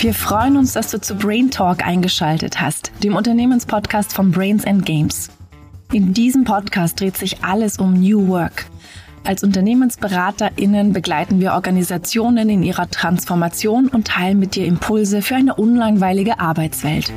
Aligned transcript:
Wir 0.00 0.14
freuen 0.14 0.56
uns, 0.56 0.74
dass 0.74 0.92
du 0.92 1.00
zu 1.00 1.16
Brain 1.16 1.50
Talk 1.50 1.84
eingeschaltet 1.84 2.60
hast, 2.60 2.92
dem 3.02 3.16
Unternehmenspodcast 3.16 4.12
von 4.12 4.30
Brains 4.30 4.64
and 4.64 4.86
Games. 4.86 5.28
In 5.92 6.14
diesem 6.14 6.44
Podcast 6.44 7.00
dreht 7.00 7.16
sich 7.16 7.42
alles 7.42 7.78
um 7.78 7.94
New 7.94 8.28
Work. 8.28 8.66
Als 9.24 9.42
UnternehmensberaterInnen 9.42 10.92
begleiten 10.92 11.40
wir 11.40 11.54
Organisationen 11.54 12.48
in 12.48 12.62
ihrer 12.62 12.88
Transformation 12.88 13.88
und 13.88 14.06
teilen 14.06 14.38
mit 14.38 14.54
dir 14.54 14.66
Impulse 14.66 15.20
für 15.20 15.34
eine 15.34 15.56
unlangweilige 15.56 16.38
Arbeitswelt. 16.38 17.12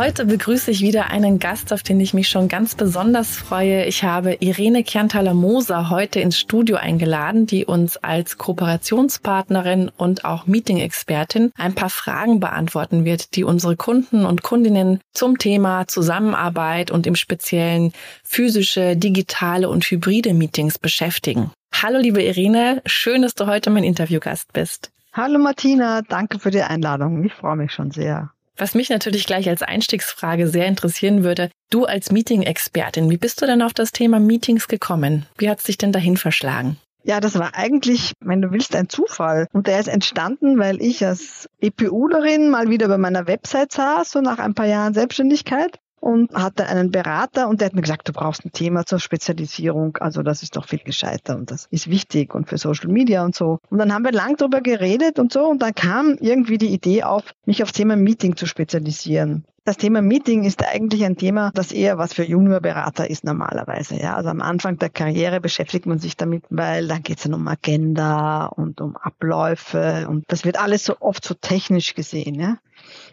Heute 0.00 0.24
begrüße 0.24 0.70
ich 0.70 0.80
wieder 0.80 1.10
einen 1.10 1.38
Gast, 1.38 1.74
auf 1.74 1.82
den 1.82 2.00
ich 2.00 2.14
mich 2.14 2.30
schon 2.30 2.48
ganz 2.48 2.74
besonders 2.74 3.36
freue. 3.36 3.84
Ich 3.84 4.02
habe 4.02 4.32
Irene 4.40 4.82
Kerntaler-Moser 4.82 5.90
heute 5.90 6.20
ins 6.20 6.38
Studio 6.38 6.76
eingeladen, 6.76 7.44
die 7.44 7.66
uns 7.66 7.98
als 7.98 8.38
Kooperationspartnerin 8.38 9.90
und 9.94 10.24
auch 10.24 10.46
Meeting-Expertin 10.46 11.52
ein 11.54 11.74
paar 11.74 11.90
Fragen 11.90 12.40
beantworten 12.40 13.04
wird, 13.04 13.36
die 13.36 13.44
unsere 13.44 13.76
Kunden 13.76 14.24
und 14.24 14.42
Kundinnen 14.42 15.00
zum 15.12 15.36
Thema 15.36 15.86
Zusammenarbeit 15.86 16.90
und 16.90 17.06
im 17.06 17.14
Speziellen 17.14 17.92
physische, 18.24 18.96
digitale 18.96 19.68
und 19.68 19.84
hybride 19.84 20.32
Meetings 20.32 20.78
beschäftigen. 20.78 21.50
Hallo 21.74 21.98
liebe 21.98 22.22
Irene, 22.22 22.80
schön, 22.86 23.20
dass 23.20 23.34
du 23.34 23.46
heute 23.46 23.68
mein 23.68 23.84
Interviewgast 23.84 24.54
bist. 24.54 24.92
Hallo 25.12 25.38
Martina, 25.38 26.00
danke 26.00 26.38
für 26.38 26.50
die 26.50 26.62
Einladung. 26.62 27.22
Ich 27.22 27.34
freue 27.34 27.56
mich 27.56 27.72
schon 27.72 27.90
sehr. 27.90 28.30
Was 28.60 28.74
mich 28.74 28.90
natürlich 28.90 29.24
gleich 29.24 29.48
als 29.48 29.62
Einstiegsfrage 29.62 30.46
sehr 30.46 30.66
interessieren 30.66 31.24
würde, 31.24 31.50
du 31.70 31.86
als 31.86 32.12
Meeting-Expertin, 32.12 33.08
wie 33.10 33.16
bist 33.16 33.40
du 33.40 33.46
denn 33.46 33.62
auf 33.62 33.72
das 33.72 33.90
Thema 33.90 34.20
Meetings 34.20 34.68
gekommen? 34.68 35.24
Wie 35.38 35.48
hat 35.48 35.60
es 35.60 35.64
dich 35.64 35.78
denn 35.78 35.92
dahin 35.92 36.18
verschlagen? 36.18 36.76
Ja, 37.02 37.20
das 37.20 37.38
war 37.38 37.54
eigentlich, 37.54 38.12
wenn 38.20 38.42
du 38.42 38.50
willst, 38.50 38.76
ein 38.76 38.90
Zufall. 38.90 39.46
Und 39.54 39.66
der 39.66 39.80
ist 39.80 39.88
entstanden, 39.88 40.58
weil 40.58 40.82
ich 40.82 41.06
als 41.06 41.48
EPUlerin 41.58 42.50
mal 42.50 42.68
wieder 42.68 42.88
bei 42.88 42.98
meiner 42.98 43.26
Website 43.26 43.72
saß, 43.72 44.10
so 44.10 44.20
nach 44.20 44.38
ein 44.38 44.52
paar 44.52 44.66
Jahren 44.66 44.92
Selbstständigkeit 44.92 45.78
und 46.00 46.34
hatte 46.34 46.66
einen 46.66 46.90
Berater 46.90 47.48
und 47.48 47.60
der 47.60 47.66
hat 47.66 47.74
mir 47.74 47.82
gesagt, 47.82 48.08
du 48.08 48.12
brauchst 48.12 48.44
ein 48.44 48.52
Thema 48.52 48.86
zur 48.86 48.98
Spezialisierung. 48.98 49.98
Also 49.98 50.22
das 50.22 50.42
ist 50.42 50.56
doch 50.56 50.66
viel 50.66 50.80
gescheiter 50.80 51.36
und 51.36 51.50
das 51.50 51.66
ist 51.70 51.88
wichtig 51.90 52.34
und 52.34 52.48
für 52.48 52.58
Social 52.58 52.90
Media 52.90 53.24
und 53.24 53.34
so. 53.34 53.58
Und 53.68 53.78
dann 53.78 53.92
haben 53.92 54.04
wir 54.04 54.12
lang 54.12 54.36
drüber 54.36 54.60
geredet 54.60 55.18
und 55.18 55.32
so 55.32 55.46
und 55.46 55.62
dann 55.62 55.74
kam 55.74 56.16
irgendwie 56.20 56.58
die 56.58 56.72
Idee 56.72 57.04
auf, 57.04 57.24
mich 57.44 57.62
aufs 57.62 57.72
Thema 57.72 57.96
Meeting 57.96 58.36
zu 58.36 58.46
spezialisieren. 58.46 59.44
Das 59.64 59.76
Thema 59.76 60.00
Meeting 60.00 60.44
ist 60.44 60.66
eigentlich 60.66 61.04
ein 61.04 61.16
Thema, 61.16 61.50
das 61.54 61.70
eher 61.70 61.98
was 61.98 62.14
für 62.14 62.24
Juniorberater 62.24 63.10
ist 63.10 63.24
normalerweise. 63.24 64.00
Ja, 64.00 64.16
also 64.16 64.30
am 64.30 64.40
Anfang 64.40 64.78
der 64.78 64.88
Karriere 64.88 65.40
beschäftigt 65.40 65.84
man 65.84 65.98
sich 65.98 66.16
damit, 66.16 66.44
weil 66.48 66.88
dann 66.88 67.02
geht 67.02 67.18
es 67.18 67.24
dann 67.24 67.34
um 67.34 67.46
Agenda 67.46 68.46
und 68.46 68.80
um 68.80 68.96
Abläufe 68.96 70.06
und 70.08 70.24
das 70.28 70.46
wird 70.46 70.58
alles 70.58 70.84
so 70.84 70.96
oft 71.00 71.24
so 71.24 71.34
technisch 71.34 71.94
gesehen. 71.94 72.40
Ja. 72.40 72.56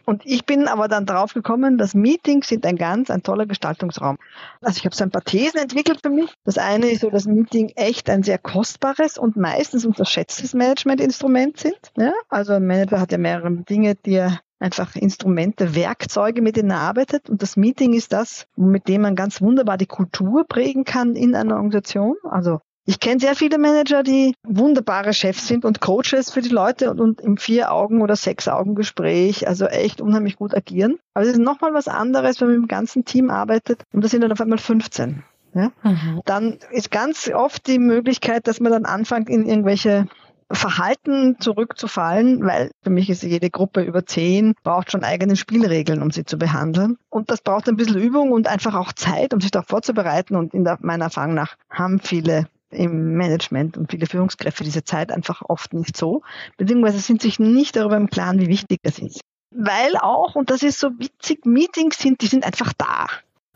Und 0.07 0.25
ich 0.25 0.45
bin 0.45 0.69
aber 0.69 0.87
dann 0.87 1.05
drauf 1.05 1.33
gekommen, 1.33 1.77
dass 1.77 1.93
Meetings 1.93 2.47
sind 2.47 2.65
ein 2.65 2.77
ganz, 2.77 3.11
ein 3.11 3.23
toller 3.23 3.45
Gestaltungsraum. 3.45 4.17
Also 4.61 4.77
ich 4.77 4.85
habe 4.85 4.95
so 4.95 5.03
ein 5.03 5.11
paar 5.11 5.25
Thesen 5.25 5.59
entwickelt 5.59 5.99
für 6.01 6.09
mich. 6.09 6.33
Das 6.45 6.57
eine 6.57 6.87
ist 6.87 7.01
so, 7.01 7.09
dass 7.09 7.25
Meeting 7.25 7.73
echt 7.75 8.09
ein 8.09 8.23
sehr 8.23 8.37
kostbares 8.37 9.17
und 9.17 9.35
meistens 9.35 9.85
unterschätztes 9.85 10.53
Managementinstrument 10.53 11.57
sind. 11.57 11.77
Ja? 11.97 12.13
Also 12.29 12.53
ein 12.53 12.65
Manager 12.65 13.01
hat 13.01 13.11
ja 13.11 13.17
mehrere 13.17 13.51
Dinge, 13.51 13.95
die 13.95 14.13
er 14.13 14.39
einfach 14.59 14.95
Instrumente, 14.95 15.75
Werkzeuge, 15.75 16.41
mit 16.41 16.55
denen 16.55 16.71
er 16.71 16.79
arbeitet. 16.79 17.29
Und 17.29 17.41
das 17.41 17.57
Meeting 17.57 17.91
ist 17.91 18.13
das, 18.13 18.47
mit 18.55 18.87
dem 18.87 19.01
man 19.01 19.17
ganz 19.17 19.41
wunderbar 19.41 19.77
die 19.77 19.87
Kultur 19.87 20.45
prägen 20.47 20.85
kann 20.85 21.17
in 21.17 21.35
einer 21.35 21.55
Organisation. 21.55 22.15
Also 22.23 22.61
ich 22.87 23.01
kenne 23.01 23.19
sehr 23.19 23.35
viele 23.35 23.57
Manager, 23.57 24.01
die 24.01 24.33
wunderbare 24.43 25.13
Chefs 25.13 25.47
sind 25.47 25.65
und 25.65 25.81
Coaches 25.81 26.31
für 26.31 26.41
die 26.41 26.49
Leute 26.49 26.89
und, 26.89 27.01
und 27.01 27.19
im 27.19 27.35
Vier-Augen- 27.35 28.01
oder 28.01 28.15
Sechs-Augen-Gespräch, 28.15 29.45
also 29.45 29.65
echt 29.65 29.99
unheimlich 29.99 30.37
gut 30.37 30.55
agieren. 30.55 30.97
Aber 31.13 31.25
es 31.25 31.33
ist 31.33 31.39
nochmal 31.39 31.73
was 31.73 31.89
anderes, 31.89 32.39
wenn 32.39 32.47
man 32.47 32.61
mit 32.61 32.65
dem 32.65 32.69
ganzen 32.69 33.03
Team 33.03 33.29
arbeitet 33.29 33.83
und 33.91 34.05
das 34.05 34.11
sind 34.11 34.21
dann 34.21 34.31
auf 34.31 34.39
einmal 34.39 34.57
15. 34.57 35.21
Ja? 35.53 35.71
Mhm. 35.83 36.21
Dann 36.23 36.59
ist 36.71 36.89
ganz 36.89 37.29
oft 37.29 37.67
die 37.67 37.77
Möglichkeit, 37.77 38.47
dass 38.47 38.61
man 38.61 38.71
dann 38.71 38.85
anfängt, 38.85 39.29
in 39.29 39.45
irgendwelche 39.45 40.07
Verhalten 40.49 41.41
zurückzufallen, 41.41 42.45
weil 42.45 42.71
für 42.81 42.89
mich 42.89 43.09
ist 43.09 43.21
jede 43.21 43.49
Gruppe 43.49 43.81
über 43.81 44.05
zehn, 44.05 44.53
braucht 44.63 44.93
schon 44.93 45.03
eigene 45.03 45.35
Spielregeln, 45.35 46.01
um 46.01 46.11
sie 46.11 46.23
zu 46.23 46.37
behandeln. 46.37 46.97
Und 47.09 47.29
das 47.31 47.41
braucht 47.41 47.67
ein 47.67 47.75
bisschen 47.75 47.99
Übung 47.99 48.31
und 48.31 48.47
einfach 48.47 48.75
auch 48.75 48.93
Zeit, 48.93 49.33
um 49.33 49.41
sich 49.41 49.51
darauf 49.51 49.67
vorzubereiten. 49.67 50.37
Und 50.37 50.53
in 50.53 50.63
der, 50.63 50.77
meiner 50.79 51.05
Erfahrung 51.05 51.33
nach 51.33 51.57
haben 51.69 51.99
viele 51.99 52.47
im 52.77 53.15
Management 53.17 53.77
und 53.77 53.91
viele 53.91 54.05
Führungskräfte 54.05 54.63
diese 54.63 54.83
Zeit 54.83 55.11
einfach 55.11 55.41
oft 55.47 55.73
nicht 55.73 55.97
so, 55.97 56.21
beziehungsweise 56.57 56.99
sind 56.99 57.21
sich 57.21 57.39
nicht 57.39 57.75
darüber 57.75 57.97
im 57.97 58.09
Klaren, 58.09 58.39
wie 58.39 58.47
wichtig 58.47 58.79
das 58.83 58.99
ist. 58.99 59.21
Weil 59.51 59.97
auch, 59.97 60.35
und 60.35 60.49
das 60.49 60.63
ist 60.63 60.79
so 60.79 60.89
witzig, 60.99 61.45
Meetings 61.45 61.97
sind, 61.97 62.21
die 62.21 62.27
sind 62.27 62.45
einfach 62.45 62.73
da. 62.77 63.07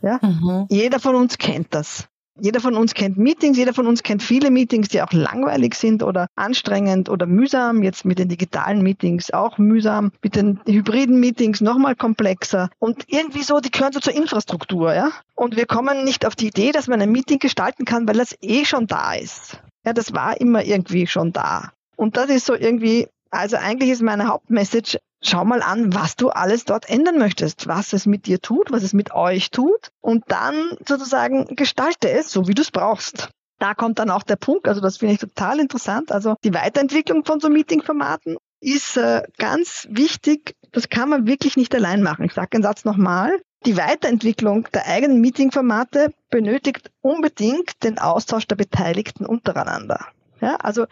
Ja? 0.01 0.19
Mhm. 0.21 0.65
Jeder 0.69 0.99
von 0.99 1.15
uns 1.15 1.37
kennt 1.37 1.73
das. 1.73 2.07
Jeder 2.39 2.61
von 2.61 2.75
uns 2.75 2.93
kennt 2.93 3.17
Meetings, 3.17 3.57
jeder 3.57 3.73
von 3.73 3.87
uns 3.87 4.03
kennt 4.03 4.23
viele 4.23 4.51
Meetings, 4.51 4.87
die 4.87 5.01
auch 5.01 5.11
langweilig 5.11 5.75
sind 5.75 6.01
oder 6.01 6.27
anstrengend 6.35 7.09
oder 7.09 7.25
mühsam. 7.25 7.83
Jetzt 7.83 8.05
mit 8.05 8.19
den 8.19 8.29
digitalen 8.29 8.81
Meetings 8.81 9.31
auch 9.31 9.57
mühsam, 9.57 10.11
mit 10.23 10.35
den 10.35 10.59
hybriden 10.65 11.19
Meetings 11.19 11.61
nochmal 11.61 11.95
komplexer. 11.95 12.69
Und 12.79 13.03
irgendwie 13.07 13.43
so, 13.43 13.59
die 13.59 13.69
gehören 13.69 13.93
so 13.93 13.99
zur 13.99 14.15
Infrastruktur, 14.15 14.93
ja. 14.93 15.11
Und 15.35 15.57
wir 15.57 15.65
kommen 15.65 16.03
nicht 16.03 16.25
auf 16.25 16.35
die 16.35 16.47
Idee, 16.47 16.71
dass 16.71 16.87
man 16.87 17.01
ein 17.01 17.11
Meeting 17.11 17.39
gestalten 17.39 17.85
kann, 17.85 18.07
weil 18.07 18.17
das 18.17 18.35
eh 18.41 18.63
schon 18.65 18.87
da 18.87 19.13
ist. 19.13 19.59
Ja, 19.85 19.93
das 19.93 20.13
war 20.13 20.39
immer 20.39 20.63
irgendwie 20.63 21.07
schon 21.07 21.33
da. 21.33 21.71
Und 21.95 22.17
das 22.17 22.29
ist 22.29 22.45
so 22.45 22.55
irgendwie, 22.55 23.07
also 23.31 23.57
eigentlich 23.57 23.89
ist 23.89 24.01
meine 24.01 24.27
Hauptmessage, 24.27 24.99
schau 25.21 25.45
mal 25.45 25.61
an, 25.61 25.93
was 25.93 26.15
du 26.15 26.29
alles 26.29 26.65
dort 26.65 26.89
ändern 26.89 27.17
möchtest, 27.17 27.67
was 27.67 27.93
es 27.93 28.05
mit 28.05 28.25
dir 28.25 28.41
tut, 28.41 28.71
was 28.71 28.83
es 28.83 28.93
mit 28.93 29.13
euch 29.13 29.51
tut 29.51 29.91
und 30.01 30.25
dann 30.27 30.77
sozusagen 30.85 31.55
gestalte 31.55 32.09
es 32.09 32.31
so, 32.31 32.47
wie 32.47 32.53
du 32.53 32.61
es 32.61 32.71
brauchst. 32.71 33.29
Da 33.59 33.73
kommt 33.73 33.99
dann 33.99 34.09
auch 34.09 34.23
der 34.23 34.35
Punkt, 34.35 34.67
also 34.67 34.81
das 34.81 34.97
finde 34.97 35.13
ich 35.13 35.19
total 35.19 35.59
interessant. 35.59 36.11
Also 36.11 36.35
die 36.43 36.53
Weiterentwicklung 36.53 37.23
von 37.25 37.39
so 37.39 37.49
Meetingformaten 37.49 38.37
ist 38.59 38.97
äh, 38.97 39.23
ganz 39.37 39.87
wichtig. 39.89 40.55
Das 40.71 40.89
kann 40.89 41.09
man 41.09 41.27
wirklich 41.27 41.57
nicht 41.57 41.73
allein 41.75 42.01
machen. 42.01 42.25
Ich 42.25 42.33
sage 42.33 42.49
den 42.53 42.63
Satz 42.63 42.85
nochmal. 42.85 43.39
Die 43.65 43.77
Weiterentwicklung 43.77 44.67
der 44.73 44.87
eigenen 44.87 45.21
Meetingformate 45.21 46.11
benötigt 46.31 46.89
unbedingt 47.01 47.83
den 47.83 47.99
Austausch 47.99 48.47
der 48.47 48.55
Beteiligten 48.55 49.25
untereinander. 49.25 50.07
Ja, 50.41 50.55
also 50.55 50.85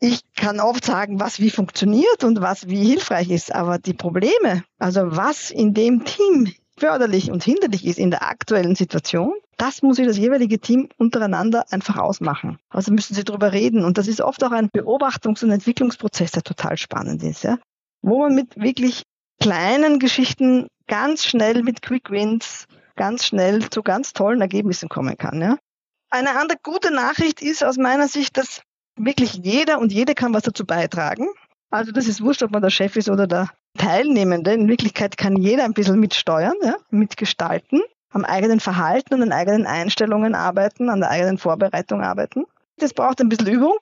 ich 0.00 0.20
kann 0.34 0.60
oft 0.60 0.84
sagen, 0.84 1.20
was 1.20 1.38
wie 1.38 1.50
funktioniert 1.50 2.24
und 2.24 2.40
was 2.40 2.68
wie 2.68 2.82
hilfreich 2.84 3.30
ist, 3.30 3.54
aber 3.54 3.78
die 3.78 3.94
Probleme, 3.94 4.64
also 4.78 5.02
was 5.04 5.50
in 5.50 5.74
dem 5.74 6.04
Team 6.04 6.52
förderlich 6.78 7.30
und 7.30 7.44
hinderlich 7.44 7.86
ist 7.86 7.98
in 7.98 8.10
der 8.10 8.26
aktuellen 8.26 8.74
Situation, 8.74 9.34
das 9.56 9.82
muss 9.82 9.96
sich 9.96 10.06
das 10.06 10.18
jeweilige 10.18 10.58
Team 10.58 10.88
untereinander 10.96 11.64
einfach 11.70 11.96
ausmachen. 11.96 12.58
Also 12.70 12.92
müssen 12.92 13.14
sie 13.14 13.24
darüber 13.24 13.52
reden. 13.52 13.84
Und 13.84 13.98
das 13.98 14.08
ist 14.08 14.20
oft 14.20 14.42
auch 14.42 14.50
ein 14.50 14.68
Beobachtungs- 14.70 15.44
und 15.44 15.50
Entwicklungsprozess, 15.50 16.32
der 16.32 16.42
total 16.42 16.76
spannend 16.76 17.22
ist, 17.22 17.44
ja? 17.44 17.58
wo 18.02 18.18
man 18.20 18.34
mit 18.34 18.56
wirklich 18.56 19.02
kleinen 19.40 19.98
Geschichten 19.98 20.66
ganz 20.86 21.24
schnell 21.24 21.62
mit 21.62 21.82
Quick 21.82 22.10
Wins 22.10 22.66
ganz 22.96 23.26
schnell 23.26 23.68
zu 23.70 23.82
ganz 23.82 24.12
tollen 24.12 24.40
Ergebnissen 24.40 24.88
kommen 24.88 25.16
kann. 25.16 25.40
Ja? 25.40 25.58
Eine 26.10 26.38
andere 26.38 26.58
gute 26.62 26.92
Nachricht 26.92 27.42
ist 27.42 27.64
aus 27.64 27.76
meiner 27.76 28.08
Sicht, 28.08 28.36
dass 28.36 28.62
wirklich 28.96 29.34
jeder 29.42 29.78
und 29.78 29.92
jede 29.92 30.14
kann 30.14 30.34
was 30.34 30.42
dazu 30.42 30.64
beitragen. 30.64 31.28
Also 31.70 31.92
das 31.92 32.06
ist 32.06 32.22
wurscht, 32.22 32.42
ob 32.42 32.52
man 32.52 32.62
der 32.62 32.70
Chef 32.70 32.96
ist 32.96 33.08
oder 33.08 33.26
der 33.26 33.50
Teilnehmende. 33.76 34.52
In 34.52 34.68
Wirklichkeit 34.68 35.16
kann 35.16 35.36
jeder 35.36 35.64
ein 35.64 35.72
bisschen 35.72 35.98
mitsteuern, 35.98 36.54
ja, 36.62 36.76
mitgestalten, 36.90 37.82
am 38.10 38.24
eigenen 38.24 38.60
Verhalten, 38.60 39.14
an 39.14 39.20
den 39.20 39.32
eigenen 39.32 39.66
Einstellungen 39.66 40.34
arbeiten, 40.34 40.88
an 40.88 41.00
der 41.00 41.10
eigenen 41.10 41.38
Vorbereitung 41.38 42.02
arbeiten. 42.02 42.44
Das 42.78 42.94
braucht 42.94 43.20
ein 43.20 43.28
bisschen 43.28 43.48
Übung, 43.48 43.78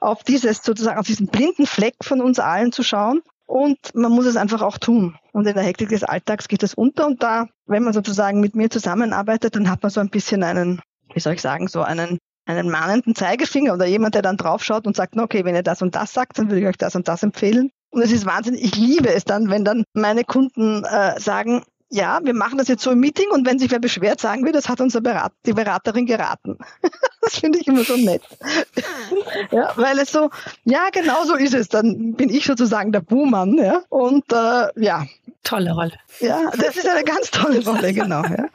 auf 0.00 0.24
dieses 0.24 0.62
sozusagen, 0.62 0.98
auf 0.98 1.06
diesen 1.06 1.28
blinden 1.28 1.66
Fleck 1.66 1.94
von 2.02 2.20
uns 2.20 2.38
allen 2.38 2.72
zu 2.72 2.82
schauen. 2.82 3.22
Und 3.46 3.94
man 3.94 4.12
muss 4.12 4.26
es 4.26 4.36
einfach 4.36 4.62
auch 4.62 4.78
tun. 4.78 5.16
Und 5.32 5.46
in 5.46 5.54
der 5.54 5.62
Hektik 5.62 5.90
des 5.90 6.04
Alltags 6.04 6.48
geht 6.48 6.62
das 6.62 6.74
unter. 6.74 7.06
Und 7.06 7.22
da, 7.22 7.48
wenn 7.66 7.82
man 7.82 7.92
sozusagen 7.92 8.40
mit 8.40 8.56
mir 8.56 8.70
zusammenarbeitet, 8.70 9.56
dann 9.56 9.70
hat 9.70 9.82
man 9.82 9.90
so 9.90 10.00
ein 10.00 10.08
bisschen 10.08 10.42
einen, 10.42 10.80
wie 11.12 11.20
soll 11.20 11.34
ich 11.34 11.42
sagen, 11.42 11.68
so 11.68 11.82
einen 11.82 12.18
einen 12.44 12.70
mahnenden 12.70 13.14
Zeigefinger 13.14 13.74
oder 13.74 13.86
jemand, 13.86 14.14
der 14.14 14.22
dann 14.22 14.36
draufschaut 14.36 14.86
und 14.86 14.96
sagt, 14.96 15.16
okay, 15.16 15.44
wenn 15.44 15.54
ihr 15.54 15.62
das 15.62 15.82
und 15.82 15.94
das 15.94 16.12
sagt, 16.12 16.38
dann 16.38 16.48
würde 16.48 16.60
ich 16.60 16.66
euch 16.66 16.78
das 16.78 16.96
und 16.96 17.08
das 17.08 17.22
empfehlen. 17.22 17.70
Und 17.90 18.02
es 18.02 18.10
ist 18.10 18.24
Wahnsinn. 18.24 18.54
Ich 18.54 18.74
liebe 18.74 19.12
es 19.12 19.24
dann, 19.24 19.50
wenn 19.50 19.64
dann 19.64 19.84
meine 19.92 20.24
Kunden 20.24 20.82
äh, 20.84 21.20
sagen, 21.20 21.62
ja, 21.92 22.20
wir 22.22 22.32
machen 22.32 22.56
das 22.56 22.68
jetzt 22.68 22.82
so 22.82 22.90
im 22.90 23.00
Meeting 23.00 23.26
und 23.30 23.46
wenn 23.46 23.58
sich 23.58 23.70
wer 23.70 23.78
beschwert, 23.78 24.18
sagen 24.18 24.46
wir, 24.46 24.52
das 24.52 24.68
hat 24.68 24.80
unsere 24.80 25.02
Berat 25.02 25.32
die 25.44 25.52
Beraterin 25.52 26.06
geraten. 26.06 26.56
das 27.20 27.38
finde 27.38 27.58
ich 27.58 27.68
immer 27.68 27.84
so 27.84 27.96
nett. 27.96 28.22
ja, 29.50 29.72
weil 29.76 29.98
es 29.98 30.10
so, 30.10 30.30
ja, 30.64 30.88
genau 30.90 31.24
so 31.24 31.34
ist 31.34 31.52
es. 31.52 31.68
Dann 31.68 32.14
bin 32.14 32.30
ich 32.30 32.46
sozusagen 32.46 32.92
der 32.92 33.00
Buhmann, 33.00 33.58
ja. 33.58 33.82
Und 33.90 34.24
äh, 34.32 34.68
ja. 34.76 35.06
Tolle 35.44 35.72
Rolle. 35.72 35.92
Ja, 36.20 36.50
das 36.56 36.76
ist 36.76 36.88
eine 36.88 37.04
ganz 37.04 37.30
tolle 37.30 37.62
Rolle, 37.64 37.92
genau. 37.92 38.22
Ja. 38.22 38.46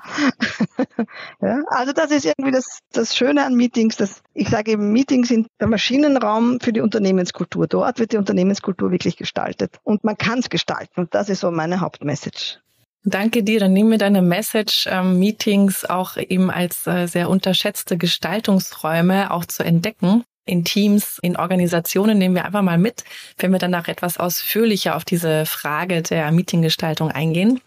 ja, 1.42 1.63
also 1.68 1.94
das 1.94 2.10
ist 2.10 2.25
irgendwie 2.25 2.51
das, 2.51 2.80
das 2.92 3.16
Schöne 3.16 3.45
an 3.45 3.54
Meetings, 3.54 3.98
dass 3.98 4.24
ich 4.34 4.50
sage 4.50 4.72
eben, 4.72 4.94
Meetings 4.94 5.28
sind 5.28 5.48
der 5.60 5.68
Maschinenraum 5.68 6.60
für 6.60 6.74
die 6.74 6.81
Unternehmenskultur. 6.81 7.68
Dort 7.68 8.00
wird 8.00 8.13
die 8.13 8.18
Unternehmenskultur 8.18 8.89
wirklich 8.89 9.16
gestaltet. 9.16 9.80
Und 9.84 10.04
man 10.04 10.18
kann 10.18 10.39
es 10.39 10.50
gestalten. 10.50 11.01
Und 11.01 11.13
das 11.13 11.30
ist 11.30 11.42
so 11.42 11.51
meine 11.51 11.81
Hauptmessage. 11.81 12.60
Danke 13.09 13.42
dir. 13.42 13.62
Dann 13.62 13.71
nehmen 13.71 13.92
wir 13.92 13.98
deine 13.98 14.21
Message, 14.21 14.86
ähm, 14.92 15.18
Meetings 15.18 15.86
auch 15.86 16.18
eben 16.18 16.51
als 16.51 16.86
äh, 16.88 17.07
sehr 17.07 17.30
unterschätzte 17.30 17.98
Gestaltungsräume 17.98 19.31
auch 19.31 19.45
zu 19.45 19.63
entdecken. 19.63 20.25
In 20.45 20.65
Teams, 20.65 21.18
in 21.21 21.38
Organisationen 21.38 22.18
nehmen 22.18 22.36
wir 22.36 22.44
einfach 22.44 22.62
mal 22.62 22.77
mit, 22.77 23.06
wenn 23.38 23.54
wir 23.54 23.59
danach 23.59 23.88
etwas 23.88 24.18
ausführlicher 24.18 24.98
auf 24.98 25.06
diese 25.06 25.45
Frage 25.45 26.01
der 26.01 26.33
Meetinggestaltung 26.33 27.09
eingehen. 27.09 27.62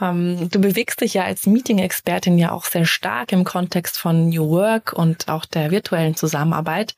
Ähm, 0.00 0.48
du 0.48 0.60
bewegst 0.60 1.00
dich 1.00 1.14
ja 1.14 1.24
als 1.24 1.48
Meeting-Expertin 1.48 2.38
ja 2.38 2.52
auch 2.52 2.64
sehr 2.64 2.84
stark 2.86 3.32
im 3.32 3.42
Kontext 3.42 3.98
von 3.98 4.28
New 4.28 4.48
Work 4.48 4.92
und 4.92 5.28
auch 5.28 5.44
der 5.44 5.72
virtuellen 5.72 6.14
Zusammenarbeit. 6.14 6.94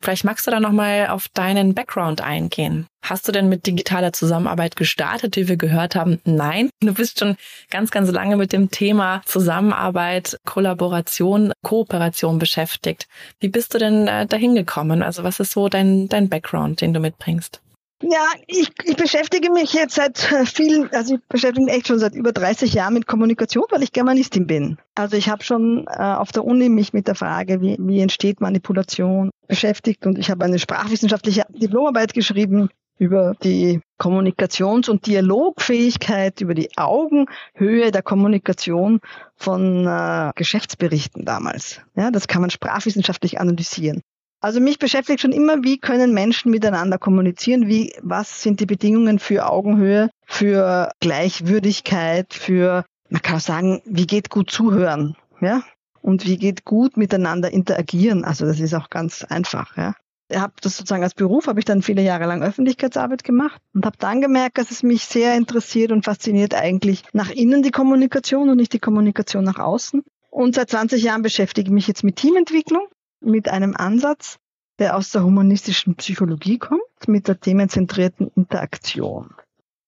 Vielleicht 0.00 0.24
magst 0.24 0.46
du 0.46 0.50
da 0.50 0.60
nochmal 0.60 1.08
auf 1.08 1.28
deinen 1.28 1.74
Background 1.74 2.20
eingehen. 2.20 2.86
Hast 3.02 3.28
du 3.28 3.32
denn 3.32 3.48
mit 3.48 3.66
digitaler 3.66 4.12
Zusammenarbeit 4.12 4.74
gestartet, 4.76 5.36
wie 5.36 5.48
wir 5.48 5.56
gehört 5.56 5.94
haben? 5.94 6.20
Nein, 6.24 6.70
du 6.80 6.94
bist 6.94 7.20
schon 7.20 7.36
ganz, 7.70 7.90
ganz 7.90 8.10
lange 8.10 8.36
mit 8.36 8.52
dem 8.52 8.70
Thema 8.70 9.22
Zusammenarbeit, 9.26 10.36
Kollaboration, 10.44 11.52
Kooperation 11.62 12.38
beschäftigt. 12.38 13.06
Wie 13.38 13.48
bist 13.48 13.74
du 13.74 13.78
denn 13.78 14.08
äh, 14.08 14.26
dahin 14.26 14.54
gekommen? 14.54 15.02
Also 15.02 15.22
was 15.22 15.38
ist 15.38 15.52
so 15.52 15.68
dein, 15.68 16.08
dein 16.08 16.28
Background, 16.28 16.80
den 16.80 16.92
du 16.92 17.00
mitbringst? 17.00 17.60
Ja, 18.02 18.26
ich, 18.46 18.70
ich 18.84 18.96
beschäftige 18.96 19.50
mich 19.50 19.72
jetzt 19.72 19.94
seit 19.94 20.30
äh, 20.30 20.44
vielen, 20.44 20.92
also 20.92 21.14
ich 21.14 21.20
beschäftige 21.28 21.64
mich 21.64 21.74
echt 21.74 21.86
schon 21.88 21.98
seit 21.98 22.14
über 22.14 22.32
30 22.32 22.74
Jahren 22.74 22.92
mit 22.92 23.06
Kommunikation, 23.06 23.64
weil 23.70 23.82
ich 23.82 23.92
Germanistin 23.92 24.46
bin. 24.46 24.76
Also 24.94 25.16
ich 25.16 25.30
habe 25.30 25.42
schon 25.42 25.86
äh, 25.88 26.02
auf 26.02 26.30
der 26.30 26.44
Uni 26.44 26.68
mich 26.68 26.92
mit 26.92 27.08
der 27.08 27.14
Frage, 27.14 27.62
wie, 27.62 27.76
wie 27.78 28.00
entsteht 28.00 28.42
Manipulation, 28.42 29.30
beschäftigt 29.48 30.06
und 30.06 30.18
ich 30.18 30.30
habe 30.30 30.44
eine 30.44 30.58
sprachwissenschaftliche 30.58 31.44
Diplomarbeit 31.48 32.12
geschrieben 32.12 32.68
über 32.98 33.34
die 33.42 33.80
Kommunikations- 33.98 34.90
und 34.90 35.06
Dialogfähigkeit, 35.06 36.40
über 36.40 36.54
die 36.54 36.76
Augenhöhe 36.76 37.90
der 37.92 38.02
Kommunikation 38.02 39.00
von 39.36 39.86
äh, 39.86 40.32
Geschäftsberichten 40.34 41.24
damals. 41.24 41.80
Ja, 41.94 42.10
das 42.10 42.28
kann 42.28 42.40
man 42.42 42.50
sprachwissenschaftlich 42.50 43.40
analysieren. 43.40 44.02
Also 44.46 44.60
mich 44.60 44.78
beschäftigt 44.78 45.22
schon 45.22 45.32
immer, 45.32 45.64
wie 45.64 45.76
können 45.76 46.14
Menschen 46.14 46.52
miteinander 46.52 46.98
kommunizieren, 46.98 47.66
wie, 47.66 47.92
was 48.00 48.44
sind 48.44 48.60
die 48.60 48.66
Bedingungen 48.66 49.18
für 49.18 49.50
Augenhöhe, 49.50 50.08
für 50.24 50.92
Gleichwürdigkeit, 51.00 52.32
für, 52.32 52.84
man 53.08 53.22
kann 53.22 53.38
auch 53.38 53.40
sagen, 53.40 53.82
wie 53.86 54.06
geht 54.06 54.30
gut 54.30 54.48
zuhören, 54.52 55.16
ja? 55.40 55.64
Und 56.00 56.26
wie 56.26 56.36
geht 56.36 56.64
gut 56.64 56.96
miteinander 56.96 57.50
interagieren? 57.50 58.22
Also 58.22 58.46
das 58.46 58.60
ist 58.60 58.72
auch 58.72 58.88
ganz 58.88 59.24
einfach, 59.24 59.76
ja. 59.76 59.94
Ich 60.28 60.38
habe 60.38 60.52
das 60.62 60.76
sozusagen 60.76 61.02
als 61.02 61.14
Beruf, 61.14 61.48
habe 61.48 61.58
ich 61.58 61.64
dann 61.64 61.82
viele 61.82 62.02
Jahre 62.02 62.26
lang 62.26 62.44
Öffentlichkeitsarbeit 62.44 63.24
gemacht 63.24 63.60
und 63.74 63.84
habe 63.84 63.96
dann 63.98 64.20
gemerkt, 64.20 64.58
dass 64.58 64.70
es 64.70 64.84
mich 64.84 65.06
sehr 65.06 65.34
interessiert 65.34 65.90
und 65.90 66.04
fasziniert 66.04 66.54
eigentlich 66.54 67.02
nach 67.12 67.30
innen 67.30 67.64
die 67.64 67.72
Kommunikation 67.72 68.48
und 68.48 68.58
nicht 68.58 68.74
die 68.74 68.78
Kommunikation 68.78 69.42
nach 69.42 69.58
außen. 69.58 70.04
Und 70.30 70.54
seit 70.54 70.70
20 70.70 71.02
Jahren 71.02 71.22
beschäftige 71.22 71.66
ich 71.66 71.74
mich 71.74 71.88
jetzt 71.88 72.04
mit 72.04 72.14
Teamentwicklung 72.14 72.86
mit 73.26 73.48
einem 73.48 73.74
Ansatz, 73.76 74.38
der 74.78 74.96
aus 74.96 75.10
der 75.10 75.24
humanistischen 75.24 75.96
Psychologie 75.96 76.58
kommt, 76.58 76.82
mit 77.06 77.28
der 77.28 77.40
themenzentrierten 77.40 78.30
Interaktion, 78.36 79.34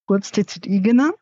kurz 0.06 0.32
TZI 0.32 0.80
genannt. 0.80 1.14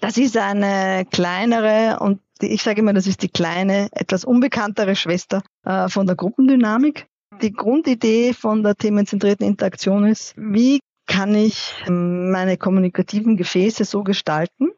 Das 0.00 0.18
ist 0.18 0.36
eine 0.36 1.06
kleinere 1.10 1.98
und 2.00 2.20
die, 2.40 2.48
ich 2.48 2.62
sage 2.62 2.80
immer, 2.80 2.92
das 2.92 3.06
ist 3.06 3.22
die 3.22 3.28
kleine, 3.28 3.88
etwas 3.92 4.24
unbekanntere 4.24 4.94
Schwester 4.94 5.42
äh, 5.64 5.88
von 5.88 6.06
der 6.06 6.16
Gruppendynamik. 6.16 7.06
Die 7.42 7.52
Grundidee 7.52 8.32
von 8.32 8.62
der 8.62 8.74
themenzentrierten 8.74 9.46
Interaktion 9.46 10.06
ist, 10.06 10.34
wie 10.36 10.80
kann 11.06 11.34
ich 11.34 11.74
meine 11.88 12.58
kommunikativen 12.58 13.36
Gefäße 13.36 13.84
so 13.84 14.02
gestalten, 14.02 14.72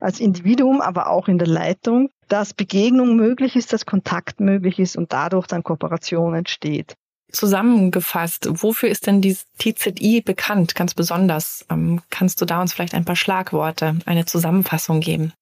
als 0.00 0.20
Individuum, 0.20 0.80
aber 0.80 1.08
auch 1.08 1.28
in 1.28 1.38
der 1.38 1.48
Leitung, 1.48 2.10
dass 2.28 2.54
Begegnung 2.54 3.16
möglich 3.16 3.56
ist, 3.56 3.72
dass 3.72 3.86
Kontakt 3.86 4.40
möglich 4.40 4.78
ist 4.78 4.96
und 4.96 5.12
dadurch 5.12 5.46
dann 5.46 5.62
Kooperation 5.62 6.34
entsteht. 6.34 6.94
Zusammengefasst, 7.32 8.46
wofür 8.62 8.88
ist 8.88 9.06
denn 9.06 9.20
die 9.20 9.36
TZI 9.58 10.22
bekannt, 10.24 10.74
ganz 10.74 10.94
besonders? 10.94 11.64
Ähm, 11.68 12.00
kannst 12.10 12.40
du 12.40 12.44
da 12.44 12.60
uns 12.60 12.72
vielleicht 12.72 12.94
ein 12.94 13.04
paar 13.04 13.16
Schlagworte, 13.16 13.98
eine 14.06 14.24
Zusammenfassung 14.24 15.00
geben? 15.00 15.32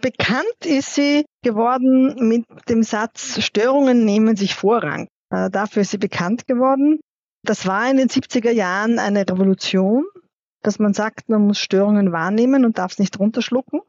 Bekannt 0.00 0.66
ist 0.66 0.94
sie 0.94 1.24
geworden 1.42 2.28
mit 2.28 2.44
dem 2.68 2.82
Satz, 2.82 3.42
Störungen 3.42 4.04
nehmen 4.04 4.36
sich 4.36 4.54
Vorrang. 4.54 5.08
Äh, 5.30 5.50
dafür 5.50 5.82
ist 5.82 5.90
sie 5.90 5.98
bekannt 5.98 6.46
geworden. 6.46 7.00
Das 7.42 7.66
war 7.66 7.90
in 7.90 7.96
den 7.96 8.08
70er 8.08 8.50
Jahren 8.50 8.98
eine 8.98 9.20
Revolution, 9.28 10.04
dass 10.62 10.78
man 10.78 10.92
sagt, 10.92 11.28
man 11.28 11.46
muss 11.46 11.58
Störungen 11.58 12.12
wahrnehmen 12.12 12.64
und 12.64 12.78
darf 12.78 12.92
es 12.92 12.98
nicht 12.98 13.18
runterschlucken. 13.18 13.80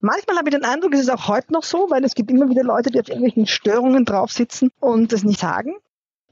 Manchmal 0.00 0.38
habe 0.38 0.48
ich 0.48 0.54
den 0.54 0.64
Eindruck, 0.64 0.94
es 0.94 1.00
ist 1.00 1.10
auch 1.10 1.28
heute 1.28 1.52
noch 1.52 1.62
so, 1.62 1.88
weil 1.90 2.04
es 2.04 2.14
gibt 2.14 2.30
immer 2.30 2.48
wieder 2.48 2.62
Leute, 2.62 2.90
die 2.90 3.00
auf 3.00 3.08
irgendwelchen 3.08 3.46
Störungen 3.46 4.06
drauf 4.06 4.32
sitzen 4.32 4.70
und 4.80 5.12
das 5.12 5.24
nicht 5.24 5.40
sagen, 5.40 5.74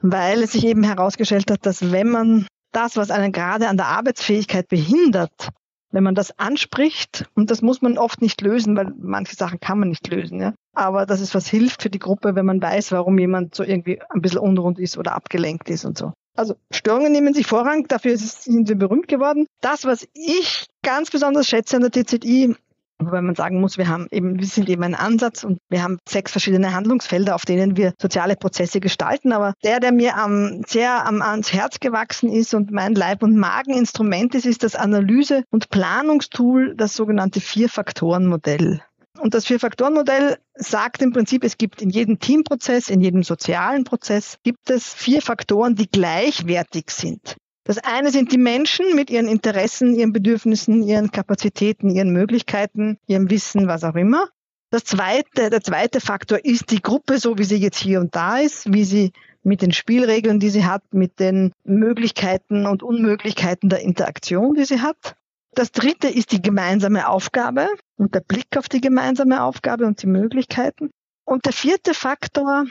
weil 0.00 0.42
es 0.42 0.52
sich 0.52 0.66
eben 0.66 0.82
herausgestellt 0.82 1.50
hat, 1.50 1.66
dass 1.66 1.92
wenn 1.92 2.08
man 2.08 2.46
das, 2.72 2.96
was 2.96 3.10
einen 3.10 3.32
gerade 3.32 3.68
an 3.68 3.76
der 3.76 3.86
Arbeitsfähigkeit 3.86 4.68
behindert, 4.68 5.50
wenn 5.90 6.02
man 6.02 6.14
das 6.14 6.38
anspricht, 6.38 7.26
und 7.34 7.50
das 7.50 7.62
muss 7.62 7.82
man 7.82 7.98
oft 7.98 8.22
nicht 8.22 8.40
lösen, 8.40 8.76
weil 8.76 8.92
manche 8.98 9.36
Sachen 9.36 9.60
kann 9.60 9.78
man 9.78 9.88
nicht 9.88 10.06
lösen, 10.08 10.40
ja. 10.40 10.54
Aber 10.74 11.06
dass 11.06 11.20
es 11.20 11.34
was 11.34 11.46
hilft 11.46 11.82
für 11.82 11.90
die 11.90 11.98
Gruppe, 11.98 12.34
wenn 12.34 12.46
man 12.46 12.62
weiß, 12.62 12.92
warum 12.92 13.18
jemand 13.18 13.54
so 13.54 13.64
irgendwie 13.64 14.00
ein 14.10 14.20
bisschen 14.20 14.40
unrund 14.40 14.78
ist 14.78 14.96
oder 14.98 15.14
abgelenkt 15.14 15.68
ist 15.70 15.84
und 15.84 15.96
so. 15.96 16.12
Also 16.36 16.54
Störungen 16.70 17.10
nehmen 17.10 17.34
sich 17.34 17.46
Vorrang, 17.46 17.86
dafür 17.88 18.16
sind 18.16 18.68
wir 18.68 18.76
berühmt 18.76 19.08
geworden. 19.08 19.46
Das, 19.60 19.84
was 19.86 20.06
ich 20.14 20.66
ganz 20.82 21.10
besonders 21.10 21.48
schätze 21.48 21.76
an 21.76 21.82
der 21.82 21.90
TZI, 21.90 22.54
Wobei 23.00 23.22
man 23.22 23.36
sagen 23.36 23.60
muss, 23.60 23.78
wir 23.78 23.86
haben 23.86 24.08
eben, 24.10 24.38
wir 24.38 24.46
sind 24.46 24.68
eben 24.68 24.82
ein 24.82 24.96
Ansatz 24.96 25.44
und 25.44 25.60
wir 25.68 25.82
haben 25.82 25.98
sechs 26.08 26.32
verschiedene 26.32 26.74
Handlungsfelder, 26.74 27.36
auf 27.36 27.44
denen 27.44 27.76
wir 27.76 27.94
soziale 28.00 28.34
Prozesse 28.34 28.80
gestalten. 28.80 29.32
Aber 29.32 29.54
der, 29.62 29.78
der 29.78 29.92
mir 29.92 30.16
am, 30.16 30.62
sehr 30.66 31.06
am, 31.06 31.22
ans 31.22 31.52
Herz 31.52 31.78
gewachsen 31.78 32.30
ist 32.30 32.54
und 32.54 32.72
mein 32.72 32.94
Leib- 32.94 33.22
und 33.22 33.36
Mageninstrument 33.36 34.34
ist, 34.34 34.46
ist 34.46 34.64
das 34.64 34.74
Analyse- 34.74 35.44
und 35.50 35.70
Planungstool, 35.70 36.74
das 36.76 36.94
sogenannte 36.94 37.40
Vier-Faktoren-Modell. 37.40 38.82
Und 39.20 39.34
das 39.34 39.46
Vier-Faktoren-Modell 39.46 40.38
sagt 40.54 41.02
im 41.02 41.12
Prinzip, 41.12 41.44
es 41.44 41.56
gibt 41.56 41.82
in 41.82 41.90
jedem 41.90 42.18
Teamprozess, 42.18 42.88
in 42.88 43.00
jedem 43.00 43.22
sozialen 43.22 43.84
Prozess, 43.84 44.38
gibt 44.42 44.70
es 44.70 44.92
vier 44.94 45.22
Faktoren, 45.22 45.74
die 45.74 45.90
gleichwertig 45.90 46.90
sind. 46.90 47.36
Das 47.68 47.76
eine 47.76 48.10
sind 48.10 48.32
die 48.32 48.38
Menschen 48.38 48.94
mit 48.94 49.10
ihren 49.10 49.28
Interessen, 49.28 49.94
ihren 49.94 50.14
Bedürfnissen, 50.14 50.82
ihren 50.82 51.10
Kapazitäten, 51.10 51.90
ihren 51.90 52.14
Möglichkeiten, 52.14 52.96
ihrem 53.06 53.28
Wissen, 53.28 53.68
was 53.68 53.84
auch 53.84 53.94
immer. 53.94 54.26
Das 54.70 54.84
zweite, 54.84 55.50
der 55.50 55.60
zweite 55.60 56.00
Faktor 56.00 56.42
ist 56.42 56.70
die 56.70 56.80
Gruppe, 56.80 57.18
so 57.18 57.36
wie 57.36 57.44
sie 57.44 57.56
jetzt 57.56 57.78
hier 57.78 58.00
und 58.00 58.16
da 58.16 58.38
ist, 58.38 58.72
wie 58.72 58.84
sie 58.84 59.12
mit 59.42 59.60
den 59.60 59.72
Spielregeln, 59.72 60.40
die 60.40 60.48
sie 60.48 60.64
hat, 60.64 60.82
mit 60.94 61.20
den 61.20 61.52
Möglichkeiten 61.64 62.64
und 62.64 62.82
Unmöglichkeiten 62.82 63.68
der 63.68 63.80
Interaktion, 63.80 64.54
die 64.54 64.64
sie 64.64 64.80
hat. 64.80 65.14
Das 65.52 65.70
dritte 65.70 66.08
ist 66.08 66.32
die 66.32 66.40
gemeinsame 66.40 67.06
Aufgabe 67.06 67.68
und 67.98 68.14
der 68.14 68.20
Blick 68.20 68.56
auf 68.56 68.70
die 68.70 68.80
gemeinsame 68.80 69.42
Aufgabe 69.42 69.84
und 69.84 70.00
die 70.02 70.06
Möglichkeiten. 70.06 70.88
Und 71.26 71.44
der 71.44 71.52
vierte 71.52 71.92
Faktor, 71.92 72.64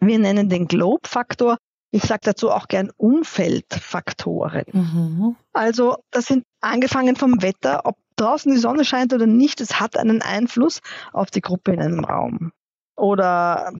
wir 0.00 0.18
nennen 0.18 0.50
den 0.50 0.68
Globe-Faktor, 0.68 1.56
ich 1.94 2.02
sage 2.02 2.22
dazu 2.24 2.50
auch 2.50 2.66
gern 2.66 2.90
Umfeldfaktoren. 2.96 4.64
Mhm. 4.72 5.36
Also 5.52 5.98
das 6.10 6.24
sind 6.24 6.44
angefangen 6.60 7.14
vom 7.14 7.40
Wetter, 7.40 7.82
ob 7.84 7.96
draußen 8.16 8.52
die 8.52 8.58
Sonne 8.58 8.84
scheint 8.84 9.12
oder 9.12 9.26
nicht, 9.26 9.60
es 9.60 9.78
hat 9.78 9.96
einen 9.96 10.20
Einfluss 10.20 10.80
auf 11.12 11.30
die 11.30 11.40
Gruppe 11.40 11.72
in 11.72 11.80
einem 11.80 12.04
Raum. 12.04 12.50
Oder 12.96 13.72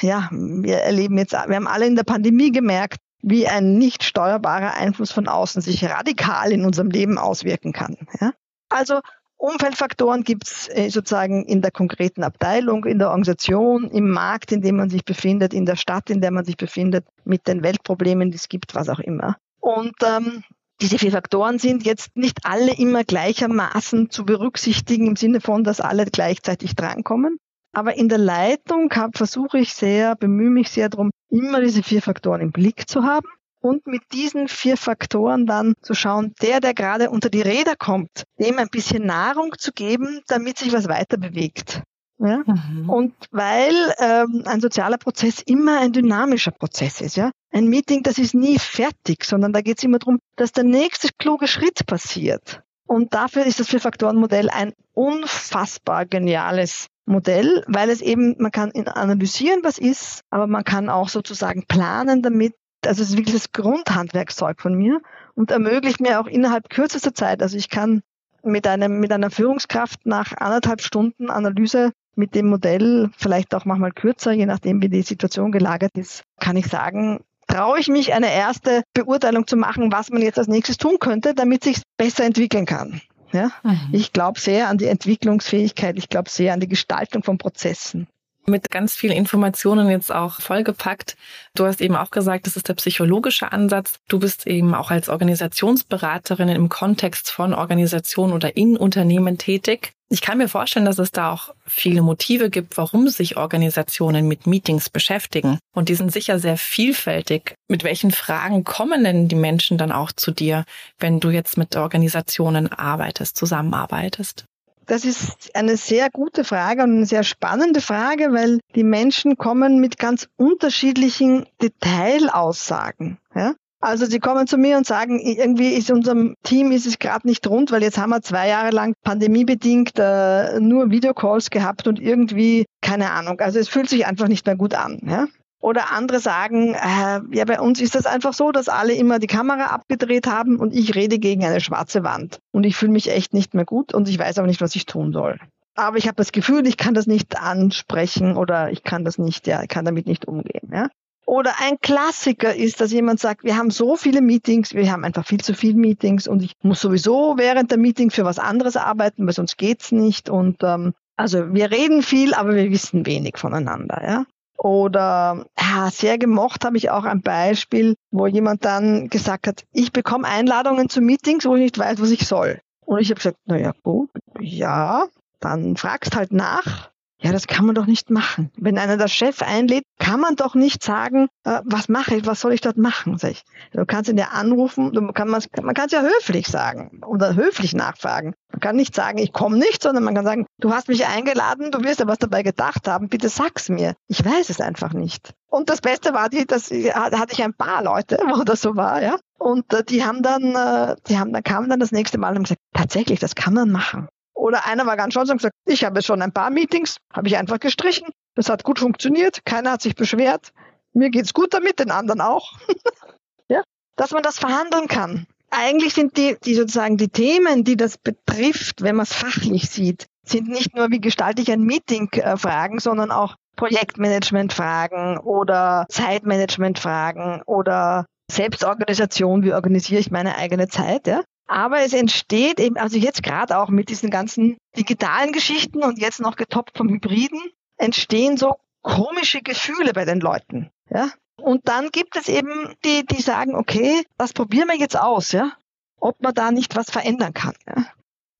ja, 0.00 0.30
wir 0.30 0.78
erleben 0.78 1.18
jetzt, 1.18 1.32
wir 1.32 1.56
haben 1.56 1.66
alle 1.66 1.86
in 1.86 1.94
der 1.96 2.04
Pandemie 2.04 2.52
gemerkt, 2.52 3.00
wie 3.20 3.46
ein 3.46 3.74
nicht 3.74 4.02
steuerbarer 4.02 4.72
Einfluss 4.72 5.12
von 5.12 5.28
außen 5.28 5.60
sich 5.60 5.84
radikal 5.84 6.52
in 6.52 6.64
unserem 6.64 6.88
Leben 6.88 7.18
auswirken 7.18 7.74
kann. 7.74 7.98
Ja? 8.18 8.32
Also 8.70 9.00
Umfeldfaktoren 9.42 10.22
gibt 10.22 10.46
es 10.46 10.68
äh, 10.68 10.88
sozusagen 10.88 11.44
in 11.44 11.62
der 11.62 11.72
konkreten 11.72 12.22
Abteilung, 12.22 12.84
in 12.84 13.00
der 13.00 13.08
Organisation, 13.08 13.90
im 13.90 14.08
Markt, 14.08 14.52
in 14.52 14.62
dem 14.62 14.76
man 14.76 14.88
sich 14.88 15.04
befindet, 15.04 15.52
in 15.52 15.66
der 15.66 15.74
Stadt, 15.74 16.10
in 16.10 16.20
der 16.20 16.30
man 16.30 16.44
sich 16.44 16.56
befindet, 16.56 17.04
mit 17.24 17.48
den 17.48 17.64
Weltproblemen, 17.64 18.30
die 18.30 18.36
es 18.36 18.48
gibt, 18.48 18.76
was 18.76 18.88
auch 18.88 19.00
immer. 19.00 19.36
Und 19.58 19.96
ähm, 20.04 20.44
diese 20.80 20.96
vier 20.96 21.10
Faktoren 21.10 21.58
sind 21.58 21.84
jetzt 21.84 22.16
nicht 22.16 22.38
alle 22.44 22.72
immer 22.78 23.02
gleichermaßen 23.02 24.10
zu 24.10 24.24
berücksichtigen 24.24 25.08
im 25.08 25.16
Sinne 25.16 25.40
von, 25.40 25.64
dass 25.64 25.80
alle 25.80 26.06
gleichzeitig 26.06 26.76
drankommen. 26.76 27.38
Aber 27.74 27.96
in 27.96 28.08
der 28.08 28.18
Leitung 28.18 28.92
versuche 29.12 29.58
ich 29.58 29.74
sehr, 29.74 30.14
bemühe 30.14 30.50
mich 30.50 30.70
sehr 30.70 30.88
darum, 30.88 31.10
immer 31.30 31.60
diese 31.60 31.82
vier 31.82 32.00
Faktoren 32.00 32.42
im 32.42 32.52
Blick 32.52 32.88
zu 32.88 33.02
haben 33.02 33.26
und 33.62 33.86
mit 33.86 34.02
diesen 34.12 34.48
vier 34.48 34.76
Faktoren 34.76 35.46
dann 35.46 35.74
zu 35.80 35.94
schauen, 35.94 36.34
der, 36.42 36.60
der 36.60 36.74
gerade 36.74 37.10
unter 37.10 37.30
die 37.30 37.42
Räder 37.42 37.76
kommt, 37.76 38.24
dem 38.38 38.58
ein 38.58 38.68
bisschen 38.68 39.06
Nahrung 39.06 39.54
zu 39.56 39.72
geben, 39.72 40.20
damit 40.26 40.58
sich 40.58 40.72
was 40.72 40.88
weiter 40.88 41.16
bewegt. 41.16 41.82
Ja? 42.18 42.42
Mhm. 42.46 42.88
Und 42.88 43.14
weil 43.30 43.72
ähm, 43.98 44.42
ein 44.46 44.60
sozialer 44.60 44.98
Prozess 44.98 45.40
immer 45.42 45.80
ein 45.80 45.92
dynamischer 45.92 46.52
Prozess 46.52 47.00
ist, 47.00 47.16
ja. 47.16 47.30
Ein 47.50 47.66
Meeting, 47.66 48.02
das 48.02 48.18
ist 48.18 48.34
nie 48.34 48.58
fertig, 48.58 49.24
sondern 49.24 49.52
da 49.52 49.60
geht 49.60 49.78
es 49.78 49.84
immer 49.84 49.98
darum, 49.98 50.18
dass 50.36 50.52
der 50.52 50.64
nächste 50.64 51.08
kluge 51.18 51.48
Schritt 51.48 51.86
passiert. 51.86 52.62
Und 52.86 53.14
dafür 53.14 53.44
ist 53.44 53.60
das 53.60 53.68
Vier-Faktoren-Modell 53.68 54.50
ein 54.50 54.72
unfassbar 54.92 56.06
geniales 56.06 56.88
Modell, 57.06 57.64
weil 57.66 57.90
es 57.90 58.00
eben, 58.00 58.36
man 58.38 58.52
kann 58.52 58.70
analysieren, 58.72 59.60
was 59.62 59.78
ist, 59.78 60.22
aber 60.30 60.46
man 60.46 60.64
kann 60.64 60.88
auch 60.88 61.08
sozusagen 61.08 61.64
planen 61.66 62.22
damit. 62.22 62.54
Also 62.86 63.02
es 63.02 63.10
ist 63.10 63.16
wirklich 63.16 63.34
das 63.34 63.52
Grundhandwerkszeug 63.52 64.60
von 64.60 64.74
mir 64.74 65.00
und 65.34 65.50
ermöglicht 65.50 66.00
mir 66.00 66.20
auch 66.20 66.26
innerhalb 66.26 66.68
kürzester 66.68 67.14
Zeit, 67.14 67.42
also 67.42 67.56
ich 67.56 67.68
kann 67.68 68.02
mit 68.42 68.66
einem, 68.66 69.00
mit 69.00 69.12
einer 69.12 69.30
Führungskraft 69.30 70.04
nach 70.04 70.32
anderthalb 70.36 70.82
Stunden 70.82 71.30
Analyse 71.30 71.92
mit 72.14 72.34
dem 72.34 72.48
Modell, 72.48 73.10
vielleicht 73.16 73.54
auch 73.54 73.64
manchmal 73.64 73.92
kürzer, 73.92 74.32
je 74.32 74.46
nachdem 74.46 74.82
wie 74.82 74.88
die 74.88 75.02
Situation 75.02 75.52
gelagert 75.52 75.96
ist, 75.96 76.24
kann 76.40 76.56
ich 76.56 76.66
sagen, 76.66 77.20
traue 77.46 77.78
ich 77.78 77.88
mich 77.88 78.12
eine 78.12 78.32
erste 78.32 78.82
Beurteilung 78.94 79.46
zu 79.46 79.56
machen, 79.56 79.92
was 79.92 80.10
man 80.10 80.22
jetzt 80.22 80.38
als 80.38 80.48
nächstes 80.48 80.76
tun 80.76 80.98
könnte, 80.98 81.34
damit 81.34 81.64
sich 81.64 81.82
besser 81.96 82.24
entwickeln 82.24 82.66
kann. 82.66 83.00
Ja? 83.32 83.50
Mhm. 83.62 83.88
Ich 83.92 84.12
glaube 84.12 84.40
sehr 84.40 84.68
an 84.68 84.78
die 84.78 84.86
Entwicklungsfähigkeit, 84.86 85.96
ich 85.96 86.08
glaube 86.08 86.30
sehr 86.30 86.52
an 86.52 86.60
die 86.60 86.68
Gestaltung 86.68 87.22
von 87.22 87.38
Prozessen. 87.38 88.08
Mit 88.44 88.70
ganz 88.70 88.94
vielen 88.94 89.16
Informationen 89.16 89.88
jetzt 89.88 90.12
auch 90.12 90.40
vollgepackt. 90.40 91.16
Du 91.54 91.64
hast 91.64 91.80
eben 91.80 91.94
auch 91.94 92.10
gesagt, 92.10 92.46
das 92.46 92.56
ist 92.56 92.68
der 92.68 92.74
psychologische 92.74 93.52
Ansatz. 93.52 94.00
Du 94.08 94.18
bist 94.18 94.46
eben 94.48 94.74
auch 94.74 94.90
als 94.90 95.08
Organisationsberaterin 95.08 96.48
im 96.48 96.68
Kontext 96.68 97.30
von 97.30 97.54
Organisationen 97.54 98.32
oder 98.32 98.56
in 98.56 98.76
Unternehmen 98.76 99.38
tätig. 99.38 99.92
Ich 100.12 100.20
kann 100.20 100.36
mir 100.36 100.48
vorstellen, 100.48 100.84
dass 100.84 100.98
es 100.98 101.10
da 101.10 101.32
auch 101.32 101.54
viele 101.64 102.02
Motive 102.02 102.50
gibt, 102.50 102.76
warum 102.76 103.08
sich 103.08 103.38
Organisationen 103.38 104.28
mit 104.28 104.46
Meetings 104.46 104.90
beschäftigen. 104.90 105.58
Und 105.74 105.88
die 105.88 105.94
sind 105.94 106.12
sicher 106.12 106.38
sehr 106.38 106.58
vielfältig. 106.58 107.54
Mit 107.66 107.82
welchen 107.82 108.10
Fragen 108.10 108.62
kommen 108.62 109.04
denn 109.04 109.28
die 109.28 109.36
Menschen 109.36 109.78
dann 109.78 109.90
auch 109.90 110.12
zu 110.12 110.30
dir, 110.30 110.66
wenn 110.98 111.18
du 111.18 111.30
jetzt 111.30 111.56
mit 111.56 111.74
Organisationen 111.76 112.70
arbeitest, 112.70 113.38
zusammenarbeitest? 113.38 114.44
Das 114.86 115.04
ist 115.04 115.54
eine 115.54 115.76
sehr 115.76 116.08
gute 116.10 116.44
Frage 116.44 116.82
und 116.82 116.96
eine 116.96 117.06
sehr 117.06 117.22
spannende 117.22 117.80
Frage, 117.80 118.32
weil 118.32 118.60
die 118.74 118.84
Menschen 118.84 119.36
kommen 119.36 119.80
mit 119.80 119.98
ganz 119.98 120.28
unterschiedlichen 120.36 121.46
Detailaussagen. 121.60 123.18
Ja? 123.34 123.54
Also 123.80 124.06
sie 124.06 124.20
kommen 124.20 124.46
zu 124.46 124.58
mir 124.58 124.76
und 124.76 124.86
sagen, 124.86 125.18
irgendwie 125.18 125.70
ist 125.70 125.90
unserem 125.90 126.36
Team 126.44 126.70
ist 126.70 126.86
es 126.86 127.00
gerade 127.00 127.26
nicht 127.26 127.48
rund, 127.48 127.72
weil 127.72 127.82
jetzt 127.82 127.98
haben 127.98 128.10
wir 128.10 128.22
zwei 128.22 128.48
Jahre 128.48 128.70
lang 128.70 128.94
pandemiebedingt 129.02 129.98
äh, 129.98 130.60
nur 130.60 130.90
Videocalls 130.90 131.50
gehabt 131.50 131.88
und 131.88 132.00
irgendwie 132.00 132.64
keine 132.80 133.10
Ahnung. 133.10 133.40
Also 133.40 133.58
es 133.58 133.68
fühlt 133.68 133.88
sich 133.88 134.06
einfach 134.06 134.28
nicht 134.28 134.46
mehr 134.46 134.56
gut 134.56 134.74
an. 134.74 135.00
Ja? 135.04 135.26
Oder 135.62 135.92
andere 135.92 136.18
sagen, 136.18 136.74
äh, 136.74 137.20
ja, 137.30 137.44
bei 137.46 137.60
uns 137.60 137.80
ist 137.80 137.94
das 137.94 138.04
einfach 138.04 138.34
so, 138.34 138.50
dass 138.50 138.68
alle 138.68 138.94
immer 138.94 139.20
die 139.20 139.28
Kamera 139.28 139.66
abgedreht 139.66 140.26
haben 140.26 140.56
und 140.56 140.74
ich 140.74 140.96
rede 140.96 141.20
gegen 141.20 141.44
eine 141.44 141.60
schwarze 141.60 142.02
Wand. 142.02 142.40
Und 142.50 142.64
ich 142.64 142.74
fühle 142.74 142.90
mich 142.90 143.08
echt 143.08 143.32
nicht 143.32 143.54
mehr 143.54 143.64
gut 143.64 143.94
und 143.94 144.08
ich 144.08 144.18
weiß 144.18 144.38
aber 144.38 144.48
nicht, 144.48 144.60
was 144.60 144.74
ich 144.74 144.86
tun 144.86 145.12
soll. 145.12 145.38
Aber 145.76 145.98
ich 145.98 146.08
habe 146.08 146.16
das 146.16 146.32
Gefühl, 146.32 146.66
ich 146.66 146.76
kann 146.76 146.94
das 146.94 147.06
nicht 147.06 147.40
ansprechen 147.40 148.36
oder 148.36 148.72
ich 148.72 148.82
kann 148.82 149.04
das 149.04 149.18
nicht, 149.18 149.46
ja, 149.46 149.62
ich 149.62 149.68
kann 149.68 149.84
damit 149.84 150.06
nicht 150.06 150.26
umgehen. 150.26 150.68
Ja? 150.72 150.88
Oder 151.26 151.52
ein 151.60 151.78
Klassiker 151.80 152.54
ist, 152.56 152.80
dass 152.80 152.90
jemand 152.90 153.20
sagt, 153.20 153.44
wir 153.44 153.56
haben 153.56 153.70
so 153.70 153.94
viele 153.94 154.20
Meetings, 154.20 154.74
wir 154.74 154.90
haben 154.90 155.04
einfach 155.04 155.24
viel 155.24 155.40
zu 155.40 155.54
viele 155.54 155.78
Meetings 155.78 156.26
und 156.26 156.42
ich 156.42 156.54
muss 156.62 156.80
sowieso 156.80 157.38
während 157.38 157.70
der 157.70 157.78
Meeting 157.78 158.10
für 158.10 158.24
was 158.24 158.40
anderes 158.40 158.76
arbeiten, 158.76 159.26
weil 159.26 159.32
sonst 159.32 159.58
geht's 159.58 159.92
nicht. 159.92 160.28
Und 160.28 160.64
ähm, 160.64 160.92
also 161.16 161.54
wir 161.54 161.70
reden 161.70 162.02
viel, 162.02 162.34
aber 162.34 162.56
wir 162.56 162.68
wissen 162.72 163.06
wenig 163.06 163.38
voneinander. 163.38 164.02
Ja? 164.04 164.24
Oder 164.62 165.46
ja, 165.58 165.90
sehr 165.90 166.18
gemocht 166.18 166.64
habe 166.64 166.76
ich 166.76 166.88
auch 166.90 167.02
ein 167.02 167.20
Beispiel, 167.20 167.96
wo 168.12 168.28
jemand 168.28 168.64
dann 168.64 169.08
gesagt 169.08 169.48
hat, 169.48 169.64
ich 169.72 169.90
bekomme 169.90 170.28
Einladungen 170.28 170.88
zu 170.88 171.00
Meetings, 171.00 171.44
wo 171.44 171.56
ich 171.56 171.62
nicht 171.62 171.78
weiß, 171.78 172.00
was 172.00 172.12
ich 172.12 172.28
soll. 172.28 172.60
Und 172.86 173.00
ich 173.00 173.10
habe 173.10 173.16
gesagt, 173.16 173.38
na 173.46 173.58
ja, 173.58 173.72
gut, 173.82 174.10
ja, 174.38 175.06
dann 175.40 175.76
fragst 175.76 176.14
halt 176.14 176.32
nach 176.32 176.91
ja, 177.22 177.30
das 177.30 177.46
kann 177.46 177.64
man 177.64 177.74
doch 177.74 177.86
nicht 177.86 178.10
machen. 178.10 178.50
Wenn 178.56 178.78
einer 178.78 178.96
der 178.96 179.08
Chef 179.08 179.42
einlädt, 179.42 179.84
kann 179.98 180.18
man 180.18 180.34
doch 180.34 180.56
nicht 180.56 180.82
sagen, 180.82 181.28
äh, 181.44 181.60
was 181.64 181.88
mache 181.88 182.16
ich, 182.16 182.26
was 182.26 182.40
soll 182.40 182.52
ich 182.52 182.60
dort 182.60 182.76
machen? 182.76 183.16
Sag 183.18 183.30
ich. 183.30 183.44
Du 183.72 183.86
kannst 183.86 184.10
ihn 184.10 184.18
ja 184.18 184.28
anrufen, 184.32 184.92
du 184.92 185.06
kann 185.12 185.28
man, 185.28 185.40
kann 185.52 185.86
es 185.86 185.92
ja 185.92 186.02
höflich 186.02 186.48
sagen 186.48 187.00
oder 187.06 187.36
höflich 187.36 187.74
nachfragen. 187.74 188.34
Man 188.50 188.60
kann 188.60 188.76
nicht 188.76 188.94
sagen, 188.94 189.18
ich 189.18 189.32
komme 189.32 189.56
nicht, 189.56 189.82
sondern 189.82 190.02
man 190.02 190.16
kann 190.16 190.24
sagen, 190.24 190.46
du 190.58 190.72
hast 190.72 190.88
mich 190.88 191.06
eingeladen, 191.06 191.70
du 191.70 191.84
wirst 191.84 192.00
ja 192.00 192.08
was 192.08 192.18
dabei 192.18 192.42
gedacht 192.42 192.88
haben, 192.88 193.08
bitte 193.08 193.28
sag's 193.28 193.68
mir. 193.68 193.94
Ich 194.08 194.24
weiß 194.24 194.50
es 194.50 194.60
einfach 194.60 194.92
nicht. 194.92 195.32
Und 195.48 195.70
das 195.70 195.80
Beste 195.80 196.14
war, 196.14 196.28
die, 196.28 196.44
das 196.44 196.70
hatte 196.70 197.32
ich 197.32 197.42
ein 197.42 197.54
paar 197.54 197.84
Leute, 197.84 198.18
wo 198.34 198.42
das 198.42 198.60
so 198.60 198.74
war, 198.74 199.00
ja. 199.00 199.16
Und 199.38 199.72
äh, 199.72 199.84
die 199.84 200.04
haben 200.04 200.22
dann, 200.22 200.54
äh, 200.54 200.96
die 201.06 201.18
haben, 201.18 201.32
dann 201.32 201.42
kamen 201.44 201.68
dann 201.68 201.80
das 201.80 201.92
nächste 201.92 202.18
Mal 202.18 202.36
und 202.36 202.44
gesagt, 202.44 202.60
tatsächlich, 202.74 203.20
das 203.20 203.36
kann 203.36 203.54
man 203.54 203.70
machen. 203.70 204.08
Oder 204.34 204.66
einer 204.66 204.86
war 204.86 204.96
ganz 204.96 205.14
stolz 205.14 205.30
und 205.30 205.38
gesagt, 205.38 205.54
ich 205.66 205.84
habe 205.84 206.02
schon 206.02 206.22
ein 206.22 206.32
paar 206.32 206.50
Meetings, 206.50 206.96
habe 207.12 207.28
ich 207.28 207.36
einfach 207.36 207.60
gestrichen. 207.60 208.08
Das 208.34 208.48
hat 208.48 208.64
gut 208.64 208.78
funktioniert, 208.78 209.44
keiner 209.44 209.72
hat 209.72 209.82
sich 209.82 209.94
beschwert. 209.94 210.52
Mir 210.94 211.10
geht's 211.10 211.34
gut 211.34 211.54
damit, 211.54 211.78
den 211.78 211.90
anderen 211.90 212.20
auch. 212.20 212.52
ja, 213.48 213.62
dass 213.96 214.10
man 214.10 214.22
das 214.22 214.38
verhandeln 214.38 214.88
kann. 214.88 215.26
Eigentlich 215.50 215.92
sind 215.92 216.16
die, 216.16 216.36
die 216.44 216.54
sozusagen 216.54 216.96
die 216.96 217.08
Themen, 217.08 217.62
die 217.62 217.76
das 217.76 217.98
betrifft, 217.98 218.82
wenn 218.82 218.96
man 218.96 219.04
es 219.04 219.12
fachlich 219.12 219.68
sieht, 219.68 220.06
sind 220.24 220.48
nicht 220.48 220.74
nur, 220.74 220.90
wie 220.90 221.00
gestalte 221.00 221.42
ich 221.42 221.52
ein 221.52 221.62
Meeting 221.62 222.08
äh, 222.12 222.36
Fragen, 222.36 222.78
sondern 222.78 223.10
auch 223.10 223.36
Projektmanagement-Fragen 223.56 225.18
oder 225.18 225.86
Zeitmanagement-Fragen 225.90 227.42
oder 227.44 228.06
Selbstorganisation, 228.30 229.42
wie 229.42 229.52
organisiere 229.52 230.00
ich 230.00 230.10
meine 230.10 230.36
eigene 230.36 230.68
Zeit, 230.68 231.06
ja? 231.06 231.22
Aber 231.46 231.80
es 231.80 231.92
entsteht 231.92 232.60
eben, 232.60 232.76
also 232.76 232.96
jetzt 232.96 233.22
gerade 233.22 233.58
auch 233.58 233.68
mit 233.68 233.88
diesen 233.88 234.10
ganzen 234.10 234.56
digitalen 234.76 235.32
Geschichten 235.32 235.82
und 235.82 235.98
jetzt 235.98 236.20
noch 236.20 236.36
getoppt 236.36 236.76
vom 236.78 236.88
Hybriden, 236.88 237.40
entstehen 237.76 238.36
so 238.36 238.56
komische 238.82 239.42
Gefühle 239.42 239.92
bei 239.92 240.04
den 240.04 240.20
Leuten. 240.20 240.70
Ja? 240.88 241.10
Und 241.36 241.68
dann 241.68 241.90
gibt 241.90 242.16
es 242.16 242.28
eben 242.28 242.74
die, 242.84 243.04
die 243.04 243.20
sagen, 243.20 243.54
okay, 243.54 244.04
das 244.16 244.32
probieren 244.32 244.68
wir 244.68 244.76
jetzt 244.76 244.98
aus, 244.98 245.32
ja, 245.32 245.52
ob 245.98 246.20
man 246.22 246.34
da 246.34 246.50
nicht 246.50 246.76
was 246.76 246.90
verändern 246.90 247.34
kann. 247.34 247.54
Ja? 247.66 247.86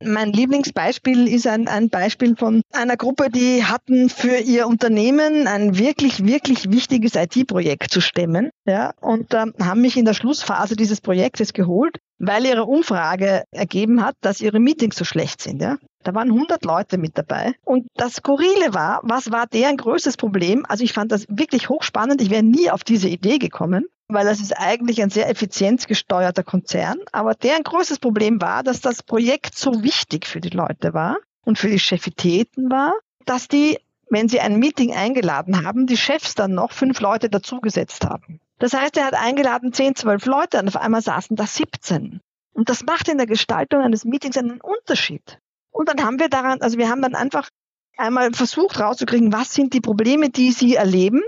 Mein 0.05 0.33
Lieblingsbeispiel 0.33 1.29
ist 1.29 1.47
ein, 1.47 1.69
ein 1.69 1.89
Beispiel 1.89 2.37
von 2.37 2.63
einer 2.73 2.97
Gruppe, 2.97 3.31
die 3.31 3.65
hatten 3.65 4.09
für 4.09 4.37
ihr 4.37 4.67
Unternehmen 4.67 5.47
ein 5.47 5.79
wirklich, 5.79 6.25
wirklich 6.25 6.71
wichtiges 6.71 7.15
IT-Projekt 7.15 7.91
zu 7.91 8.01
stemmen. 8.01 8.51
Ja, 8.67 8.93
und 9.01 9.35
ähm, 9.35 9.55
haben 9.61 9.81
mich 9.81 9.97
in 9.97 10.05
der 10.05 10.15
Schlussphase 10.15 10.77
dieses 10.77 11.01
Projektes 11.01 11.53
geholt, 11.53 11.99
weil 12.19 12.45
ihre 12.45 12.65
Umfrage 12.65 13.45
ergeben 13.51 14.05
hat, 14.05 14.15
dass 14.21 14.41
ihre 14.41 14.61
Meetings 14.61 14.97
so 14.97 15.05
schlecht 15.05 15.41
sind. 15.43 15.61
Ja. 15.61 15.79
Da 16.03 16.15
waren 16.15 16.31
100 16.31 16.65
Leute 16.65 16.99
mit 16.99 17.17
dabei. 17.17 17.55
Und 17.65 17.87
das 17.95 18.15
Skurrile 18.15 18.75
war, 18.75 19.01
was 19.03 19.31
war 19.31 19.47
deren 19.47 19.77
größtes 19.77 20.17
Problem? 20.17 20.65
Also 20.69 20.85
ich 20.85 20.93
fand 20.93 21.13
das 21.13 21.27
wirklich 21.29 21.69
hochspannend. 21.69 22.21
Ich 22.21 22.31
wäre 22.31 22.43
nie 22.43 22.71
auf 22.71 22.85
diese 22.85 23.09
Idee 23.09 23.39
gekommen 23.39 23.87
weil 24.15 24.27
das 24.27 24.41
ist 24.41 24.53
eigentlich 24.53 25.03
ein 25.03 25.11
sehr 25.11 25.29
effizienzgesteuerter 25.29 26.43
Konzern. 26.43 26.99
Aber 27.13 27.35
deren 27.35 27.63
größtes 27.63 27.99
Problem 27.99 28.41
war, 28.41 28.63
dass 28.63 28.81
das 28.81 29.03
Projekt 29.03 29.57
so 29.57 29.83
wichtig 29.83 30.27
für 30.27 30.41
die 30.41 30.51
Leute 30.51 30.95
war 30.95 31.17
und 31.45 31.59
für 31.59 31.69
die 31.69 31.79
Chefitäten 31.79 32.71
war, 32.71 32.93
dass 33.25 33.49
die, 33.49 33.79
wenn 34.11 34.29
sie 34.29 34.41
ein 34.41 34.59
Meeting 34.59 34.93
eingeladen 34.95 35.65
haben, 35.65 35.87
die 35.87 35.97
Chefs 35.97 36.35
dann 36.35 36.53
noch 36.53 36.73
fünf 36.73 37.01
Leute 37.01 37.29
dazugesetzt 37.31 38.05
haben. 38.05 38.41
Das 38.59 38.75
heißt, 38.75 38.97
er 38.97 39.07
hat 39.07 39.15
eingeladen 39.15 39.73
zehn, 39.73 39.97
zwölf 39.97 40.27
Leute 40.27 40.61
und 40.61 40.69
auf 40.69 40.77
einmal 40.77 41.03
saßen 41.03 41.37
da 41.37 41.47
17. 41.47 42.21
Und 42.55 42.69
das 42.69 42.85
macht 42.85 43.09
in 43.09 43.17
der 43.17 43.27
Gestaltung 43.27 43.81
eines 43.81 44.05
Meetings 44.05 44.37
einen 44.37 44.61
Unterschied. 44.61 45.39
Und 45.73 45.89
dann 45.89 46.05
haben 46.05 46.21
wir 46.21 46.29
daran, 46.29 46.61
also 46.61 46.79
wir 46.79 46.89
haben 46.89 47.03
dann 47.03 47.15
einfach 47.15 47.49
einmal 47.97 48.33
versucht 48.33 48.79
rauszukriegen, 48.79 49.33
was 49.33 49.55
sind 49.55 49.75
die 49.75 49.81
Probleme, 49.81 50.31
die 50.31 50.53
sie 50.53 50.77
erleben 50.77 51.23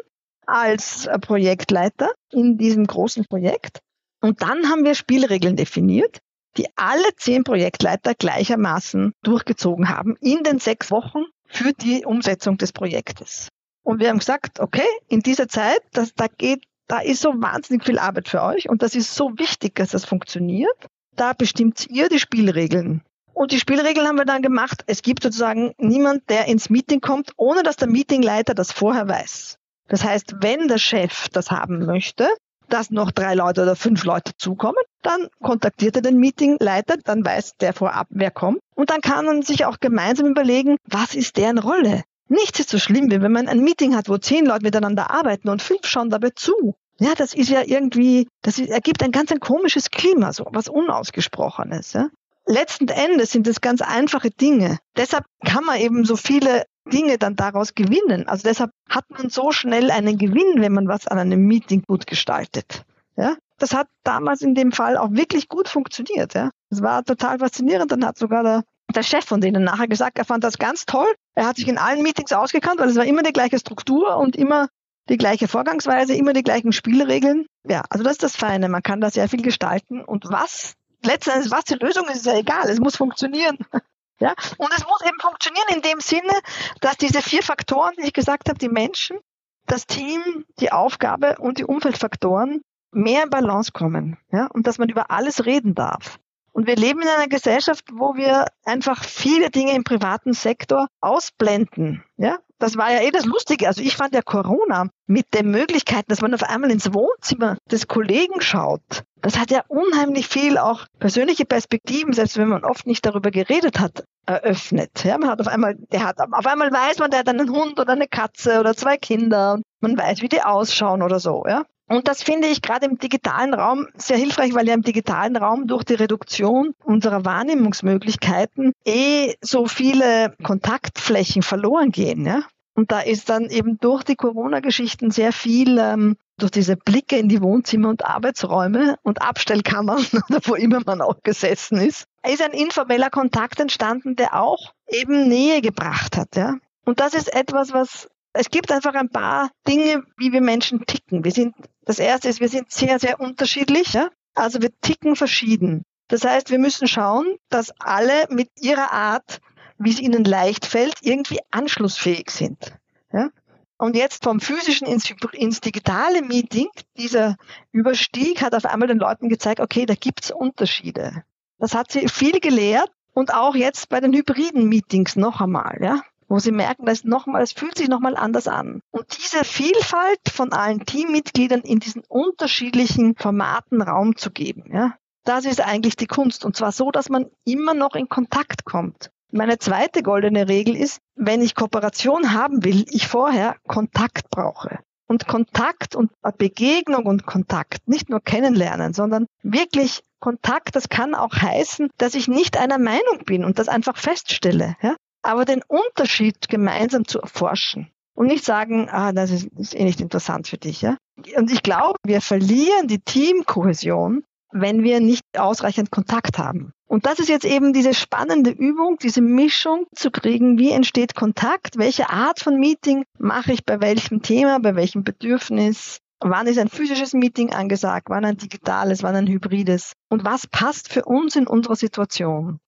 als 0.47 1.07
äh, 1.07 1.19
Projektleiter 1.19 2.13
in 2.31 2.59
diesem 2.59 2.87
großen 2.87 3.25
Projekt. 3.27 3.81
Und 4.21 4.43
dann 4.43 4.69
haben 4.71 4.85
wir 4.85 4.95
Spielregeln 4.95 5.57
definiert, 5.57 6.19
die 6.57 6.67
alle 6.77 7.17
zehn 7.17 7.45
Projektleiter 7.45 8.15
gleichermaßen 8.15 9.13
durchgezogen 9.23 9.89
haben 9.89 10.17
in 10.21 10.43
den 10.43 10.59
sechs 10.59 10.91
Wochen 10.91 11.25
für 11.47 11.73
die 11.73 12.05
Umsetzung 12.05 12.59
des 12.59 12.73
Projektes. 12.73 13.49
Und 13.83 14.01
wir 14.01 14.09
haben 14.09 14.19
gesagt, 14.19 14.61
okay, 14.61 14.87
in 15.09 15.21
dieser 15.21 15.49
Zeit, 15.49 15.81
das, 15.93 16.15
da 16.15 16.27
geht, 16.27 16.65
da 16.87 17.01
ist 17.01 17.21
so 17.21 17.31
wahnsinnig 17.37 17.85
viel 17.85 17.99
Arbeit 17.99 18.29
für 18.29 18.43
euch 18.43 18.69
und 18.69 18.83
das 18.83 18.95
ist 18.95 19.15
so 19.15 19.33
wichtig, 19.39 19.75
dass 19.75 19.91
das 19.91 20.05
funktioniert. 20.05 20.87
da 21.17 21.33
bestimmt 21.33 21.87
ihr 21.89 22.09
die 22.09 22.19
Spielregeln. 22.19 23.03
Und 23.35 23.51
die 23.51 23.59
Spielregeln 23.59 24.07
haben 24.07 24.17
wir 24.17 24.25
dann 24.25 24.43
gemacht. 24.43 24.85
Es 24.87 25.03
gibt 25.03 25.25
sozusagen 25.25 25.75
niemand, 25.77 26.31
der 26.31 26.47
ins 26.47 26.71
Meeting 26.71 27.01
kommt, 27.01 27.33
ohne 27.37 27.63
dass 27.63 27.77
der 27.77 27.89
Meetingleiter 27.89 28.55
das 28.55 28.73
vorher 28.73 29.09
weiß. 29.09 29.59
Das 29.89 30.05
heißt, 30.05 30.37
wenn 30.41 30.69
der 30.69 30.79
Chef 30.79 31.29
das 31.31 31.51
haben 31.51 31.85
möchte, 31.85 32.29
dass 32.69 32.91
noch 32.91 33.11
drei 33.11 33.35
Leute 33.35 33.63
oder 33.63 33.77
fünf 33.77 34.05
Leute 34.05 34.33
zukommen, 34.39 34.79
dann 35.03 35.29
kontaktiert 35.43 35.97
er 35.97 36.03
den 36.03 36.17
Meetingleiter, 36.17 36.97
dann 37.05 37.25
weiß 37.25 37.57
der 37.57 37.73
vorab, 37.73 38.07
wer 38.11 38.31
kommt. 38.31 38.61
Und 38.75 38.91
dann 38.91 39.01
kann 39.01 39.27
man 39.27 39.43
sich 39.43 39.67
auch 39.67 39.81
gemeinsam 39.81 40.29
überlegen, 40.29 40.77
was 40.85 41.15
ist 41.15 41.37
deren 41.37 41.59
Rolle? 41.59 42.03
Nichts 42.29 42.61
ist 42.61 42.71
so 42.71 42.79
schlimm, 42.79 43.11
wie 43.11 43.21
wenn 43.21 43.33
man 43.33 43.49
ein 43.49 43.61
Meeting 43.61 43.95
hat, 43.95 44.09
wo 44.09 44.17
zehn 44.17 44.47
Leute 44.47 44.63
miteinander 44.63 45.11
arbeiten 45.11 45.51
und 45.51 45.61
fünf 45.61 45.87
schauen 45.87 46.09
dabei 46.09 46.31
zu. 46.35 46.75
Ja, 46.99 47.15
das 47.15 47.35
ist 47.35 47.51
ja 47.51 47.63
irgendwie, 47.67 48.29
das 48.43 48.59
ergibt 48.59 49.03
ein 49.03 49.11
ganz 49.11 49.31
ein 49.33 49.41
komisches 49.41 49.91
Klima, 49.91 50.33
so 50.33 50.47
was 50.51 50.69
Unausgesprochenes. 50.69 51.93
Ja? 51.93 52.09
Letzten 52.47 52.89
Endes 52.89 53.31
sind 53.31 53.47
es 53.47 53.61
ganz 53.61 53.81
einfache 53.81 54.31
Dinge. 54.31 54.79
Deshalb 54.97 55.25
kann 55.45 55.65
man 55.65 55.81
eben 55.81 56.05
so 56.05 56.17
viele 56.17 56.65
Dinge 56.93 57.17
dann 57.17 57.37
daraus 57.37 57.75
gewinnen. 57.75 58.29
Also 58.29 58.43
deshalb 58.45 58.71
hat 58.89 59.05
man 59.11 59.31
so 59.31 59.51
schnell 59.53 59.91
einen 59.91 60.19
Gewinn, 60.19 60.61
wenn 60.61 60.73
man 60.73 60.89
was 60.89 61.07
an 61.07 61.19
einem 61.19 61.47
Meeting 61.47 61.83
gut 61.87 62.07
gestaltet. 62.07 62.85
Ja, 63.17 63.37
das 63.59 63.75
hat 63.75 63.89
damals 64.03 64.43
in 64.43 64.55
dem 64.55 64.73
Fall 64.73 64.97
auch 64.99 65.13
wirklich 65.13 65.49
gut 65.49 65.69
funktioniert. 65.69 66.35
Ja, 66.35 66.51
es 66.71 66.83
war 66.83 67.05
total 67.05 67.39
faszinierend. 67.39 67.93
Dann 67.93 68.05
hat 68.05 68.19
sogar 68.19 68.43
der, 68.43 68.65
der 68.95 69.03
Chef 69.03 69.25
von 69.25 69.41
denen 69.41 69.65
nachher 69.65 69.89
gesagt, 69.89 70.19
er 70.19 70.25
fand 70.25 70.45
das 70.45 70.59
ganz 70.59 70.85
toll. 70.85 71.07
Er 71.35 71.47
hat 71.47 71.57
sich 71.57 71.69
in 71.69 71.79
allen 71.79 72.03
Meetings 72.03 72.33
ausgekannt, 72.33 72.81
weil 72.81 72.89
es 72.89 72.97
war 72.97 73.07
immer 73.07 73.23
die 73.23 73.33
gleiche 73.33 73.59
Struktur 73.59 74.17
und 74.19 74.37
immer 74.37 74.69
die 75.09 75.17
gleiche 75.17 75.49
Vorgangsweise, 75.49 76.15
immer 76.15 76.33
die 76.33 76.43
gleichen 76.43 76.73
Spielregeln. 76.73 77.47
Ja, 77.67 77.83
also 77.89 78.05
das 78.05 78.13
ist 78.13 78.23
das 78.23 78.37
Feine. 78.37 78.69
Man 78.69 78.83
kann 78.83 79.01
da 79.01 79.11
sehr 79.11 79.29
viel 79.29 79.43
gestalten. 79.43 80.03
Und 80.03 80.25
was 80.29 80.75
letztendlich, 81.05 81.53
was 81.53 81.65
die 81.65 81.75
Lösung 81.75 82.07
ist, 82.09 82.17
ist 82.17 82.27
ja 82.27 82.37
egal. 82.37 82.69
Es 82.69 82.81
muss 82.81 82.97
funktionieren. 82.97 83.59
Ja? 84.21 84.33
Und 84.59 84.73
es 84.73 84.87
muss 84.87 85.03
eben 85.05 85.19
funktionieren 85.21 85.67
in 85.75 85.83
dem 85.83 86.01
Sinne, 86.01 86.33
dass 86.81 86.97
diese 86.97 87.21
vier 87.21 87.43
Faktoren, 87.43 87.95
die 87.99 88.07
ich 88.07 88.13
gesagt 88.13 88.49
habe, 88.49 88.59
die 88.59 88.69
Menschen, 88.69 89.19
das 89.67 89.87
Team, 89.87 90.47
die 90.61 90.71
Aufgabe 90.71 91.37
und 91.39 91.59
die 91.59 91.65
Umfeldfaktoren 91.65 92.63
mehr 92.93 93.25
in 93.25 93.31
Balance 93.31 93.73
kommen. 93.73 94.17
Ja? 94.31 94.47
Und 94.47 94.69
dass 94.69 94.79
man 94.79 94.89
über 94.89 95.11
alles 95.11 95.47
reden 95.47 95.75
darf. 95.75 96.21
Und 96.53 96.69
wir 96.69 96.77
leben 96.77 97.03
in 97.03 97.09
einer 97.09 97.27
Gesellschaft, 97.27 97.87
wo 97.93 98.15
wir 98.15 98.47
einfach 98.65 99.03
viele 99.03 99.51
Dinge 99.51 99.75
im 99.75 99.83
privaten 99.83 100.33
Sektor 100.33 100.87
ausblenden. 101.01 102.05
Ja? 102.17 102.39
Das 102.59 102.77
war 102.77 102.93
ja 102.93 103.01
eh 103.01 103.11
das 103.11 103.25
Lustige. 103.25 103.67
Also 103.67 103.83
ich 103.83 103.97
fand 103.97 104.15
ja 104.15 104.23
Corona 104.23 104.89
mit 105.07 105.35
den 105.35 105.51
Möglichkeiten, 105.51 106.07
dass 106.09 106.21
man 106.21 106.35
auf 106.35 106.43
einmal 106.43 106.71
ins 106.71 106.95
Wohnzimmer 106.95 107.57
des 107.71 107.89
Kollegen 107.89 108.41
schaut. 108.41 109.03
Das 109.21 109.39
hat 109.39 109.51
ja 109.51 109.65
unheimlich 109.69 110.29
viel 110.29 110.59
auch 110.59 110.87
persönliche 110.99 111.47
Perspektiven, 111.47 112.13
selbst 112.13 112.37
wenn 112.37 112.49
man 112.49 112.65
oft 112.65 112.87
nicht 112.87 113.05
darüber 113.07 113.31
geredet 113.31 113.81
hat, 113.81 114.05
eröffnet. 114.27 115.05
Ja, 115.05 115.19
man 115.19 115.31
hat 115.31 115.41
auf 115.41 115.49
einmal, 115.49 115.77
der 115.93 116.05
hat, 116.05 116.21
auf 116.21 116.47
einmal 116.47 116.71
weiß 116.71 116.99
man, 116.99 117.11
der 117.11 117.21
hat 117.21 117.29
einen 117.29 117.51
Hund 117.51 117.81
oder 117.81 117.93
eine 117.93 118.07
Katze 118.07 118.61
oder 118.61 118.75
zwei 118.75 118.97
Kinder. 118.97 119.61
Man 119.81 119.97
weiß, 119.97 120.21
wie 120.23 120.29
die 120.29 120.43
ausschauen 120.43 121.03
oder 121.03 121.21
so. 121.21 121.45
Ja. 121.47 121.65
Und 121.87 122.09
das 122.09 122.23
finde 122.23 122.49
ich 122.49 122.63
gerade 122.63 122.87
im 122.87 122.99
digitalen 122.99 123.53
Raum 123.53 123.87
sehr 123.95 124.17
hilfreich, 124.17 124.55
weil 124.55 124.67
ja 124.67 124.75
im 124.75 124.83
digitalen 124.83 125.37
Raum 125.37 125.67
durch 125.67 125.85
die 125.85 125.95
Reduktion 125.95 126.75
unserer 126.83 127.25
Wahrnehmungsmöglichkeiten 127.25 128.73
eh 128.87 129.35
so 129.43 129.67
viele 129.67 130.35
Kontaktflächen 130.43 131.43
verloren 131.43 131.91
gehen. 131.93 132.25
Ja? 132.25 132.43
Und 132.75 132.91
da 132.91 133.01
ist 133.01 133.29
dann 133.29 133.51
eben 133.51 133.79
durch 133.79 134.03
die 134.03 134.17
Corona-Geschichten 134.17 135.11
sehr 135.11 135.33
viel, 135.33 135.79
ähm, 135.79 136.17
durch 136.39 136.51
diese 136.51 136.77
Blicke 136.77 137.17
in 137.19 137.29
die 137.29 137.43
Wohnzimmer 137.43 137.91
und 137.91 138.05
Arbeitsräume 138.05 138.97
und 139.03 139.21
Abstellkammern 139.21 140.05
oder 140.29 140.41
wo 140.45 140.55
immer 140.55 140.81
man 140.87 141.03
auch 141.03 141.23
gesessen 141.23 141.79
ist, 141.79 142.07
ist 142.27 142.43
ein 142.43 142.53
informeller 142.53 143.11
Kontakt 143.11 143.61
entstanden, 143.61 144.17
der 144.17 144.41
auch 144.41 144.73
eben 144.89 145.29
Nähe 145.29 145.61
gebracht 145.61 146.17
hat. 146.17 146.35
Ja? 146.35 146.55
Und 146.87 146.99
das 146.99 147.13
ist 147.13 147.33
etwas, 147.33 147.75
was 147.75 148.09
es 148.35 148.51
gibt 148.51 148.73
einfach 148.73 148.95
ein 148.95 149.09
paar 149.09 149.51
Dinge, 149.67 150.03
wie 150.17 150.33
wir 150.33 150.41
Menschen 150.41 150.85
ticken. 150.87 151.25
Wir 151.25 151.31
sind, 151.31 151.55
das 151.85 151.99
erste 151.99 152.29
ist, 152.29 152.41
wir 152.41 152.49
sind 152.49 152.71
sehr, 152.71 152.99
sehr 152.99 153.21
unterschiedlich. 153.21 153.93
Ja? 153.93 154.09
Also 154.35 154.61
wir 154.63 154.71
ticken 154.81 155.17
verschieden. 155.17 155.85
Das 156.09 156.25
heißt, 156.25 156.51
wir 156.51 156.59
müssen 156.59 156.87
schauen, 156.87 157.37
dass 157.49 157.73
alle 157.81 158.27
mit 158.31 158.51
ihrer 158.61 158.93
Art, 158.93 159.41
wie 159.79 159.91
es 159.91 160.01
ihnen 160.01 160.25
leicht 160.25 160.67
fällt, 160.67 160.97
irgendwie 161.03 161.41
anschlussfähig 161.51 162.31
sind. 162.31 162.77
Ja? 163.13 163.31
Und 163.77 163.97
jetzt 163.97 164.25
vom 164.25 164.41
physischen 164.41 164.87
ins, 164.87 165.11
ins 165.33 165.61
digitale 165.61 166.23
Meeting, 166.23 166.69
dieser 166.97 167.37
Überstieg 167.73 168.43
hat 168.43 168.55
auf 168.55 168.67
einmal 168.67 168.89
den 168.89 168.99
Leuten 168.99 169.29
gezeigt, 169.29 169.61
okay, 169.61 169.87
da 169.87 169.95
gibt's 169.95 170.31
Unterschiede. 170.31 171.25
Das 171.59 171.75
hat 171.75 171.91
sie 171.91 172.09
viel 172.09 172.41
gelehrt 172.41 172.91
und 173.13 173.35
auch 173.35 173.55
jetzt 173.55 173.89
bei 173.89 174.01
den 174.01 174.13
hybriden 174.13 174.69
Meetings 174.69 175.17
noch 175.17 175.41
einmal. 175.41 175.79
Ja? 175.81 176.03
Wo 176.35 176.41
sie 176.41 176.51
merken, 176.51 176.85
dass 176.85 177.05
nochmal, 177.05 177.43
es 177.43 177.53
fühlt 177.53 177.79
sich 177.79 177.87
nochmal 177.87 178.17
anders 178.17 178.49
an. 178.49 178.81
Und 178.91 179.07
diese 179.17 179.45
Vielfalt 179.45 180.19
von 180.29 180.53
allen 180.53 180.85
Teammitgliedern 180.85 181.61
in 181.61 181.79
diesen 181.79 182.03
unterschiedlichen 182.09 183.15
Formaten 183.15 183.81
Raum 183.81 184.17
zu 184.17 184.33
geben, 184.33 184.65
ja, 184.75 184.97
das 185.23 185.45
ist 185.45 185.61
eigentlich 185.61 185.95
die 185.95 186.09
Kunst. 186.09 186.45
Und 186.45 186.57
zwar 186.57 186.73
so, 186.73 186.91
dass 186.91 187.09
man 187.09 187.27
immer 187.45 187.73
noch 187.73 187.95
in 187.95 188.09
Kontakt 188.09 188.65
kommt. 188.65 189.13
Meine 189.31 189.59
zweite 189.59 190.03
goldene 190.03 190.49
Regel 190.49 190.75
ist, 190.75 190.99
wenn 191.15 191.41
ich 191.41 191.55
Kooperation 191.55 192.33
haben 192.33 192.65
will, 192.65 192.85
ich 192.91 193.07
vorher 193.07 193.55
Kontakt 193.69 194.29
brauche. 194.31 194.81
Und 195.07 195.29
Kontakt 195.29 195.95
und 195.95 196.11
Begegnung 196.37 197.07
und 197.07 197.27
Kontakt, 197.27 197.87
nicht 197.87 198.11
nur 198.11 198.21
kennenlernen, 198.21 198.93
sondern 198.93 199.27
wirklich 199.45 200.03
Kontakt, 200.19 200.75
das 200.75 200.89
kann 200.89 201.15
auch 201.15 201.35
heißen, 201.35 201.91
dass 201.97 202.15
ich 202.17 202.27
nicht 202.27 202.57
einer 202.57 202.79
Meinung 202.79 203.25
bin 203.25 203.45
und 203.45 203.61
das 203.61 203.69
einfach 203.69 203.99
feststelle. 203.99 204.75
Ja? 204.83 204.97
Aber 205.25 205.45
den 205.45 205.63
Unterschied 205.67 206.49
gemeinsam 206.49 207.07
zu 207.07 207.21
erforschen 207.21 207.91
und 208.15 208.27
nicht 208.27 208.45
sagen, 208.45 208.89
ah, 208.91 209.13
das 209.13 209.31
ist, 209.31 209.49
ist 209.59 209.75
eh 209.75 209.85
nicht 209.85 210.01
interessant 210.01 210.47
für 210.49 210.59
dich. 210.59 210.83
Ja? 210.83 210.97
Und 211.37 211.51
ich 211.51 211.63
glaube, 211.63 211.99
wir 212.05 212.21
verlieren 212.21 212.87
die 212.87 213.01
Teamkohäsion, 213.01 214.25
wenn 214.53 214.85
wir 214.85 215.01
nicht 215.01 215.23
ausreichend 215.37 215.91
Kontakt 215.91 216.39
haben. 216.39 216.73
Und 216.87 217.07
das 217.07 217.19
ist 217.19 217.29
jetzt 217.29 217.45
eben 217.45 217.73
diese 217.73 217.93
spannende 217.93 218.51
Übung, 218.51 218.99
diese 219.03 219.21
Mischung 219.21 219.87
zu 219.97 220.13
kriegen, 220.13 220.59
wie 220.59 220.71
entsteht 220.71 221.17
Kontakt, 221.17 221.77
welche 221.77 222.11
Art 222.11 222.39
von 222.39 222.61
Meeting 222.61 223.05
mache 223.19 223.53
ich 223.53 223.65
bei 223.65 223.81
welchem 223.81 224.23
Thema, 224.23 224.61
bei 224.61 224.77
welchem 224.77 225.03
Bedürfnis, 225.03 225.99
wann 226.21 226.47
ist 226.47 226.59
ein 226.59 226.69
physisches 226.69 227.13
Meeting 227.13 227.53
angesagt, 227.53 228.11
wann 228.11 228.25
ein 228.25 228.37
digitales, 228.37 229.03
wann 229.03 229.17
ein 229.17 229.27
hybrides 229.27 229.95
und 230.09 230.25
was 230.25 230.47
passt 230.47 230.89
für 230.89 231.05
uns 231.05 231.35
in 231.35 231.49
unserer 231.49 231.77
Situation. 231.77 232.61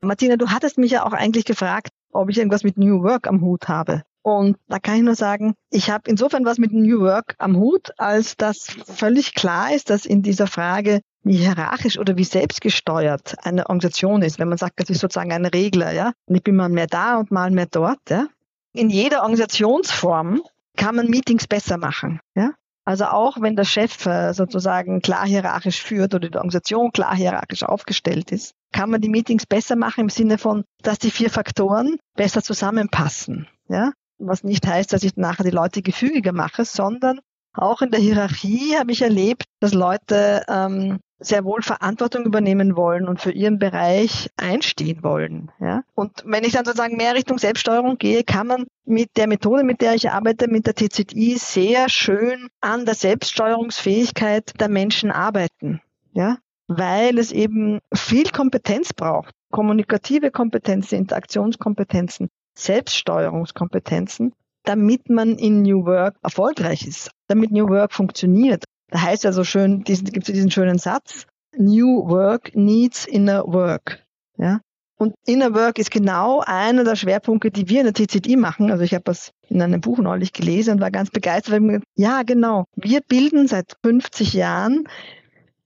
Martina, 0.00 0.36
du 0.36 0.50
hattest 0.50 0.78
mich 0.78 0.92
ja 0.92 1.04
auch 1.04 1.12
eigentlich 1.12 1.44
gefragt, 1.44 1.90
ob 2.16 2.30
ich 2.30 2.38
irgendwas 2.38 2.64
mit 2.64 2.78
New 2.78 3.02
Work 3.02 3.26
am 3.26 3.40
Hut 3.40 3.68
habe. 3.68 4.02
Und 4.22 4.56
da 4.66 4.80
kann 4.80 4.96
ich 4.96 5.02
nur 5.02 5.14
sagen, 5.14 5.54
ich 5.70 5.88
habe 5.88 6.10
insofern 6.10 6.44
was 6.44 6.58
mit 6.58 6.72
New 6.72 7.00
Work 7.00 7.36
am 7.38 7.56
Hut, 7.56 7.92
als 7.96 8.36
das 8.36 8.66
völlig 8.84 9.34
klar 9.34 9.72
ist, 9.72 9.88
dass 9.88 10.04
in 10.04 10.22
dieser 10.22 10.48
Frage, 10.48 11.00
wie 11.22 11.36
hierarchisch 11.36 11.96
oder 11.96 12.16
wie 12.16 12.24
selbstgesteuert 12.24 13.36
eine 13.44 13.68
Organisation 13.68 14.22
ist, 14.22 14.40
wenn 14.40 14.48
man 14.48 14.58
sagt, 14.58 14.80
das 14.80 14.90
ist 14.90 15.00
sozusagen 15.00 15.30
ein 15.30 15.46
Regler, 15.46 15.92
ja, 15.92 16.12
und 16.26 16.34
ich 16.34 16.42
bin 16.42 16.56
mal 16.56 16.68
mehr 16.68 16.88
da 16.88 17.18
und 17.18 17.30
mal 17.30 17.52
mehr 17.52 17.66
dort, 17.70 18.00
ja. 18.10 18.26
In 18.72 18.90
jeder 18.90 19.20
Organisationsform 19.20 20.42
kann 20.76 20.96
man 20.96 21.06
Meetings 21.06 21.46
besser 21.46 21.78
machen, 21.78 22.18
ja. 22.34 22.50
Also 22.86 23.06
auch 23.06 23.40
wenn 23.40 23.56
der 23.56 23.64
Chef 23.64 24.06
äh, 24.06 24.32
sozusagen 24.32 25.02
klar 25.02 25.26
hierarchisch 25.26 25.82
führt 25.82 26.14
oder 26.14 26.28
die 26.28 26.36
Organisation 26.36 26.92
klar 26.92 27.16
hierarchisch 27.16 27.64
aufgestellt 27.64 28.30
ist, 28.30 28.52
kann 28.72 28.90
man 28.90 29.00
die 29.00 29.08
Meetings 29.08 29.44
besser 29.44 29.74
machen 29.74 30.02
im 30.02 30.08
Sinne 30.08 30.38
von, 30.38 30.64
dass 30.82 30.98
die 30.98 31.10
vier 31.10 31.28
Faktoren 31.28 31.96
besser 32.14 32.42
zusammenpassen. 32.42 33.48
Ja? 33.68 33.92
Was 34.18 34.44
nicht 34.44 34.66
heißt, 34.66 34.92
dass 34.92 35.02
ich 35.02 35.16
nachher 35.16 35.42
die 35.42 35.50
Leute 35.50 35.82
gefügiger 35.82 36.32
mache, 36.32 36.64
sondern 36.64 37.18
auch 37.52 37.82
in 37.82 37.90
der 37.90 38.00
Hierarchie 38.00 38.76
habe 38.78 38.92
ich 38.92 39.02
erlebt, 39.02 39.44
dass 39.60 39.74
Leute 39.74 40.44
ähm, 40.48 41.00
sehr 41.18 41.44
wohl 41.44 41.62
Verantwortung 41.62 42.24
übernehmen 42.24 42.76
wollen 42.76 43.08
und 43.08 43.20
für 43.20 43.32
ihren 43.32 43.58
Bereich 43.58 44.30
einstehen 44.36 45.02
wollen. 45.02 45.50
Ja? 45.60 45.82
Und 45.94 46.22
wenn 46.26 46.44
ich 46.44 46.52
dann 46.52 46.64
sozusagen 46.64 46.96
mehr 46.96 47.14
Richtung 47.14 47.38
Selbststeuerung 47.38 47.96
gehe, 47.98 48.22
kann 48.22 48.46
man 48.46 48.66
mit 48.84 49.16
der 49.16 49.26
Methode, 49.26 49.64
mit 49.64 49.80
der 49.80 49.94
ich 49.94 50.10
arbeite, 50.10 50.48
mit 50.48 50.66
der 50.66 50.74
TZI, 50.74 51.36
sehr 51.38 51.88
schön 51.88 52.48
an 52.60 52.84
der 52.84 52.94
Selbststeuerungsfähigkeit 52.94 54.60
der 54.60 54.68
Menschen 54.68 55.10
arbeiten. 55.10 55.80
Ja? 56.12 56.38
Weil 56.68 57.18
es 57.18 57.32
eben 57.32 57.80
viel 57.94 58.30
Kompetenz 58.30 58.92
braucht. 58.92 59.34
Kommunikative 59.50 60.30
Kompetenzen, 60.30 60.96
Interaktionskompetenzen, 60.96 62.28
Selbststeuerungskompetenzen, 62.58 64.32
damit 64.64 65.08
man 65.08 65.38
in 65.38 65.62
New 65.62 65.86
Work 65.86 66.16
erfolgreich 66.22 66.86
ist, 66.86 67.10
damit 67.28 67.52
New 67.52 67.68
Work 67.68 67.92
funktioniert. 67.92 68.64
Da 68.88 69.02
heißt 69.02 69.24
ja 69.24 69.32
so 69.32 69.44
schön, 69.44 69.84
diesen, 69.84 70.06
gibt 70.06 70.28
es 70.28 70.34
diesen 70.34 70.50
schönen 70.50 70.78
Satz, 70.78 71.26
New 71.56 72.08
Work 72.08 72.54
needs 72.54 73.06
inner 73.06 73.44
work. 73.46 74.04
Ja? 74.36 74.60
Und 74.98 75.14
Inner 75.26 75.54
Work 75.54 75.78
ist 75.78 75.90
genau 75.90 76.42
einer 76.46 76.82
der 76.82 76.96
Schwerpunkte, 76.96 77.50
die 77.50 77.68
wir 77.68 77.80
in 77.80 77.92
der 77.92 77.94
TCD 77.94 78.36
machen. 78.36 78.70
Also 78.70 78.82
ich 78.82 78.94
habe 78.94 79.04
das 79.04 79.32
in 79.48 79.60
einem 79.60 79.80
Buch 79.80 79.98
neulich 79.98 80.32
gelesen 80.32 80.74
und 80.74 80.80
war 80.80 80.90
ganz 80.90 81.10
begeistert. 81.10 81.60
Ja, 81.96 82.22
genau. 82.22 82.64
Wir 82.76 83.02
bilden 83.02 83.46
seit 83.46 83.76
50 83.82 84.32
Jahren 84.32 84.88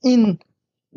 in 0.03 0.41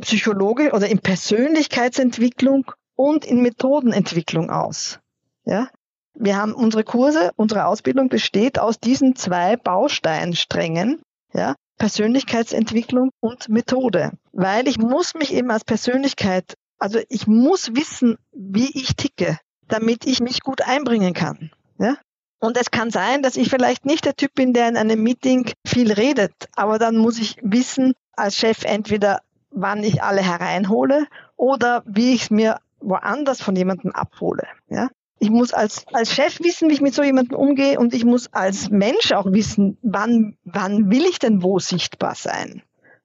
Psychologe 0.01 0.71
oder 0.71 0.87
in 0.87 0.99
Persönlichkeitsentwicklung 0.99 2.71
und 2.95 3.23
in 3.23 3.41
Methodenentwicklung 3.43 4.49
aus. 4.49 4.99
Ja? 5.45 5.67
Wir 6.15 6.37
haben 6.37 6.53
unsere 6.53 6.83
Kurse, 6.83 7.31
unsere 7.35 7.65
Ausbildung 7.65 8.09
besteht 8.09 8.57
aus 8.57 8.79
diesen 8.79 9.15
zwei 9.15 9.57
Bausteinsträngen, 9.57 11.01
ja? 11.33 11.55
Persönlichkeitsentwicklung 11.77 13.09
und 13.19 13.49
Methode. 13.49 14.11
Weil 14.31 14.67
ich 14.67 14.77
muss 14.77 15.15
mich 15.15 15.33
eben 15.33 15.51
als 15.51 15.65
Persönlichkeit, 15.65 16.55
also 16.77 16.99
ich 17.09 17.27
muss 17.27 17.75
wissen, 17.75 18.17
wie 18.31 18.69
ich 18.77 18.95
ticke, 18.95 19.37
damit 19.67 20.05
ich 20.05 20.19
mich 20.19 20.41
gut 20.41 20.61
einbringen 20.61 21.13
kann. 21.13 21.51
Ja? 21.79 21.97
Und 22.39 22.57
es 22.57 22.71
kann 22.71 22.91
sein, 22.91 23.21
dass 23.21 23.37
ich 23.37 23.49
vielleicht 23.49 23.85
nicht 23.85 24.05
der 24.05 24.15
Typ 24.15 24.33
bin, 24.35 24.53
der 24.53 24.67
in 24.67 24.77
einem 24.77 25.01
Meeting 25.01 25.51
viel 25.65 25.91
redet, 25.91 26.33
aber 26.55 26.77
dann 26.77 26.97
muss 26.97 27.17
ich 27.17 27.37
wissen 27.41 27.93
als 28.13 28.35
Chef 28.35 28.63
entweder, 28.63 29.21
wann 29.49 29.83
ich 29.83 30.03
alle 30.03 30.21
hereinhole 30.21 31.07
oder 31.35 31.83
wie 31.85 32.13
ich 32.13 32.23
es 32.23 32.31
mir 32.31 32.59
woanders 32.79 33.41
von 33.41 33.55
jemandem 33.55 33.91
abhole. 33.91 34.47
Ja? 34.67 34.89
Ich 35.19 35.29
muss 35.29 35.53
als, 35.53 35.85
als 35.93 36.13
Chef 36.13 36.39
wissen, 36.41 36.69
wie 36.69 36.73
ich 36.73 36.81
mit 36.81 36.93
so 36.93 37.03
jemandem 37.03 37.37
umgehe 37.37 37.79
und 37.79 37.93
ich 37.93 38.03
muss 38.03 38.31
als 38.33 38.69
Mensch 38.69 39.11
auch 39.13 39.31
wissen, 39.31 39.77
wann, 39.81 40.37
wann 40.43 40.89
will 40.89 41.05
ich 41.05 41.19
denn 41.19 41.43
wo 41.43 41.59
sichtbar 41.59 42.15
sein. 42.15 42.61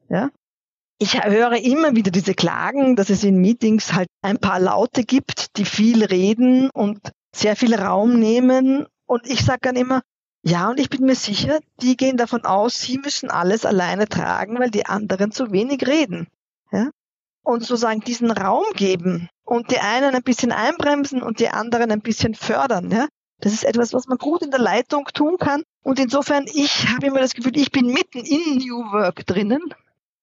Ja? 0.09 0.31
Ich 0.99 1.23
höre 1.23 1.57
immer 1.57 1.95
wieder 1.95 2.11
diese 2.11 2.35
Klagen, 2.35 2.97
dass 2.97 3.09
es 3.09 3.23
in 3.23 3.37
Meetings 3.37 3.93
halt 3.93 4.09
ein 4.21 4.39
paar 4.39 4.59
Laute 4.59 5.05
gibt, 5.05 5.57
die 5.57 5.65
viel 5.65 6.05
reden 6.05 6.71
und 6.71 6.99
sehr 7.33 7.55
viel 7.55 7.75
Raum 7.75 8.19
nehmen 8.19 8.87
und 9.07 9.27
ich 9.27 9.45
sage 9.45 9.61
dann 9.63 9.77
immer, 9.77 10.03
ja, 10.43 10.71
und 10.71 10.79
ich 10.79 10.91
bin 10.91 11.05
mir 11.05 11.15
sicher, 11.15 11.59
die 11.81 11.97
gehen 11.97 12.17
davon 12.17 12.45
aus, 12.45 12.81
sie 12.81 12.99
müssen 12.99 13.31
alles 13.31 13.65
alleine 13.65 14.09
tragen, 14.09 14.59
weil 14.59 14.71
die 14.71 14.87
anderen 14.87 15.33
zu 15.33 15.51
wenig 15.51 15.87
reden. 15.87 16.29
Ja? 16.71 16.91
Und 17.43 17.61
sozusagen 17.61 18.01
diesen 18.01 18.31
Raum 18.31 18.65
geben 18.75 19.29
und 19.49 19.71
die 19.71 19.79
einen 19.79 20.15
ein 20.15 20.23
bisschen 20.23 20.53
einbremsen 20.53 21.23
und 21.23 21.41
die 21.41 21.49
anderen 21.49 21.91
ein 21.91 22.03
bisschen 22.03 22.35
fördern. 22.35 22.91
Ja? 22.91 23.09
Das 23.41 23.55
ist 23.55 23.65
etwas, 23.65 23.95
was 23.95 24.07
man 24.07 24.19
gut 24.19 24.43
in 24.43 24.51
der 24.51 24.61
Leitung 24.61 25.07
tun 25.15 25.39
kann. 25.39 25.63
Und 25.83 25.99
insofern, 25.99 26.45
ich 26.53 26.87
habe 26.89 27.07
immer 27.07 27.21
das 27.21 27.33
Gefühl, 27.33 27.57
ich 27.57 27.73
bin 27.73 27.87
mitten 27.87 28.19
in 28.19 28.59
New 28.59 28.93
Work 28.93 29.25
drinnen. 29.25 29.63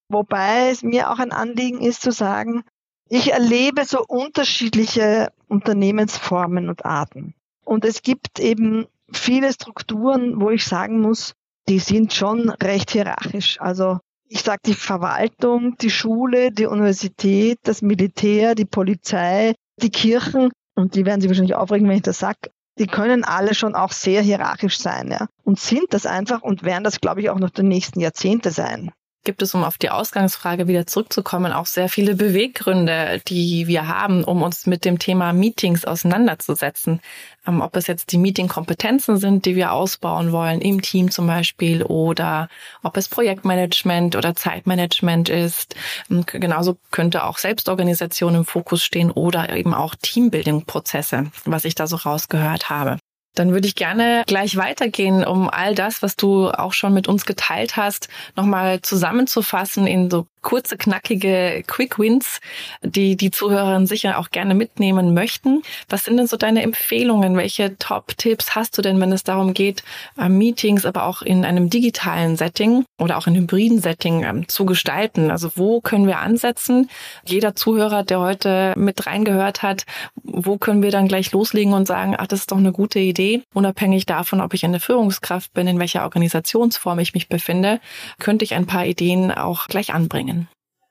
Wobei 0.09 0.69
es 0.69 0.83
mir 0.83 1.09
auch 1.09 1.17
ein 1.17 1.31
Anliegen 1.31 1.81
ist 1.81 2.03
zu 2.03 2.11
sagen, 2.11 2.63
ich 3.09 3.31
erlebe 3.31 3.85
so 3.85 4.05
unterschiedliche 4.05 5.31
Unternehmensformen 5.47 6.69
und 6.69 6.85
Arten. 6.85 7.33
Und 7.63 7.83
es 7.83 8.03
gibt 8.03 8.39
eben 8.39 8.85
viele 9.11 9.51
Strukturen, 9.51 10.39
wo 10.39 10.51
ich 10.51 10.65
sagen 10.65 11.01
muss, 11.01 11.33
die 11.67 11.79
sind 11.79 12.13
schon 12.13 12.51
recht 12.51 12.91
hierarchisch. 12.91 13.59
Also 13.59 13.99
ich 14.27 14.41
sage 14.41 14.61
die 14.65 14.73
Verwaltung, 14.73 15.77
die 15.77 15.89
Schule, 15.89 16.51
die 16.51 16.65
Universität, 16.65 17.59
das 17.63 17.81
Militär, 17.81 18.55
die 18.55 18.65
Polizei, 18.65 19.53
die 19.81 19.89
Kirchen, 19.89 20.51
und 20.75 20.95
die 20.95 21.05
werden 21.05 21.21
sich 21.21 21.29
wahrscheinlich 21.29 21.55
aufregen, 21.55 21.87
wenn 21.87 21.97
ich 21.97 22.03
das 22.03 22.19
sage, 22.19 22.51
die 22.77 22.87
können 22.87 23.23
alle 23.23 23.55
schon 23.55 23.75
auch 23.75 23.91
sehr 23.91 24.21
hierarchisch 24.21 24.77
sein, 24.79 25.09
ja. 25.09 25.27
Und 25.43 25.59
sind 25.59 25.93
das 25.93 26.05
einfach 26.05 26.41
und 26.41 26.63
werden 26.63 26.83
das, 26.83 26.99
glaube 26.99 27.21
ich, 27.21 27.29
auch 27.29 27.39
noch 27.39 27.51
die 27.51 27.63
nächsten 27.63 28.01
Jahrzehnte 28.01 28.51
sein 28.51 28.91
gibt 29.25 29.41
es, 29.41 29.53
um 29.53 29.63
auf 29.63 29.77
die 29.77 29.89
Ausgangsfrage 29.89 30.67
wieder 30.67 30.87
zurückzukommen, 30.87 31.51
auch 31.51 31.65
sehr 31.65 31.89
viele 31.89 32.15
Beweggründe, 32.15 33.21
die 33.27 33.67
wir 33.67 33.87
haben, 33.87 34.23
um 34.23 34.41
uns 34.41 34.65
mit 34.65 34.85
dem 34.85 34.99
Thema 34.99 35.33
Meetings 35.33 35.83
auseinanderzusetzen. 35.83 37.01
Ähm, 37.47 37.61
ob 37.61 37.75
es 37.75 37.87
jetzt 37.87 38.11
die 38.11 38.17
Meeting-Kompetenzen 38.17 39.17
sind, 39.17 39.45
die 39.45 39.55
wir 39.55 39.73
ausbauen 39.73 40.31
wollen, 40.31 40.61
im 40.61 40.81
Team 40.81 41.11
zum 41.11 41.27
Beispiel, 41.27 41.83
oder 41.83 42.47
ob 42.83 42.95
es 42.97 43.09
Projektmanagement 43.09 44.15
oder 44.15 44.35
Zeitmanagement 44.35 45.29
ist. 45.29 45.75
Ähm, 46.09 46.25
genauso 46.25 46.77
könnte 46.91 47.25
auch 47.25 47.37
Selbstorganisation 47.37 48.35
im 48.35 48.45
Fokus 48.45 48.83
stehen 48.83 49.11
oder 49.11 49.55
eben 49.55 49.73
auch 49.73 49.95
Teambuilding-Prozesse, 49.95 51.31
was 51.45 51.65
ich 51.65 51.75
da 51.75 51.87
so 51.87 51.97
rausgehört 51.97 52.69
habe. 52.69 52.97
Dann 53.35 53.51
würde 53.51 53.67
ich 53.67 53.75
gerne 53.75 54.23
gleich 54.27 54.57
weitergehen, 54.57 55.23
um 55.25 55.49
all 55.49 55.75
das, 55.75 56.01
was 56.01 56.15
du 56.15 56.49
auch 56.49 56.73
schon 56.73 56.93
mit 56.93 57.07
uns 57.07 57.25
geteilt 57.25 57.77
hast, 57.77 58.09
nochmal 58.35 58.81
zusammenzufassen 58.81 59.87
in 59.87 60.09
so 60.09 60.25
kurze, 60.45 60.77
knackige 60.77 61.63
Quick 61.67 61.99
Wins, 61.99 62.39
die 62.83 63.17
die 63.17 63.31
Zuhörerinnen 63.31 63.87
sicher 63.87 64.19
auch 64.19 64.29
gerne 64.29 64.53
mitnehmen 64.53 65.13
möchten. 65.13 65.63
Was 65.89 66.05
sind 66.05 66.17
denn 66.17 66.27
so 66.27 66.37
deine 66.37 66.61
Empfehlungen? 66.61 67.35
Welche 67.35 67.77
Top-Tipps 67.79 68.55
hast 68.55 68.77
du 68.77 68.83
denn, 68.83 69.01
wenn 69.01 69.11
es 69.11 69.23
darum 69.23 69.53
geht, 69.55 69.83
äh, 70.19 70.29
Meetings, 70.29 70.85
aber 70.85 71.05
auch 71.05 71.23
in 71.23 71.43
einem 71.43 71.69
digitalen 71.71 72.37
Setting 72.37 72.85
oder 72.99 73.17
auch 73.17 73.25
in 73.25 73.35
hybriden 73.35 73.79
Setting 73.79 74.23
ähm, 74.23 74.47
zu 74.47 74.65
gestalten? 74.65 75.31
Also 75.31 75.49
wo 75.55 75.81
können 75.81 76.05
wir 76.05 76.19
ansetzen? 76.19 76.91
Jeder 77.25 77.55
Zuhörer, 77.55 78.03
der 78.03 78.19
heute 78.19 78.73
mit 78.77 79.07
reingehört 79.07 79.63
hat, 79.63 79.85
wo 80.23 80.57
können 80.59 80.83
wir 80.83 80.91
dann 80.91 81.07
gleich 81.07 81.31
loslegen 81.31 81.73
und 81.73 81.87
sagen, 81.87 82.15
ach, 82.17 82.27
das 82.27 82.41
ist 82.41 82.51
doch 82.51 82.57
eine 82.57 82.71
gute 82.71 82.99
Idee, 82.99 83.41
unabhängig 83.55 84.05
davon, 84.05 84.41
ob 84.41 84.53
ich 84.53 84.63
eine 84.63 84.79
Führungskraft 84.79 85.53
bin, 85.55 85.65
in 85.65 85.79
welcher 85.79 86.03
Organisationsform 86.03 86.99
ich 86.99 87.15
mich 87.15 87.29
befinde, 87.29 87.79
könnte 88.19 88.45
ich 88.45 88.53
ein 88.53 88.67
paar 88.67 88.85
Ideen 88.85 89.31
auch 89.31 89.65
gleich 89.67 89.91
anbringen. 89.91 90.34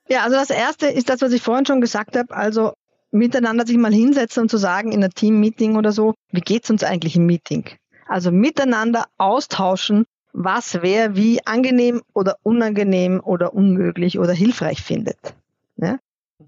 Ja, 0.07 0.23
also 0.23 0.35
das 0.35 0.49
erste 0.49 0.87
ist 0.87 1.09
das, 1.09 1.21
was 1.21 1.31
ich 1.31 1.41
vorhin 1.41 1.65
schon 1.65 1.81
gesagt 1.81 2.15
habe. 2.15 2.35
Also 2.35 2.73
miteinander 3.11 3.65
sich 3.65 3.77
mal 3.77 3.93
hinsetzen 3.93 4.43
und 4.43 4.49
zu 4.49 4.57
sagen 4.57 4.91
in 4.91 5.03
einer 5.03 5.09
Team-Meeting 5.09 5.75
oder 5.77 5.91
so, 5.91 6.13
wie 6.31 6.41
geht's 6.41 6.69
uns 6.69 6.83
eigentlich 6.83 7.15
im 7.15 7.25
Meeting? 7.25 7.69
Also 8.07 8.31
miteinander 8.31 9.05
austauschen, 9.17 10.05
was 10.33 10.81
wer 10.81 11.15
wie 11.15 11.45
angenehm 11.45 12.01
oder 12.13 12.37
unangenehm 12.43 13.21
oder 13.23 13.53
unmöglich 13.53 14.19
oder 14.19 14.33
hilfreich 14.33 14.83
findet. 14.83 15.17
Ja? 15.77 15.97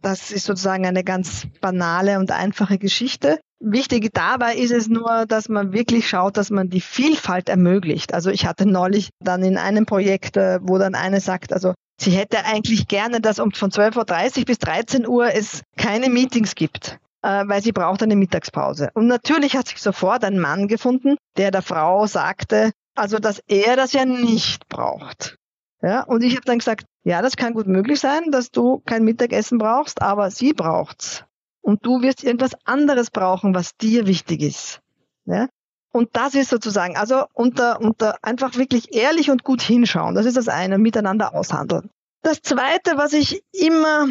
Das 0.02 0.32
ist 0.32 0.46
sozusagen 0.46 0.86
eine 0.86 1.04
ganz 1.04 1.48
banale 1.62 2.20
und 2.20 2.32
einfache 2.32 2.78
Geschichte. 2.78 3.40
Wichtig 3.60 4.14
dabei 4.14 4.56
ist 4.56 4.72
es 4.72 4.88
nur, 4.88 5.26
dass 5.28 5.50
man 5.50 5.74
wirklich 5.74 6.08
schaut, 6.08 6.38
dass 6.38 6.52
man 6.52 6.70
die 6.70 6.82
Vielfalt 6.82 7.50
ermöglicht. 7.50 8.14
Also 8.14 8.30
ich 8.30 8.46
hatte 8.46 8.68
neulich 8.68 9.10
dann 9.20 9.44
in 9.44 9.58
einem 9.58 9.86
Projekt, 9.86 10.38
äh, 10.38 10.60
wo 10.62 10.78
dann 10.78 10.94
eine 10.94 11.22
sagt, 11.22 11.54
also 11.54 11.74
sie 12.00 12.12
hätte 12.12 12.46
eigentlich 12.46 12.88
gerne, 12.88 13.20
dass 13.20 13.40
um 13.40 13.52
von 13.52 13.72
12.30 13.72 14.40
Uhr 14.40 14.46
bis 14.46 14.60
13 14.60 15.08
Uhr 15.08 15.34
es 15.34 15.64
keine 15.76 16.10
Meetings 16.10 16.54
gibt 16.54 17.00
äh, 17.24 17.44
weil 17.48 17.62
sie 17.62 17.72
braucht 17.72 18.04
eine 18.04 18.16
Mittagspause. 18.16 18.90
Und 18.94 19.08
natürlich 19.08 19.56
hat 19.56 19.68
sich 19.68 19.82
sofort 19.82 20.24
ein 20.24 20.40
Mann 20.40 20.68
gefunden, 20.68 21.18
der 21.38 21.52
der 21.52 21.62
Frau 21.62 22.08
sagte, 22.08 22.72
also 22.96 23.20
dass 23.20 23.42
er 23.48 23.76
das 23.76 23.94
ja 23.94 24.06
nicht 24.06 24.68
braucht. 24.70 25.36
Ja, 25.82 26.04
und 26.04 26.24
ich 26.24 26.34
habe 26.34 26.46
dann 26.46 26.60
gesagt, 26.60 26.86
ja, 27.04 27.22
das 27.22 27.38
kann 27.38 27.54
gut 27.54 27.68
möglich 27.68 28.00
sein, 28.00 28.32
dass 28.32 28.50
du 28.50 28.82
kein 28.86 29.04
Mittagessen 29.04 29.60
brauchst, 29.60 30.02
aber 30.02 30.32
sie 30.32 30.54
braucht's 30.54 31.24
und 31.68 31.86
du 31.86 32.02
wirst 32.02 32.24
irgendwas 32.24 32.54
anderes 32.64 33.12
brauchen, 33.12 33.54
was 33.54 33.76
dir 33.76 34.08
wichtig 34.08 34.42
ist. 34.42 34.80
Ja? 35.26 35.50
Und 35.92 36.10
das 36.14 36.34
ist 36.34 36.50
sozusagen, 36.50 36.96
also 36.96 37.26
unter, 37.34 37.82
unter 37.82 38.16
einfach 38.22 38.56
wirklich 38.56 38.96
ehrlich 38.96 39.30
und 39.30 39.44
gut 39.44 39.62
hinschauen. 39.62 40.16
Das 40.16 40.26
ist 40.26 40.38
das 40.38 40.48
eine, 40.48 40.78
miteinander 40.78 41.36
aushandeln. 41.36 41.90
Das 42.22 42.42
zweite, 42.42 42.94
was 42.96 43.12
ich 43.12 43.44
immer, 43.52 44.08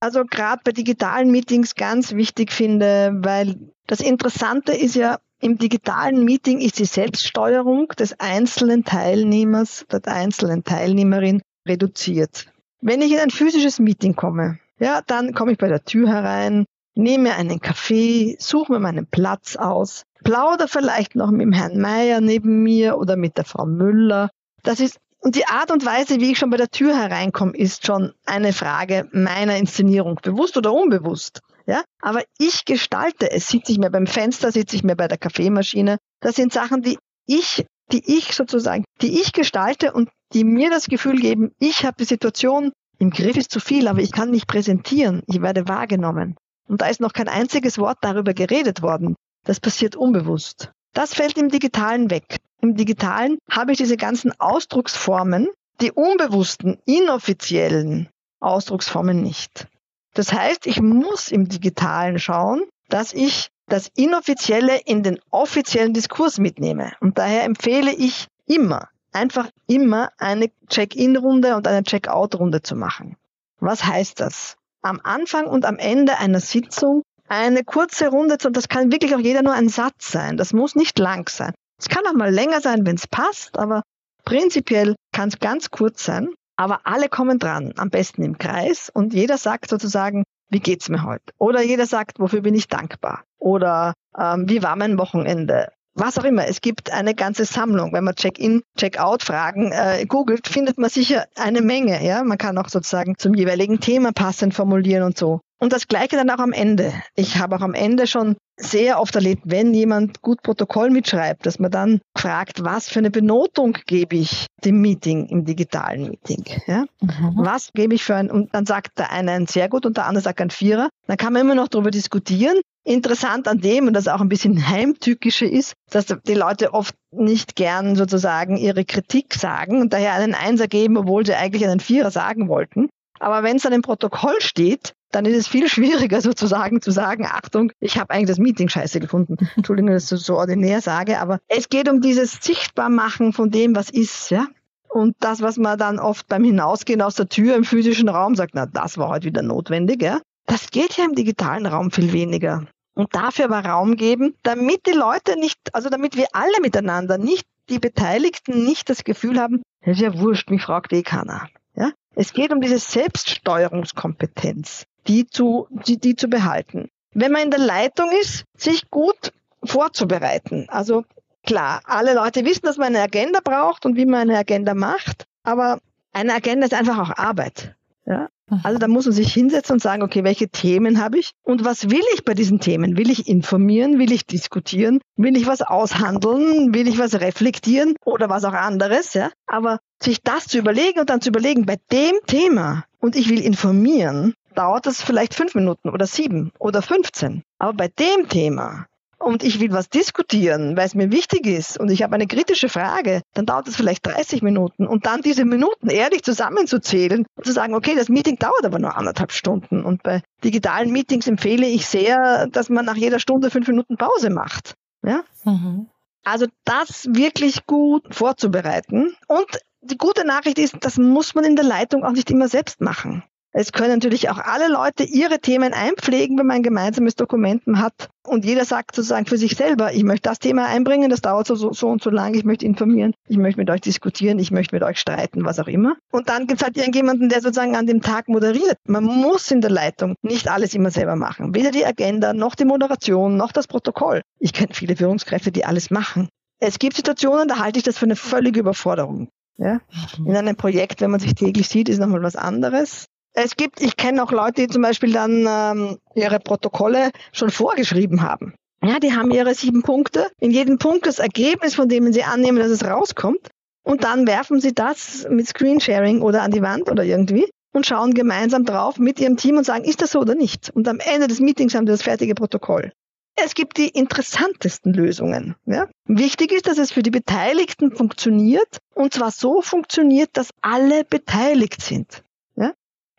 also 0.00 0.24
gerade 0.24 0.62
bei 0.64 0.72
digitalen 0.72 1.30
Meetings 1.30 1.76
ganz 1.76 2.12
wichtig 2.12 2.50
finde, 2.50 3.12
weil 3.18 3.54
das 3.86 4.00
Interessante 4.00 4.72
ist 4.72 4.96
ja, 4.96 5.20
im 5.40 5.58
digitalen 5.58 6.24
Meeting 6.24 6.58
ist 6.58 6.80
die 6.80 6.86
Selbststeuerung 6.86 7.86
des 7.96 8.18
einzelnen 8.18 8.84
Teilnehmers, 8.84 9.86
der 9.92 10.12
einzelnen 10.12 10.64
Teilnehmerin 10.64 11.40
reduziert. 11.68 12.50
Wenn 12.80 13.00
ich 13.00 13.12
in 13.12 13.20
ein 13.20 13.30
physisches 13.30 13.78
Meeting 13.78 14.16
komme, 14.16 14.58
ja, 14.80 15.02
dann 15.06 15.34
komme 15.34 15.52
ich 15.52 15.58
bei 15.58 15.68
der 15.68 15.84
Tür 15.84 16.08
herein, 16.08 16.64
nehme 16.96 17.34
einen 17.34 17.60
Kaffee, 17.60 18.36
suche 18.40 18.72
mir 18.72 18.80
meinen 18.80 19.06
Platz 19.06 19.56
aus, 19.56 20.04
plauder 20.24 20.66
vielleicht 20.68 21.14
noch 21.14 21.30
mit 21.30 21.42
dem 21.42 21.52
Herrn 21.52 21.80
Meier 21.80 22.20
neben 22.20 22.62
mir 22.62 22.98
oder 22.98 23.16
mit 23.16 23.36
der 23.36 23.44
Frau 23.44 23.66
Müller. 23.66 24.30
Das 24.62 24.80
ist 24.80 24.98
und 25.20 25.34
die 25.34 25.46
Art 25.46 25.72
und 25.72 25.84
Weise, 25.84 26.20
wie 26.20 26.30
ich 26.30 26.38
schon 26.38 26.50
bei 26.50 26.56
der 26.56 26.70
Tür 26.70 26.96
hereinkomme, 26.96 27.56
ist 27.56 27.84
schon 27.84 28.12
eine 28.26 28.52
Frage 28.52 29.08
meiner 29.12 29.56
Inszenierung, 29.56 30.20
bewusst 30.22 30.56
oder 30.56 30.72
unbewusst. 30.72 31.40
Ja, 31.66 31.82
aber 32.00 32.22
ich 32.38 32.64
gestalte 32.64 33.32
es. 33.32 33.48
Sitze 33.48 33.72
ich 33.72 33.78
mir 33.78 33.90
beim 33.90 34.06
Fenster, 34.06 34.52
sitze 34.52 34.76
ich 34.76 34.84
mir 34.84 34.94
bei 34.94 35.08
der 35.08 35.18
Kaffeemaschine. 35.18 35.98
Das 36.20 36.36
sind 36.36 36.52
Sachen, 36.52 36.82
die 36.82 36.96
ich, 37.26 37.66
die 37.90 38.18
ich 38.18 38.34
sozusagen, 38.34 38.84
die 39.02 39.20
ich 39.20 39.32
gestalte 39.32 39.92
und 39.92 40.10
die 40.32 40.44
mir 40.44 40.70
das 40.70 40.86
Gefühl 40.86 41.18
geben, 41.18 41.50
ich 41.58 41.84
habe 41.84 41.96
die 41.98 42.04
Situation 42.04 42.70
im 42.98 43.10
Griff 43.10 43.36
ist 43.36 43.50
zu 43.50 43.58
viel, 43.58 43.88
aber 43.88 44.00
ich 44.00 44.12
kann 44.12 44.30
mich 44.30 44.46
präsentieren. 44.46 45.22
Ich 45.26 45.42
werde 45.42 45.66
wahrgenommen. 45.68 46.36
Und 46.68 46.80
da 46.80 46.88
ist 46.88 47.00
noch 47.00 47.12
kein 47.12 47.28
einziges 47.28 47.78
Wort 47.78 47.98
darüber 48.00 48.34
geredet 48.34 48.82
worden. 48.82 49.14
Das 49.44 49.60
passiert 49.60 49.96
unbewusst. 49.96 50.72
Das 50.92 51.14
fällt 51.14 51.38
im 51.38 51.48
Digitalen 51.48 52.10
weg. 52.10 52.38
Im 52.60 52.74
Digitalen 52.74 53.38
habe 53.50 53.72
ich 53.72 53.78
diese 53.78 53.96
ganzen 53.96 54.32
Ausdrucksformen, 54.40 55.48
die 55.80 55.92
unbewussten, 55.92 56.78
inoffiziellen 56.86 58.08
Ausdrucksformen 58.40 59.22
nicht. 59.22 59.68
Das 60.14 60.32
heißt, 60.32 60.66
ich 60.66 60.80
muss 60.80 61.30
im 61.30 61.48
Digitalen 61.48 62.18
schauen, 62.18 62.62
dass 62.88 63.12
ich 63.12 63.48
das 63.68 63.88
Inoffizielle 63.94 64.78
in 64.78 65.02
den 65.02 65.18
offiziellen 65.30 65.92
Diskurs 65.92 66.38
mitnehme. 66.38 66.92
Und 67.00 67.18
daher 67.18 67.44
empfehle 67.44 67.92
ich 67.92 68.26
immer, 68.46 68.88
einfach 69.12 69.50
immer 69.66 70.10
eine 70.18 70.50
Check-in-Runde 70.68 71.56
und 71.56 71.66
eine 71.66 71.82
Check-out-Runde 71.82 72.62
zu 72.62 72.76
machen. 72.76 73.16
Was 73.60 73.84
heißt 73.84 74.20
das? 74.20 74.55
Am 74.82 75.00
Anfang 75.02 75.46
und 75.46 75.64
am 75.64 75.78
Ende 75.78 76.18
einer 76.18 76.40
Sitzung 76.40 77.02
eine 77.28 77.64
kurze 77.64 78.08
Runde, 78.08 78.36
und 78.44 78.56
das 78.56 78.68
kann 78.68 78.92
wirklich 78.92 79.14
auch 79.14 79.20
jeder 79.20 79.42
nur 79.42 79.52
ein 79.52 79.68
Satz 79.68 80.12
sein. 80.12 80.36
Das 80.36 80.52
muss 80.52 80.76
nicht 80.76 80.98
lang 80.98 81.28
sein. 81.28 81.54
Es 81.78 81.88
kann 81.88 82.06
auch 82.06 82.14
mal 82.14 82.32
länger 82.32 82.60
sein, 82.60 82.86
wenn 82.86 82.96
es 82.96 83.06
passt, 83.06 83.58
aber 83.58 83.82
prinzipiell 84.24 84.94
kann 85.12 85.28
es 85.28 85.38
ganz 85.38 85.70
kurz 85.70 86.04
sein. 86.04 86.30
Aber 86.56 86.80
alle 86.84 87.08
kommen 87.08 87.38
dran, 87.38 87.74
am 87.76 87.90
besten 87.90 88.22
im 88.22 88.38
Kreis 88.38 88.90
und 88.92 89.12
jeder 89.12 89.36
sagt 89.36 89.68
sozusagen, 89.68 90.24
wie 90.48 90.60
geht's 90.60 90.88
mir 90.88 91.02
heute? 91.02 91.32
Oder 91.38 91.62
jeder 91.62 91.86
sagt, 91.86 92.18
wofür 92.18 92.40
bin 92.40 92.54
ich 92.54 92.68
dankbar? 92.68 93.24
Oder 93.38 93.92
ähm, 94.16 94.48
wie 94.48 94.62
war 94.62 94.76
mein 94.76 94.98
Wochenende? 94.98 95.72
Was 95.96 96.18
auch 96.18 96.24
immer. 96.24 96.46
Es 96.46 96.60
gibt 96.60 96.92
eine 96.92 97.14
ganze 97.14 97.46
Sammlung. 97.46 97.92
Wenn 97.92 98.04
man 98.04 98.14
Check-in, 98.14 98.62
Check-out-Fragen 98.78 99.72
äh, 99.72 100.04
googelt, 100.06 100.46
findet 100.46 100.76
man 100.76 100.90
sicher 100.90 101.24
eine 101.36 101.62
Menge. 101.62 102.04
Ja, 102.04 102.22
man 102.22 102.36
kann 102.36 102.58
auch 102.58 102.68
sozusagen 102.68 103.16
zum 103.16 103.34
jeweiligen 103.34 103.80
Thema 103.80 104.12
passend 104.12 104.52
formulieren 104.52 105.02
und 105.02 105.16
so. 105.16 105.40
Und 105.58 105.72
das 105.72 105.88
Gleiche 105.88 106.16
dann 106.16 106.28
auch 106.28 106.38
am 106.38 106.52
Ende. 106.52 106.92
Ich 107.14 107.38
habe 107.38 107.56
auch 107.56 107.62
am 107.62 107.72
Ende 107.72 108.06
schon 108.06 108.36
sehr 108.58 109.00
oft 109.00 109.14
erlebt, 109.14 109.42
wenn 109.46 109.72
jemand 109.72 110.20
gut 110.20 110.42
Protokoll 110.42 110.90
mitschreibt, 110.90 111.46
dass 111.46 111.58
man 111.58 111.70
dann 111.70 112.00
fragt, 112.16 112.62
was 112.62 112.88
für 112.88 112.98
eine 112.98 113.10
Benotung 113.10 113.78
gebe 113.86 114.16
ich 114.16 114.46
dem 114.64 114.82
Meeting, 114.82 115.26
im 115.26 115.44
digitalen 115.46 116.10
Meeting. 116.10 116.44
Ja? 116.66 116.84
Mhm. 117.00 117.32
Was 117.36 117.70
gebe 117.72 117.94
ich 117.94 118.04
für 118.04 118.16
ein, 118.16 118.30
und 118.30 118.54
dann 118.54 118.66
sagt 118.66 118.98
der 118.98 119.12
eine 119.12 119.32
ein 119.32 119.46
sehr 119.46 119.70
gut 119.70 119.86
und 119.86 119.96
der 119.96 120.06
andere 120.06 120.22
sagt 120.22 120.40
ein 120.42 120.50
Vierer. 120.50 120.90
Dann 121.06 121.16
kann 121.16 121.32
man 121.32 121.42
immer 121.42 121.54
noch 121.54 121.68
darüber 121.68 121.90
diskutieren. 121.90 122.60
Interessant 122.86 123.48
an 123.48 123.60
dem, 123.60 123.88
und 123.88 123.94
das 123.94 124.06
auch 124.06 124.20
ein 124.20 124.28
bisschen 124.28 124.68
heimtückische 124.68 125.44
ist, 125.44 125.74
dass 125.90 126.06
die 126.06 126.34
Leute 126.34 126.72
oft 126.72 126.94
nicht 127.10 127.56
gern 127.56 127.96
sozusagen 127.96 128.56
ihre 128.56 128.84
Kritik 128.84 129.34
sagen 129.34 129.80
und 129.80 129.92
daher 129.92 130.12
einen 130.12 130.36
Einser 130.36 130.68
geben, 130.68 130.96
obwohl 130.96 131.26
sie 131.26 131.34
eigentlich 131.34 131.64
einen 131.66 131.80
Vierer 131.80 132.12
sagen 132.12 132.48
wollten. 132.48 132.88
Aber 133.18 133.42
wenn 133.42 133.56
es 133.56 133.64
dann 133.64 133.72
im 133.72 133.82
Protokoll 133.82 134.40
steht, 134.40 134.92
dann 135.10 135.24
ist 135.24 135.36
es 135.36 135.48
viel 135.48 135.68
schwieriger 135.68 136.20
sozusagen 136.20 136.80
zu 136.80 136.92
sagen, 136.92 137.26
Achtung, 137.26 137.72
ich 137.80 137.98
habe 137.98 138.10
eigentlich 138.10 138.28
das 138.28 138.38
Meeting 138.38 138.68
scheiße 138.68 139.00
gefunden. 139.00 139.36
Entschuldigung, 139.56 139.90
dass 139.90 140.04
ich 140.04 140.10
das 140.10 140.22
so 140.22 140.36
ordinär 140.36 140.80
sage, 140.80 141.18
aber 141.18 141.40
es 141.48 141.68
geht 141.68 141.88
um 141.88 142.00
dieses 142.00 142.38
Sichtbarmachen 142.40 143.32
von 143.32 143.50
dem, 143.50 143.74
was 143.74 143.90
ist, 143.90 144.30
ja. 144.30 144.46
Und 144.88 145.16
das, 145.18 145.42
was 145.42 145.56
man 145.56 145.76
dann 145.76 145.98
oft 145.98 146.28
beim 146.28 146.44
Hinausgehen 146.44 147.02
aus 147.02 147.16
der 147.16 147.28
Tür 147.28 147.56
im 147.56 147.64
physischen 147.64 148.08
Raum 148.08 148.36
sagt, 148.36 148.54
na, 148.54 148.66
das 148.66 148.96
war 148.96 149.08
heute 149.08 149.26
wieder 149.26 149.42
notwendig, 149.42 150.02
ja. 150.02 150.20
Das 150.46 150.70
geht 150.70 150.96
ja 150.96 151.04
im 151.04 151.16
digitalen 151.16 151.66
Raum 151.66 151.90
viel 151.90 152.12
weniger. 152.12 152.64
Und 152.96 153.14
dafür 153.14 153.44
aber 153.44 153.64
Raum 153.64 153.94
geben, 153.96 154.34
damit 154.42 154.86
die 154.86 154.92
Leute 154.92 155.38
nicht, 155.38 155.58
also 155.72 155.88
damit 155.90 156.16
wir 156.16 156.26
alle 156.32 156.60
miteinander, 156.60 157.18
nicht 157.18 157.46
die 157.68 157.78
Beteiligten 157.78 158.64
nicht 158.64 158.90
das 158.90 159.04
Gefühl 159.04 159.38
haben, 159.38 159.62
das 159.82 159.98
ist 159.98 160.02
ja 160.02 160.18
wurscht, 160.18 160.50
mich 160.50 160.62
fragt 160.62 160.92
eh 160.92 161.02
keiner. 161.02 161.48
Ja? 161.76 161.92
Es 162.16 162.32
geht 162.32 162.52
um 162.52 162.60
diese 162.60 162.78
Selbststeuerungskompetenz 162.78 164.86
die 165.06 165.26
zu, 165.26 165.66
die, 165.70 165.98
die 165.98 166.16
zu 166.16 166.28
behalten. 166.28 166.88
Wenn 167.14 167.32
man 167.32 167.42
in 167.42 167.50
der 167.50 167.60
Leitung 167.60 168.10
ist, 168.20 168.44
sich 168.56 168.90
gut 168.90 169.32
vorzubereiten. 169.64 170.66
Also 170.68 171.04
klar, 171.44 171.80
alle 171.84 172.14
Leute 172.14 172.44
wissen, 172.44 172.66
dass 172.66 172.76
man 172.76 172.88
eine 172.88 173.02
Agenda 173.02 173.40
braucht 173.42 173.86
und 173.86 173.96
wie 173.96 174.06
man 174.06 174.28
eine 174.28 174.38
Agenda 174.38 174.74
macht, 174.74 175.24
aber 175.42 175.80
eine 176.12 176.34
Agenda 176.34 176.66
ist 176.66 176.74
einfach 176.74 176.98
auch 176.98 177.16
Arbeit. 177.16 177.74
Ja? 178.06 178.28
Also 178.62 178.78
da 178.78 178.86
muss 178.86 179.06
man 179.06 179.12
sich 179.12 179.32
hinsetzen 179.32 179.74
und 179.74 179.82
sagen, 179.82 180.02
okay, 180.02 180.22
welche 180.22 180.48
Themen 180.48 181.00
habe 181.00 181.18
ich 181.18 181.32
und 181.42 181.64
was 181.64 181.90
will 181.90 182.02
ich 182.14 182.24
bei 182.24 182.34
diesen 182.34 182.60
Themen? 182.60 182.96
Will 182.96 183.10
ich 183.10 183.26
informieren? 183.26 183.98
Will 183.98 184.12
ich 184.12 184.24
diskutieren? 184.24 185.00
Will 185.16 185.36
ich 185.36 185.46
was 185.46 185.62
aushandeln? 185.62 186.72
Will 186.72 186.86
ich 186.86 186.98
was 186.98 187.20
reflektieren 187.20 187.96
oder 188.04 188.28
was 188.30 188.44
auch 188.44 188.52
anderes? 188.52 189.14
Ja? 189.14 189.30
Aber 189.46 189.80
sich 190.00 190.22
das 190.22 190.46
zu 190.46 190.58
überlegen 190.58 191.00
und 191.00 191.10
dann 191.10 191.20
zu 191.20 191.30
überlegen, 191.30 191.66
bei 191.66 191.76
dem 191.90 192.14
Thema 192.26 192.84
und 193.00 193.16
ich 193.16 193.28
will 193.28 193.40
informieren, 193.40 194.34
dauert 194.54 194.86
es 194.86 195.02
vielleicht 195.02 195.34
fünf 195.34 195.54
Minuten 195.54 195.90
oder 195.90 196.06
sieben 196.06 196.52
oder 196.58 196.82
15. 196.82 197.42
Aber 197.58 197.72
bei 197.72 197.88
dem 197.88 198.28
Thema 198.28 198.86
und 199.18 199.42
ich 199.42 199.60
will 199.60 199.72
was 199.72 199.88
diskutieren, 199.88 200.76
weil 200.76 200.86
es 200.86 200.94
mir 200.94 201.10
wichtig 201.10 201.46
ist 201.46 201.78
und 201.78 201.90
ich 201.90 202.02
habe 202.02 202.14
eine 202.14 202.26
kritische 202.26 202.68
Frage, 202.68 203.22
dann 203.34 203.46
dauert 203.46 203.68
es 203.68 203.76
vielleicht 203.76 204.06
30 204.06 204.42
Minuten 204.42 204.86
und 204.86 205.06
dann 205.06 205.22
diese 205.22 205.44
Minuten 205.44 205.88
ehrlich 205.88 206.22
zusammenzuzählen 206.22 207.24
und 207.34 207.44
zu 207.46 207.52
sagen, 207.52 207.74
okay, 207.74 207.94
das 207.96 208.08
Meeting 208.08 208.36
dauert 208.38 208.64
aber 208.64 208.78
nur 208.78 208.96
anderthalb 208.96 209.32
Stunden 209.32 209.84
und 209.84 210.02
bei 210.02 210.22
digitalen 210.44 210.92
Meetings 210.92 211.26
empfehle 211.26 211.66
ich 211.66 211.86
sehr, 211.86 212.46
dass 212.48 212.68
man 212.68 212.84
nach 212.84 212.96
jeder 212.96 213.18
Stunde 213.18 213.50
fünf 213.50 213.68
Minuten 213.68 213.96
Pause 213.96 214.30
macht. 214.30 214.74
Ja? 215.04 215.22
Mhm. 215.44 215.88
Also 216.24 216.46
das 216.64 217.06
wirklich 217.12 217.66
gut 217.66 218.14
vorzubereiten 218.14 219.14
und 219.28 219.46
die 219.80 219.98
gute 219.98 220.26
Nachricht 220.26 220.58
ist, 220.58 220.76
das 220.80 220.98
muss 220.98 221.34
man 221.34 221.44
in 221.44 221.56
der 221.56 221.64
Leitung 221.64 222.04
auch 222.04 222.12
nicht 222.12 222.30
immer 222.30 222.48
selbst 222.48 222.80
machen. 222.80 223.22
Es 223.58 223.72
können 223.72 223.92
natürlich 223.92 224.28
auch 224.28 224.36
alle 224.36 224.68
Leute 224.68 225.02
ihre 225.02 225.38
Themen 225.38 225.72
einpflegen, 225.72 226.36
wenn 226.38 226.44
man 226.44 226.56
ein 226.56 226.62
gemeinsames 226.62 227.14
Dokument 227.14 227.62
hat. 227.66 228.10
Und 228.22 228.44
jeder 228.44 228.66
sagt 228.66 228.94
sozusagen 228.94 229.24
für 229.24 229.38
sich 229.38 229.56
selber, 229.56 229.94
ich 229.94 230.04
möchte 230.04 230.28
das 230.28 230.40
Thema 230.40 230.66
einbringen, 230.66 231.08
das 231.08 231.22
dauert 231.22 231.46
so, 231.46 231.54
so, 231.54 231.72
so 231.72 231.88
und 231.88 232.02
so 232.02 232.10
lange, 232.10 232.36
ich 232.36 232.44
möchte 232.44 232.66
informieren, 232.66 233.14
ich 233.26 233.38
möchte 233.38 233.58
mit 233.58 233.70
euch 233.70 233.80
diskutieren, 233.80 234.38
ich 234.38 234.50
möchte 234.50 234.74
mit 234.74 234.82
euch 234.82 234.98
streiten, 234.98 235.46
was 235.46 235.58
auch 235.58 235.68
immer. 235.68 235.96
Und 236.12 236.28
dann 236.28 236.46
gibt 236.46 236.60
es 236.60 236.66
halt 236.66 236.76
irgendjemanden, 236.76 237.30
der 237.30 237.40
sozusagen 237.40 237.76
an 237.76 237.86
dem 237.86 238.02
Tag 238.02 238.28
moderiert. 238.28 238.76
Man 238.86 239.04
muss 239.04 239.50
in 239.50 239.62
der 239.62 239.70
Leitung 239.70 240.16
nicht 240.20 240.50
alles 240.50 240.74
immer 240.74 240.90
selber 240.90 241.16
machen. 241.16 241.54
Weder 241.54 241.70
die 241.70 241.86
Agenda, 241.86 242.34
noch 242.34 242.56
die 242.56 242.66
Moderation, 242.66 243.38
noch 243.38 243.52
das 243.52 243.68
Protokoll. 243.68 244.20
Ich 244.38 244.52
kenne 244.52 244.74
viele 244.74 244.96
Führungskräfte, 244.96 245.50
die 245.50 245.64
alles 245.64 245.90
machen. 245.90 246.28
Es 246.60 246.78
gibt 246.78 246.94
Situationen, 246.94 247.48
da 247.48 247.58
halte 247.58 247.78
ich 247.78 247.84
das 247.84 247.96
für 247.96 248.04
eine 248.04 248.16
völlige 248.16 248.60
Überforderung. 248.60 249.30
Ja? 249.56 249.80
In 250.18 250.36
einem 250.36 250.56
Projekt, 250.56 251.00
wenn 251.00 251.10
man 251.10 251.20
sich 251.20 251.34
täglich 251.34 251.70
sieht, 251.70 251.88
ist 251.88 252.00
nochmal 252.00 252.22
was 252.22 252.36
anderes. 252.36 253.06
Es 253.38 253.54
gibt, 253.54 253.82
ich 253.82 253.98
kenne 253.98 254.22
auch 254.22 254.32
Leute, 254.32 254.62
die 254.62 254.68
zum 254.68 254.80
Beispiel 254.80 255.12
dann 255.12 255.46
ähm, 255.46 255.98
ihre 256.14 256.40
Protokolle 256.40 257.10
schon 257.32 257.50
vorgeschrieben 257.50 258.22
haben. 258.22 258.54
Ja, 258.82 258.98
die 258.98 259.12
haben 259.12 259.30
ihre 259.30 259.54
sieben 259.54 259.82
Punkte. 259.82 260.28
In 260.40 260.50
jedem 260.50 260.78
Punkt 260.78 261.06
das 261.06 261.18
Ergebnis, 261.18 261.74
von 261.74 261.88
dem 261.88 262.10
sie 262.14 262.24
annehmen, 262.24 262.58
dass 262.58 262.70
es 262.70 262.84
rauskommt. 262.84 263.48
Und 263.84 264.04
dann 264.04 264.26
werfen 264.26 264.58
sie 264.58 264.74
das 264.74 265.26
mit 265.28 265.46
Screensharing 265.46 266.22
oder 266.22 266.42
an 266.42 266.50
die 266.50 266.62
Wand 266.62 266.90
oder 266.90 267.04
irgendwie 267.04 267.46
und 267.74 267.84
schauen 267.84 268.14
gemeinsam 268.14 268.64
drauf 268.64 268.98
mit 268.98 269.20
ihrem 269.20 269.36
Team 269.36 269.58
und 269.58 269.64
sagen, 269.64 269.84
ist 269.84 270.00
das 270.00 270.12
so 270.12 270.20
oder 270.20 270.34
nicht? 270.34 270.70
Und 270.70 270.88
am 270.88 270.98
Ende 270.98 271.28
des 271.28 271.40
Meetings 271.40 271.74
haben 271.74 271.86
sie 271.86 271.92
das 271.92 272.02
fertige 272.02 272.34
Protokoll. 272.34 272.90
Es 273.36 273.54
gibt 273.54 273.76
die 273.76 273.88
interessantesten 273.88 274.94
Lösungen. 274.94 275.56
Ja? 275.66 275.88
Wichtig 276.06 276.52
ist, 276.52 276.66
dass 276.66 276.78
es 276.78 276.90
für 276.90 277.02
die 277.02 277.10
Beteiligten 277.10 277.92
funktioniert 277.92 278.78
und 278.94 279.12
zwar 279.12 279.30
so 279.30 279.60
funktioniert, 279.60 280.30
dass 280.32 280.48
alle 280.62 281.04
beteiligt 281.04 281.82
sind. 281.82 282.22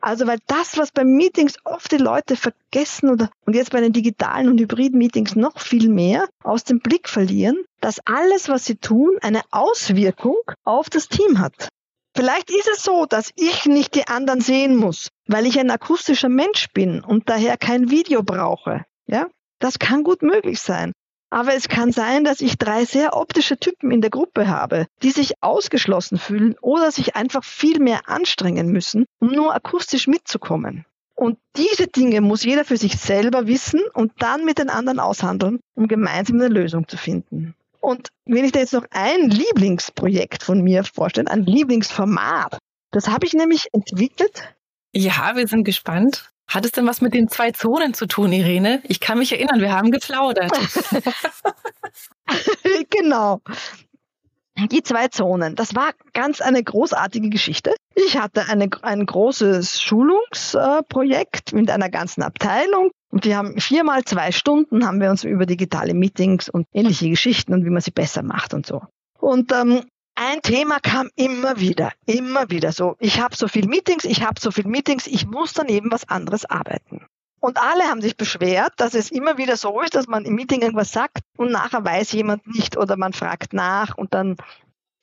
Also 0.08 0.26
weil 0.26 0.40
das, 0.48 0.78
was 0.78 0.92
bei 0.92 1.04
Meetings 1.04 1.58
oft 1.66 1.92
die 1.92 1.98
Leute 1.98 2.38
vergessen 2.38 3.10
oder 3.10 3.30
und 3.46 3.58
jetzt 3.58 3.72
bei 3.72 3.82
den 3.82 3.92
digitalen 3.92 4.48
und 4.48 4.58
hybriden 4.58 4.98
Meetings 4.98 5.36
noch 5.36 5.60
viel 5.60 5.90
mehr 5.90 6.30
aus 6.46 6.64
dem 6.64 6.80
Blick 6.80 7.10
verlieren, 7.10 7.66
dass 7.82 8.00
alles, 8.06 8.48
was 8.48 8.64
sie 8.64 8.78
tun, 8.78 9.18
eine 9.20 9.42
Auswirkung 9.52 10.38
auf 10.64 10.90
das 10.90 11.10
Team 11.10 11.40
hat. 11.40 11.68
Vielleicht 12.16 12.50
ist 12.52 12.70
es 12.74 12.84
so, 12.84 13.06
dass 13.06 13.32
ich 13.36 13.66
nicht 13.66 13.96
die 13.96 14.08
anderen 14.08 14.40
sehen 14.40 14.78
muss, 14.78 15.10
weil 15.28 15.46
ich 15.46 15.60
ein 15.60 15.70
akustischer 15.70 16.30
Mensch 16.30 16.68
bin 16.74 17.04
und 17.04 17.28
daher 17.28 17.58
kein 17.58 17.92
Video 17.92 18.24
brauche. 18.24 18.86
Ja, 19.08 19.28
das 19.60 19.78
kann 19.78 20.06
gut 20.06 20.22
möglich 20.22 20.62
sein. 20.62 20.94
Aber 21.30 21.54
es 21.54 21.68
kann 21.68 21.92
sein, 21.92 22.24
dass 22.24 22.40
ich 22.40 22.58
drei 22.58 22.86
sehr 22.86 23.16
optische 23.16 23.58
Typen 23.58 23.92
in 23.92 24.02
der 24.02 24.10
Gruppe 24.10 24.48
habe, 24.48 24.88
die 25.04 25.12
sich 25.12 25.34
ausgeschlossen 25.42 26.18
fühlen 26.18 26.56
oder 26.62 26.92
sich 26.92 27.16
einfach 27.16 27.44
viel 27.44 27.80
mehr 27.80 28.08
anstrengen 28.08 28.72
müssen, 28.72 29.06
um 29.20 29.32
nur 29.32 29.54
akustisch 29.54 30.08
mitzukommen. 30.08 30.86
Und 31.16 31.38
diese 31.56 31.88
Dinge 31.88 32.22
muss 32.22 32.44
jeder 32.44 32.64
für 32.64 32.78
sich 32.78 32.98
selber 32.98 33.48
wissen 33.48 33.82
und 33.94 34.12
dann 34.20 34.46
mit 34.46 34.60
den 34.60 34.70
anderen 34.70 35.00
aushandeln, 35.00 35.60
um 35.76 35.88
gemeinsam 35.88 36.38
eine 36.38 36.48
Lösung 36.48 36.88
zu 36.88 36.96
finden. 36.96 37.56
Und 37.82 38.10
wenn 38.26 38.46
ich 38.46 38.52
da 38.52 38.60
jetzt 38.60 38.74
noch 38.74 38.86
ein 38.92 39.30
Lieblingsprojekt 39.30 40.44
von 40.44 40.62
mir 40.62 40.84
vorstelle, 40.84 41.32
ein 41.32 41.44
Lieblingsformat, 41.44 42.60
das 42.92 43.08
habe 43.08 43.26
ich 43.26 43.34
nämlich 43.34 43.68
entwickelt. 43.74 44.56
Ja, 44.94 45.36
wir 45.36 45.48
sind 45.48 45.64
gespannt. 45.64 46.32
Hat 46.48 46.66
es 46.66 46.72
denn 46.72 46.88
was 46.88 47.02
mit 47.02 47.14
den 47.14 47.28
zwei 47.28 47.52
Zonen 47.52 47.94
zu 47.94 48.08
tun, 48.08 48.32
Irene? 48.32 48.82
Ich 48.84 49.00
kann 49.00 49.20
mich 49.20 49.34
erinnern, 49.34 49.60
wir 49.60 49.74
haben 49.74 49.92
geplaudert. 49.92 50.52
genau. 52.90 53.42
Die 54.72 54.82
zwei 54.82 55.08
Zonen. 55.10 55.56
Das 55.56 55.76
war 55.76 55.92
ganz 56.14 56.42
eine 56.42 56.64
großartige 56.64 57.30
Geschichte. 57.30 57.76
Ich 57.94 58.18
hatte 58.18 58.50
eine, 58.50 58.70
ein 58.82 59.06
großes 59.06 59.82
Schulungsprojekt 59.82 61.54
mit 61.54 61.70
einer 61.70 61.90
ganzen 61.90 62.24
Abteilung. 62.24 62.92
Und 63.12 63.26
wir 63.26 63.38
haben 63.38 63.60
viermal 63.60 64.04
zwei 64.06 64.32
Stunden 64.32 64.86
haben 64.86 65.00
wir 65.00 65.12
uns 65.12 65.24
über 65.24 65.46
digitale 65.46 65.94
Meetings 65.94 66.50
und 66.50 66.66
ähnliche 66.74 67.10
Geschichten 67.10 67.54
und 67.54 67.66
wie 67.66 67.70
man 67.70 67.82
sie 67.82 67.92
besser 67.92 68.24
macht 68.24 68.54
und 68.54 68.66
so. 68.66 68.82
Und 69.20 69.52
ähm, 69.52 69.84
ein 70.18 70.42
Thema 70.42 70.80
kam 70.80 71.10
immer 71.16 71.60
wieder, 71.60 71.94
immer 72.06 72.50
wieder 72.50 72.72
so. 72.72 72.96
Ich 73.00 73.22
habe 73.22 73.36
so 73.36 73.48
viel 73.48 73.68
Meetings, 73.68 74.04
ich 74.04 74.24
habe 74.24 74.40
so 74.40 74.50
viel 74.52 74.66
Meetings, 74.68 75.06
ich 75.06 75.28
muss 75.28 75.54
daneben 75.54 75.92
was 75.92 76.10
anderes 76.10 76.46
arbeiten. 76.46 77.06
Und 77.40 77.60
alle 77.62 77.84
haben 77.84 78.02
sich 78.02 78.18
beschwert, 78.18 78.74
dass 78.78 78.96
es 78.96 79.12
immer 79.12 79.38
wieder 79.38 79.58
so 79.58 79.80
ist, 79.80 79.94
dass 79.94 80.08
man 80.08 80.26
im 80.26 80.34
Meeting 80.34 80.62
irgendwas 80.64 80.92
sagt 80.92 81.20
und 81.38 81.52
nachher 81.52 81.86
weiß 81.86 82.12
jemand 82.14 82.48
nicht 82.48 82.78
oder 82.78 82.98
man 82.98 83.14
fragt 83.14 83.54
nach 83.54 83.96
und 83.96 84.16
dann 84.16 84.38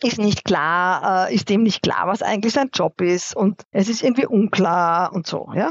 ist 0.02 0.18
nicht 0.18 0.44
klar, 0.44 1.28
äh, 1.28 1.34
ist 1.34 1.48
dem 1.48 1.62
nicht 1.62 1.82
klar, 1.82 2.08
was 2.08 2.20
eigentlich 2.20 2.52
sein 2.52 2.70
Job 2.74 3.00
ist 3.00 3.36
und 3.36 3.62
es 3.70 3.88
ist 3.88 4.02
irgendwie 4.02 4.26
unklar 4.26 5.12
und 5.12 5.28
so, 5.28 5.52
ja. 5.54 5.70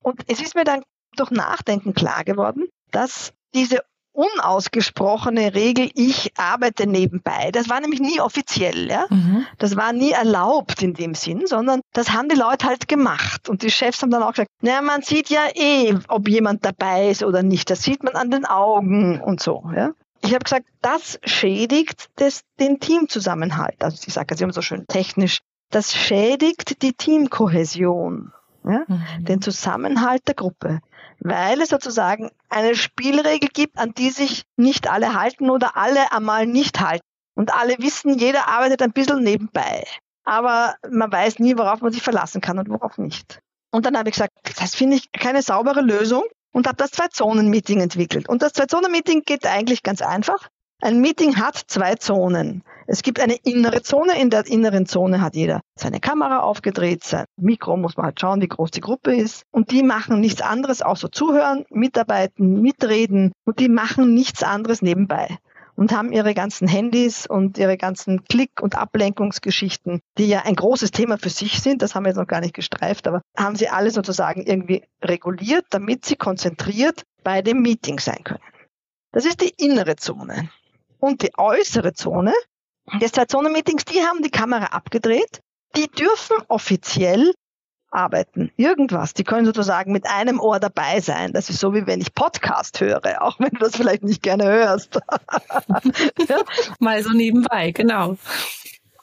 Und 0.00 0.22
es 0.28 0.40
ist 0.40 0.54
mir 0.54 0.64
dann 0.64 0.82
durch 1.16 1.32
Nachdenken 1.32 1.92
klar 1.92 2.22
geworden, 2.22 2.68
dass 2.92 3.32
diese 3.52 3.82
unausgesprochene 4.16 5.54
Regel, 5.54 5.90
ich 5.94 6.32
arbeite 6.36 6.86
nebenbei. 6.86 7.50
Das 7.52 7.68
war 7.68 7.80
nämlich 7.80 8.00
nie 8.00 8.20
offiziell, 8.20 8.88
ja. 8.88 9.06
Mhm. 9.10 9.46
Das 9.58 9.76
war 9.76 9.92
nie 9.92 10.12
erlaubt 10.12 10.82
in 10.82 10.94
dem 10.94 11.14
Sinn, 11.14 11.46
sondern 11.46 11.82
das 11.92 12.12
haben 12.12 12.28
die 12.28 12.36
Leute 12.36 12.66
halt 12.66 12.88
gemacht. 12.88 13.48
Und 13.48 13.62
die 13.62 13.70
Chefs 13.70 14.02
haben 14.02 14.10
dann 14.10 14.22
auch 14.22 14.32
gesagt, 14.32 14.50
naja, 14.62 14.80
man 14.80 15.02
sieht 15.02 15.28
ja 15.28 15.42
eh, 15.54 15.94
ob 16.08 16.28
jemand 16.28 16.64
dabei 16.64 17.10
ist 17.10 17.22
oder 17.22 17.42
nicht. 17.42 17.70
Das 17.70 17.82
sieht 17.82 18.02
man 18.02 18.14
an 18.14 18.30
den 18.30 18.46
Augen 18.46 19.20
und 19.20 19.40
so, 19.40 19.70
ja. 19.74 19.92
Ich 20.22 20.32
habe 20.32 20.44
gesagt, 20.44 20.66
das 20.80 21.20
schädigt 21.24 22.08
das, 22.16 22.40
den 22.58 22.80
Teamzusammenhalt. 22.80 23.84
Also 23.84 24.02
ich 24.06 24.14
sage 24.14 24.28
das 24.28 24.40
immer 24.40 24.52
so 24.52 24.62
schön 24.62 24.86
technisch. 24.88 25.40
Das 25.70 25.94
schädigt 25.94 26.82
die 26.82 26.94
Teamkohäsion, 26.94 28.32
ja? 28.64 28.84
Mhm. 28.88 29.24
den 29.24 29.42
Zusammenhalt 29.42 30.26
der 30.26 30.34
Gruppe 30.34 30.80
weil 31.28 31.60
es 31.60 31.70
sozusagen 31.70 32.30
eine 32.48 32.76
Spielregel 32.76 33.48
gibt, 33.52 33.78
an 33.78 33.92
die 33.94 34.10
sich 34.10 34.44
nicht 34.56 34.88
alle 34.88 35.14
halten 35.14 35.50
oder 35.50 35.76
alle 35.76 36.12
einmal 36.12 36.46
nicht 36.46 36.80
halten. 36.80 37.04
Und 37.34 37.52
alle 37.52 37.76
wissen, 37.78 38.16
jeder 38.18 38.48
arbeitet 38.48 38.80
ein 38.80 38.92
bisschen 38.92 39.22
nebenbei. 39.22 39.84
Aber 40.24 40.76
man 40.88 41.10
weiß 41.10 41.38
nie, 41.38 41.56
worauf 41.58 41.80
man 41.82 41.92
sich 41.92 42.02
verlassen 42.02 42.40
kann 42.40 42.58
und 42.58 42.68
worauf 42.68 42.96
nicht. 42.98 43.40
Und 43.70 43.84
dann 43.86 43.98
habe 43.98 44.08
ich 44.08 44.14
gesagt, 44.14 44.32
das 44.58 44.74
finde 44.74 44.96
ich 44.96 45.12
keine 45.12 45.42
saubere 45.42 45.82
Lösung 45.82 46.24
und 46.52 46.66
habe 46.66 46.76
das 46.76 46.92
Zwei-Zonen-Meeting 46.92 47.80
entwickelt. 47.80 48.28
Und 48.28 48.42
das 48.42 48.52
Zwei-Zonen-Meeting 48.54 49.22
geht 49.26 49.46
eigentlich 49.46 49.82
ganz 49.82 50.02
einfach. 50.02 50.48
Ein 50.82 51.00
Meeting 51.00 51.36
hat 51.36 51.56
zwei 51.56 51.94
Zonen. 51.94 52.62
Es 52.86 53.02
gibt 53.02 53.18
eine 53.18 53.36
innere 53.44 53.82
Zone. 53.82 54.20
In 54.20 54.28
der 54.28 54.46
inneren 54.46 54.84
Zone 54.84 55.22
hat 55.22 55.34
jeder 55.34 55.62
seine 55.74 56.00
Kamera 56.00 56.40
aufgedreht, 56.40 57.02
sein 57.02 57.24
Mikro 57.36 57.78
muss 57.78 57.96
man 57.96 58.06
halt 58.06 58.20
schauen, 58.20 58.42
wie 58.42 58.48
groß 58.48 58.72
die 58.72 58.82
Gruppe 58.82 59.16
ist. 59.16 59.44
Und 59.50 59.70
die 59.70 59.82
machen 59.82 60.20
nichts 60.20 60.42
anderes 60.42 60.82
außer 60.82 61.10
zuhören, 61.10 61.64
mitarbeiten, 61.70 62.60
mitreden. 62.60 63.32
Und 63.46 63.58
die 63.58 63.70
machen 63.70 64.12
nichts 64.12 64.42
anderes 64.42 64.82
nebenbei 64.82 65.38
und 65.76 65.92
haben 65.92 66.12
ihre 66.12 66.34
ganzen 66.34 66.68
Handys 66.68 67.26
und 67.26 67.56
ihre 67.56 67.78
ganzen 67.78 68.24
Klick- 68.24 68.60
und 68.60 68.76
Ablenkungsgeschichten, 68.76 70.00
die 70.18 70.28
ja 70.28 70.42
ein 70.44 70.56
großes 70.56 70.90
Thema 70.90 71.18
für 71.18 71.28
sich 71.30 71.60
sind, 71.60 71.82
das 71.82 71.94
haben 71.94 72.04
wir 72.04 72.10
jetzt 72.10 72.18
noch 72.18 72.26
gar 72.26 72.40
nicht 72.40 72.54
gestreift, 72.54 73.06
aber 73.06 73.22
haben 73.36 73.56
sie 73.56 73.68
alle 73.68 73.90
sozusagen 73.90 74.42
irgendwie 74.42 74.84
reguliert, 75.02 75.66
damit 75.70 76.04
sie 76.04 76.16
konzentriert 76.16 77.02
bei 77.22 77.42
dem 77.42 77.60
Meeting 77.62 77.98
sein 77.98 78.24
können. 78.24 78.42
Das 79.12 79.24
ist 79.24 79.40
die 79.40 79.52
innere 79.56 79.96
Zone. 79.96 80.50
Und 81.06 81.22
die 81.22 81.30
äußere 81.38 81.92
Zone 81.92 82.34
des 83.00 83.12
Zwei-Zonen-Meetings, 83.12 83.84
die 83.84 84.00
haben 84.02 84.24
die 84.24 84.30
Kamera 84.30 84.66
abgedreht. 84.66 85.40
Die 85.76 85.86
dürfen 85.86 86.38
offiziell 86.48 87.32
arbeiten. 87.92 88.50
Irgendwas. 88.56 89.14
Die 89.14 89.22
können 89.22 89.46
sozusagen 89.46 89.92
mit 89.92 90.04
einem 90.08 90.40
Ohr 90.40 90.58
dabei 90.58 91.00
sein. 91.00 91.32
Das 91.32 91.48
ist 91.48 91.60
so, 91.60 91.72
wie 91.74 91.86
wenn 91.86 92.00
ich 92.00 92.12
Podcast 92.12 92.80
höre, 92.80 93.22
auch 93.22 93.38
wenn 93.38 93.50
du 93.50 93.58
das 93.58 93.76
vielleicht 93.76 94.02
nicht 94.02 94.20
gerne 94.20 94.46
hörst. 94.46 94.98
ja? 96.28 96.40
Mal 96.80 97.04
so 97.04 97.10
nebenbei, 97.10 97.70
genau. 97.70 98.16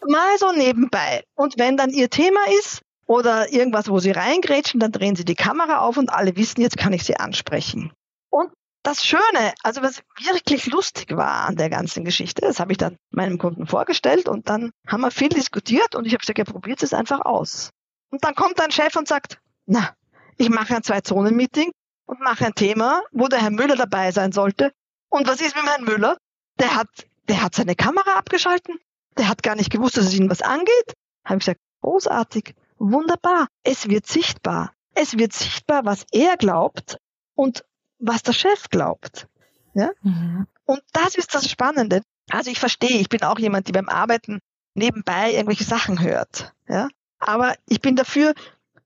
Mal 0.06 0.38
so 0.40 0.52
nebenbei. 0.52 1.24
Und 1.36 1.58
wenn 1.58 1.78
dann 1.78 1.92
ihr 1.92 2.10
Thema 2.10 2.42
ist 2.60 2.82
oder 3.08 3.54
irgendwas, 3.54 3.90
wo 3.90 4.00
sie 4.00 4.12
reingrätschen, 4.12 4.82
dann 4.82 4.92
drehen 4.92 5.16
sie 5.16 5.24
die 5.24 5.36
Kamera 5.36 5.80
auf 5.80 5.96
und 5.96 6.10
alle 6.10 6.36
wissen, 6.36 6.60
jetzt 6.60 6.76
kann 6.76 6.92
ich 6.92 7.06
sie 7.06 7.16
ansprechen. 7.16 7.94
Und 8.30 8.52
das 8.84 9.06
Schöne, 9.06 9.54
also 9.64 9.82
was 9.82 10.04
wirklich 10.22 10.68
lustig 10.68 11.16
war 11.16 11.46
an 11.48 11.56
der 11.56 11.70
ganzen 11.70 12.04
Geschichte, 12.04 12.42
das 12.42 12.60
habe 12.60 12.74
ich 12.74 12.78
dann 12.78 12.98
meinem 13.12 13.38
Kunden 13.38 13.66
vorgestellt 13.66 14.28
und 14.28 14.50
dann 14.50 14.72
haben 14.88 15.02
wir 15.02 15.12
viel 15.12 15.30
diskutiert 15.30 15.96
und 15.96 16.06
ich 16.06 16.14
habe 16.14 16.20
gesagt, 16.20 16.38
ja, 16.38 16.44
probiert 16.44 16.84
es 16.84 16.94
einfach 16.94 17.22
aus. 17.22 17.72
Und 18.12 18.24
dann 18.24 18.36
kommt 18.36 18.62
ein 18.62 18.72
Chef 18.72 18.96
und 18.96 19.08
sagt, 19.08 19.40
na, 19.66 19.96
ich 20.38 20.50
mache 20.50 20.76
ein 20.76 20.84
Zwei-Zonen-Meeting 20.84 21.72
und 22.06 22.20
mache 22.20 22.46
ein 22.46 22.54
Thema, 22.54 23.02
wo 23.12 23.28
der 23.28 23.42
Herr 23.42 23.52
Müller 23.52 23.76
dabei 23.76 24.12
sein 24.12 24.32
sollte. 24.34 24.72
Und 25.10 25.28
was 25.28 25.42
ist 25.42 25.56
mit 25.56 25.66
Herrn 25.66 25.86
Müller? 25.86 26.18
Der 26.60 26.76
hat, 26.76 26.90
der 27.30 27.42
hat 27.42 27.56
seine 27.56 27.76
Kamera 27.76 28.16
abgeschalten. 28.18 28.78
Der 29.18 29.30
hat 29.30 29.44
gar 29.44 29.56
nicht 29.56 29.72
gewusst, 29.72 29.98
dass 29.98 30.06
es 30.06 30.14
ihm 30.14 30.30
was 30.30 30.42
angeht. 30.42 30.94
Habe 31.24 31.38
ich 31.38 31.46
gesagt, 31.46 31.62
großartig, 31.82 32.54
wunderbar. 32.78 33.48
Es 33.64 33.90
wird 33.90 34.08
sichtbar. 34.08 34.74
Es 34.94 35.18
wird 35.18 35.34
sichtbar, 35.34 35.86
was 35.86 36.06
er 36.12 36.38
glaubt 36.38 36.98
und 37.36 37.64
was 38.04 38.24
der 38.24 38.34
Chef 38.34 38.70
glaubt. 38.70 39.28
Ja? 39.74 39.92
Mhm. 40.02 40.48
Und 40.66 40.82
das 40.92 41.16
ist 41.16 41.34
das 41.34 41.50
Spannende. 41.50 42.02
Also 42.30 42.52
ich 42.52 42.60
verstehe, 42.60 43.00
ich 43.00 43.10
bin 43.10 43.24
auch 43.24 43.40
jemand, 43.40 43.68
die 43.68 43.72
beim 43.72 43.90
Arbeiten 43.90 44.40
nebenbei 44.76 45.34
irgendwelche 45.34 45.64
Sachen 45.64 46.02
hört. 46.02 46.54
Ja? 46.68 46.90
Aber 47.20 47.56
ich 47.68 47.82
bin 47.82 47.96
dafür, 47.96 48.34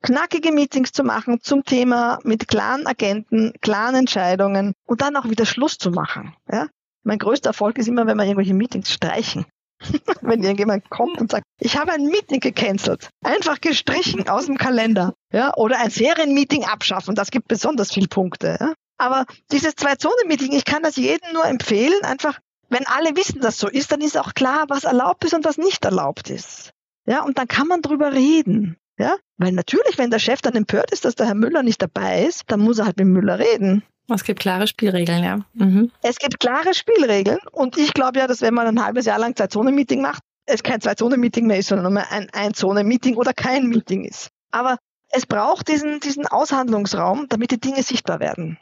knackige 0.02 0.52
Meetings 0.52 0.92
zu 0.92 1.04
machen 1.04 1.40
zum 1.42 1.64
Thema 1.64 2.20
mit 2.24 2.48
klaren 2.48 2.88
Agenten, 2.88 3.54
klaren 3.62 3.96
Entscheidungen 3.96 4.74
und 4.86 5.02
dann 5.02 5.16
auch 5.16 5.26
wieder 5.26 5.46
Schluss 5.46 5.78
zu 5.78 5.92
machen. 5.92 6.36
Ja? 6.52 6.68
Mein 7.04 7.20
größter 7.20 7.50
Erfolg 7.50 7.78
ist 7.78 7.88
immer, 7.88 8.06
wenn 8.06 8.18
wir 8.18 8.24
irgendwelche 8.24 8.54
Meetings 8.54 8.92
streichen. 8.92 9.46
wenn 10.22 10.42
irgendjemand 10.42 10.90
kommt 10.90 11.22
und 11.22 11.30
sagt, 11.30 11.44
ich 11.60 11.78
habe 11.78 11.94
ein 11.94 12.06
Meeting 12.06 12.40
gecancelt, 12.40 13.10
einfach 13.24 13.62
gestrichen 13.62 14.28
aus 14.28 14.48
dem 14.48 14.58
Kalender, 14.58 15.14
ja, 15.32 15.54
oder 15.56 15.80
ein 15.80 15.92
Serienmeeting 15.92 16.66
abschaffen, 16.66 17.14
das 17.14 17.30
gibt 17.30 17.48
besonders 17.48 17.94
viele 17.94 18.08
Punkte, 18.08 18.58
ja. 18.60 18.74
Aber 18.98 19.26
dieses 19.52 19.76
Zwei-Zonen-Meeting, 19.76 20.54
ich 20.54 20.66
kann 20.66 20.84
das 20.84 20.96
jedem 20.96 21.34
nur 21.34 21.46
empfehlen, 21.46 22.04
einfach, 22.04 22.40
wenn 22.70 22.88
alle 22.88 23.16
wissen, 23.16 23.42
dass 23.42 23.60
so 23.60 23.68
ist, 23.68 23.92
dann 23.92 24.02
ist 24.02 24.18
auch 24.18 24.34
klar, 24.34 24.66
was 24.68 24.84
erlaubt 24.84 25.24
ist 25.24 25.34
und 25.34 25.46
was 25.46 25.58
nicht 25.58 25.86
erlaubt 25.86 26.30
ist. 26.30 26.72
Ja, 27.06 27.24
und 27.24 27.38
dann 27.38 27.48
kann 27.48 27.68
man 27.68 27.82
drüber 27.82 28.12
reden. 28.14 28.78
Ja, 29.00 29.16
weil 29.38 29.52
natürlich, 29.52 30.00
wenn 30.00 30.10
der 30.10 30.18
Chef 30.18 30.42
dann 30.42 30.56
empört 30.56 30.92
ist, 30.92 31.06
dass 31.06 31.14
der 31.14 31.28
Herr 31.28 31.36
Müller 31.36 31.62
nicht 31.62 31.82
dabei 31.82 32.24
ist, 32.24 32.44
dann 32.48 32.60
muss 32.60 32.80
er 32.80 32.86
halt 32.86 32.98
mit 32.98 33.08
Müller 33.08 33.38
reden. 33.38 33.84
Es 34.10 34.24
gibt 34.24 34.40
klare 34.40 34.66
Spielregeln, 34.66 35.24
ja. 35.24 35.40
Mhm. 35.54 35.92
Es 36.02 36.18
gibt 36.18 36.40
klare 36.40 36.74
Spielregeln 36.74 37.40
und 37.52 37.78
ich 37.78 37.94
glaube 37.94 38.20
ja, 38.20 38.28
dass 38.28 38.42
wenn 38.42 38.56
man 38.56 38.66
ein 38.66 38.84
halbes 38.84 39.06
Jahr 39.06 39.20
lang 39.20 39.36
Zwei-Zonen-Meeting 39.36 40.02
macht, 40.02 40.24
es 40.48 40.64
kein 40.64 40.82
Zwei-Zonen-Meeting 40.82 41.46
mehr 41.46 41.60
ist, 41.60 41.68
sondern 41.68 41.94
nur 41.94 42.10
ein 42.10 42.30
Ein-Zonen-Meeting 42.32 43.18
oder 43.18 43.34
kein 43.34 43.68
Meeting 43.68 44.06
ist. 44.06 44.30
Aber 44.50 44.78
es 45.10 45.26
braucht 45.26 45.68
diesen, 45.68 46.00
diesen 46.00 46.26
Aushandlungsraum, 46.26 47.28
damit 47.30 47.52
die 47.52 47.60
Dinge 47.60 47.84
sichtbar 47.84 48.20
werden. 48.20 48.58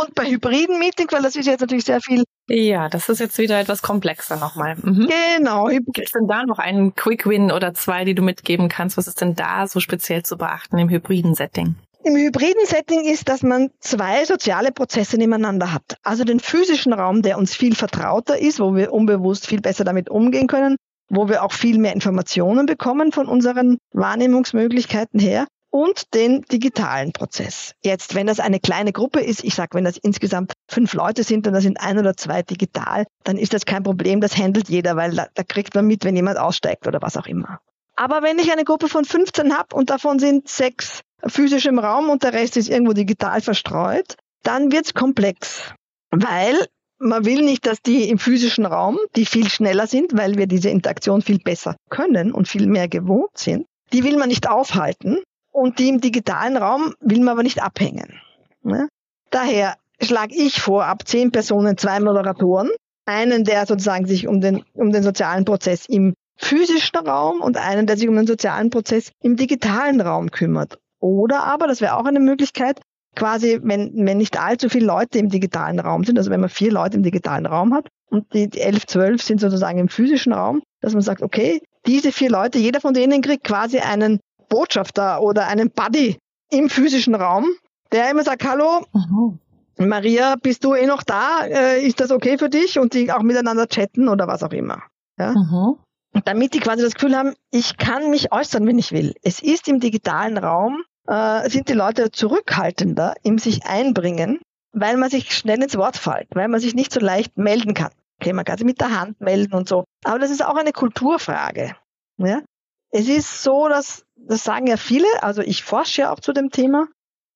Und 0.00 0.14
bei 0.14 0.26
hybriden 0.26 0.78
Meetings, 0.78 1.12
weil 1.12 1.22
das 1.22 1.34
ist 1.34 1.46
jetzt 1.46 1.60
natürlich 1.60 1.84
sehr 1.84 2.00
viel. 2.00 2.22
Ja, 2.48 2.88
das 2.88 3.08
ist 3.08 3.18
jetzt 3.18 3.36
wieder 3.38 3.58
etwas 3.58 3.82
komplexer 3.82 4.36
nochmal. 4.36 4.76
Mhm. 4.76 5.08
Genau. 5.36 5.66
Gibt 5.66 5.98
es 5.98 6.12
denn 6.12 6.28
da 6.28 6.44
noch 6.44 6.58
einen 6.58 6.94
Quick 6.94 7.26
Win 7.26 7.50
oder 7.50 7.74
zwei, 7.74 8.04
die 8.04 8.14
du 8.14 8.22
mitgeben 8.22 8.68
kannst? 8.68 8.96
Was 8.96 9.08
ist 9.08 9.20
denn 9.20 9.34
da 9.34 9.66
so 9.66 9.80
speziell 9.80 10.22
zu 10.22 10.38
beachten 10.38 10.78
im 10.78 10.88
hybriden 10.88 11.34
Setting? 11.34 11.74
Im 12.04 12.14
hybriden 12.14 12.64
Setting 12.64 13.04
ist, 13.04 13.28
dass 13.28 13.42
man 13.42 13.70
zwei 13.80 14.24
soziale 14.24 14.70
Prozesse 14.70 15.18
nebeneinander 15.18 15.72
hat. 15.72 15.96
Also 16.04 16.22
den 16.24 16.38
physischen 16.38 16.92
Raum, 16.92 17.22
der 17.22 17.36
uns 17.36 17.56
viel 17.56 17.74
vertrauter 17.74 18.38
ist, 18.38 18.60
wo 18.60 18.74
wir 18.76 18.92
unbewusst 18.92 19.46
viel 19.46 19.60
besser 19.60 19.84
damit 19.84 20.08
umgehen 20.08 20.46
können, 20.46 20.76
wo 21.10 21.28
wir 21.28 21.42
auch 21.42 21.52
viel 21.52 21.78
mehr 21.78 21.92
Informationen 21.92 22.66
bekommen 22.66 23.10
von 23.10 23.26
unseren 23.26 23.78
Wahrnehmungsmöglichkeiten 23.92 25.18
her 25.18 25.46
und 25.70 26.14
den 26.14 26.42
digitalen 26.42 27.12
Prozess. 27.12 27.74
Jetzt, 27.82 28.14
wenn 28.14 28.26
das 28.26 28.40
eine 28.40 28.60
kleine 28.60 28.92
Gruppe 28.92 29.20
ist, 29.20 29.44
ich 29.44 29.54
sage, 29.54 29.76
wenn 29.76 29.84
das 29.84 29.96
insgesamt 29.96 30.52
fünf 30.68 30.94
Leute 30.94 31.24
sind 31.24 31.46
und 31.46 31.52
da 31.52 31.60
sind 31.60 31.80
ein 31.80 31.98
oder 31.98 32.16
zwei 32.16 32.42
digital, 32.42 33.06
dann 33.24 33.36
ist 33.36 33.52
das 33.52 33.66
kein 33.66 33.82
Problem, 33.82 34.20
das 34.20 34.36
handelt 34.36 34.68
jeder, 34.68 34.96
weil 34.96 35.14
da, 35.14 35.26
da 35.34 35.42
kriegt 35.42 35.74
man 35.74 35.86
mit, 35.86 36.04
wenn 36.04 36.16
jemand 36.16 36.38
aussteigt 36.38 36.86
oder 36.86 37.02
was 37.02 37.16
auch 37.16 37.26
immer. 37.26 37.60
Aber 37.96 38.22
wenn 38.22 38.38
ich 38.38 38.52
eine 38.52 38.64
Gruppe 38.64 38.88
von 38.88 39.04
15 39.04 39.56
habe 39.56 39.74
und 39.74 39.90
davon 39.90 40.18
sind 40.18 40.48
sechs 40.48 41.00
physisch 41.26 41.66
im 41.66 41.78
Raum 41.78 42.10
und 42.10 42.22
der 42.22 42.32
Rest 42.32 42.56
ist 42.56 42.68
irgendwo 42.68 42.92
digital 42.92 43.40
verstreut, 43.40 44.16
dann 44.44 44.70
wird's 44.70 44.94
komplex, 44.94 45.74
weil 46.10 46.56
man 46.98 47.24
will 47.24 47.42
nicht, 47.42 47.66
dass 47.66 47.82
die 47.82 48.08
im 48.08 48.18
physischen 48.18 48.66
Raum, 48.66 48.98
die 49.16 49.26
viel 49.26 49.48
schneller 49.48 49.86
sind, 49.86 50.16
weil 50.16 50.36
wir 50.36 50.46
diese 50.46 50.70
Interaktion 50.70 51.22
viel 51.22 51.38
besser 51.38 51.76
können 51.90 52.32
und 52.32 52.48
viel 52.48 52.66
mehr 52.66 52.88
gewohnt 52.88 53.36
sind, 53.36 53.66
die 53.92 54.04
will 54.04 54.16
man 54.16 54.28
nicht 54.28 54.48
aufhalten, 54.48 55.18
und 55.58 55.78
die 55.78 55.88
im 55.88 56.00
digitalen 56.00 56.56
Raum 56.56 56.94
will 57.00 57.18
man 57.18 57.28
aber 57.28 57.42
nicht 57.42 57.62
abhängen. 57.62 58.20
Ne? 58.62 58.88
Daher 59.30 59.74
schlage 60.00 60.34
ich 60.34 60.60
vor, 60.60 60.84
ab 60.86 61.06
zehn 61.06 61.32
Personen 61.32 61.76
zwei 61.76 62.00
Moderatoren, 62.00 62.70
einen, 63.06 63.44
der 63.44 63.66
sozusagen 63.66 64.06
sich 64.06 64.28
um 64.28 64.40
den, 64.40 64.64
um 64.74 64.92
den 64.92 65.02
sozialen 65.02 65.44
Prozess 65.44 65.86
im 65.86 66.14
physischen 66.36 66.98
Raum 66.98 67.40
und 67.40 67.56
einen, 67.56 67.86
der 67.86 67.96
sich 67.96 68.08
um 68.08 68.14
den 68.14 68.26
sozialen 68.26 68.70
Prozess 68.70 69.10
im 69.20 69.36
digitalen 69.36 70.00
Raum 70.00 70.30
kümmert. 70.30 70.78
Oder 71.00 71.44
aber, 71.44 71.66
das 71.66 71.80
wäre 71.80 71.96
auch 71.96 72.04
eine 72.04 72.20
Möglichkeit, 72.20 72.80
quasi, 73.16 73.58
wenn, 73.62 73.92
wenn 73.94 74.18
nicht 74.18 74.40
allzu 74.40 74.68
viele 74.68 74.86
Leute 74.86 75.18
im 75.18 75.28
digitalen 75.28 75.80
Raum 75.80 76.04
sind, 76.04 76.18
also 76.18 76.30
wenn 76.30 76.40
man 76.40 76.50
vier 76.50 76.70
Leute 76.70 76.96
im 76.96 77.02
digitalen 77.02 77.46
Raum 77.46 77.74
hat 77.74 77.88
und 78.10 78.32
die, 78.32 78.48
die 78.48 78.60
elf, 78.60 78.86
zwölf 78.86 79.22
sind 79.22 79.40
sozusagen 79.40 79.78
im 79.78 79.88
physischen 79.88 80.32
Raum, 80.32 80.62
dass 80.80 80.92
man 80.92 81.02
sagt, 81.02 81.22
okay, 81.22 81.60
diese 81.86 82.12
vier 82.12 82.30
Leute, 82.30 82.58
jeder 82.58 82.80
von 82.80 82.94
denen 82.94 83.22
kriegt 83.22 83.44
quasi 83.44 83.78
einen 83.78 84.20
Botschafter 84.48 85.22
oder 85.22 85.46
einen 85.46 85.70
Buddy 85.70 86.18
im 86.50 86.70
physischen 86.70 87.14
Raum, 87.14 87.46
der 87.92 88.10
immer 88.10 88.24
sagt, 88.24 88.44
hallo, 88.44 88.84
mhm. 88.92 89.38
Maria, 89.78 90.34
bist 90.42 90.64
du 90.64 90.74
eh 90.74 90.86
noch 90.86 91.02
da? 91.02 91.44
Äh, 91.44 91.86
ist 91.86 92.00
das 92.00 92.10
okay 92.10 92.38
für 92.38 92.48
dich? 92.48 92.78
Und 92.78 92.94
die 92.94 93.12
auch 93.12 93.22
miteinander 93.22 93.68
chatten 93.68 94.08
oder 94.08 94.26
was 94.26 94.42
auch 94.42 94.52
immer. 94.52 94.82
Ja? 95.18 95.32
Mhm. 95.32 95.76
Damit 96.24 96.54
die 96.54 96.60
quasi 96.60 96.82
das 96.82 96.94
Gefühl 96.94 97.16
haben, 97.16 97.34
ich 97.50 97.76
kann 97.76 98.10
mich 98.10 98.32
äußern, 98.32 98.66
wenn 98.66 98.78
ich 98.78 98.92
will. 98.92 99.14
Es 99.22 99.40
ist 99.40 99.68
im 99.68 99.78
digitalen 99.78 100.36
Raum 100.36 100.82
äh, 101.06 101.48
sind 101.48 101.68
die 101.68 101.74
Leute 101.74 102.10
zurückhaltender 102.10 103.14
im 103.22 103.38
sich 103.38 103.66
einbringen, 103.66 104.40
weil 104.72 104.96
man 104.96 105.10
sich 105.10 105.36
schnell 105.36 105.62
ins 105.62 105.76
Wort 105.76 105.96
fällt, 105.96 106.28
weil 106.34 106.48
man 106.48 106.60
sich 106.60 106.74
nicht 106.74 106.92
so 106.92 107.00
leicht 107.00 107.36
melden 107.36 107.74
kann. 107.74 107.92
Okay, 108.20 108.32
man 108.32 108.44
kann 108.44 108.58
sich 108.58 108.66
mit 108.66 108.80
der 108.80 108.98
Hand 108.98 109.20
melden 109.20 109.54
und 109.54 109.68
so. 109.68 109.84
Aber 110.04 110.18
das 110.18 110.30
ist 110.30 110.44
auch 110.44 110.56
eine 110.56 110.72
Kulturfrage. 110.72 111.76
Ja? 112.16 112.42
Es 112.90 113.08
ist 113.08 113.42
so, 113.42 113.68
dass, 113.68 114.04
das 114.16 114.44
sagen 114.44 114.66
ja 114.66 114.76
viele, 114.76 115.06
also 115.22 115.42
ich 115.42 115.62
forsche 115.62 116.02
ja 116.02 116.12
auch 116.12 116.20
zu 116.20 116.32
dem 116.32 116.50
Thema 116.50 116.88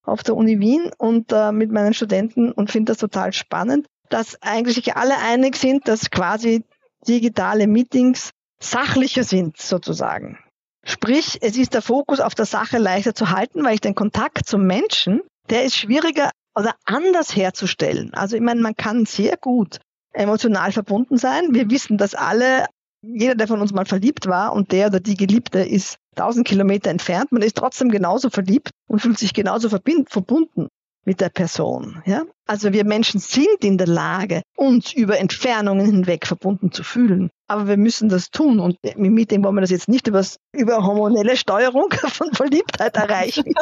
auf 0.04 0.22
der 0.22 0.36
Uni 0.36 0.58
Wien 0.60 0.90
und 0.98 1.32
äh, 1.32 1.52
mit 1.52 1.70
meinen 1.70 1.94
Studenten 1.94 2.52
und 2.52 2.70
finde 2.70 2.92
das 2.92 2.98
total 2.98 3.32
spannend, 3.32 3.86
dass 4.08 4.40
eigentlich 4.42 4.96
alle 4.96 5.16
einig 5.18 5.56
sind, 5.56 5.86
dass 5.88 6.10
quasi 6.10 6.64
digitale 7.06 7.66
Meetings 7.66 8.30
sachlicher 8.60 9.24
sind 9.24 9.58
sozusagen. 9.58 10.38
Sprich, 10.84 11.38
es 11.40 11.56
ist 11.56 11.74
der 11.74 11.82
Fokus 11.82 12.20
auf 12.20 12.34
der 12.34 12.46
Sache 12.46 12.78
leichter 12.78 13.14
zu 13.14 13.30
halten, 13.30 13.64
weil 13.64 13.74
ich 13.74 13.80
den 13.80 13.94
Kontakt 13.94 14.46
zum 14.46 14.66
Menschen, 14.66 15.22
der 15.48 15.64
ist 15.64 15.76
schwieriger 15.76 16.30
oder 16.54 16.74
anders 16.84 17.34
herzustellen. 17.36 18.12
Also 18.14 18.36
ich 18.36 18.42
meine, 18.42 18.60
man 18.60 18.74
kann 18.74 19.06
sehr 19.06 19.36
gut 19.36 19.78
emotional 20.12 20.72
verbunden 20.72 21.16
sein. 21.18 21.54
Wir 21.54 21.70
wissen, 21.70 21.98
dass 21.98 22.14
alle, 22.14 22.66
jeder, 23.02 23.34
der 23.34 23.48
von 23.48 23.60
uns 23.60 23.72
mal 23.72 23.84
verliebt 23.84 24.26
war 24.26 24.52
und 24.52 24.72
der 24.72 24.86
oder 24.86 25.00
die 25.00 25.16
Geliebte 25.16 25.60
ist 25.60 25.98
tausend 26.14 26.46
Kilometer 26.46 26.90
entfernt, 26.90 27.32
man 27.32 27.42
ist 27.42 27.56
trotzdem 27.56 27.90
genauso 27.90 28.30
verliebt 28.30 28.70
und 28.88 29.00
fühlt 29.00 29.18
sich 29.18 29.34
genauso 29.34 29.68
verbunden 29.68 30.68
mit 31.04 31.20
der 31.20 31.30
Person. 31.30 32.02
Ja? 32.06 32.22
Also 32.46 32.72
wir 32.72 32.84
Menschen 32.84 33.18
sind 33.18 33.64
in 33.64 33.76
der 33.78 33.86
Lage, 33.86 34.42
uns 34.56 34.92
über 34.92 35.18
Entfernungen 35.18 35.84
hinweg 35.84 36.26
verbunden 36.26 36.70
zu 36.70 36.84
fühlen. 36.84 37.30
Aber 37.48 37.66
wir 37.66 37.76
müssen 37.76 38.08
das 38.08 38.30
tun. 38.30 38.60
Und 38.60 38.76
im 38.82 39.12
Meeting 39.12 39.42
wollen 39.42 39.56
wir 39.56 39.60
das 39.62 39.70
jetzt 39.70 39.88
nicht 39.88 40.06
übers, 40.06 40.36
über 40.52 40.84
hormonelle 40.84 41.36
Steuerung 41.36 41.90
von 42.08 42.32
Verliebtheit 42.32 42.96
erreichen. 42.96 43.52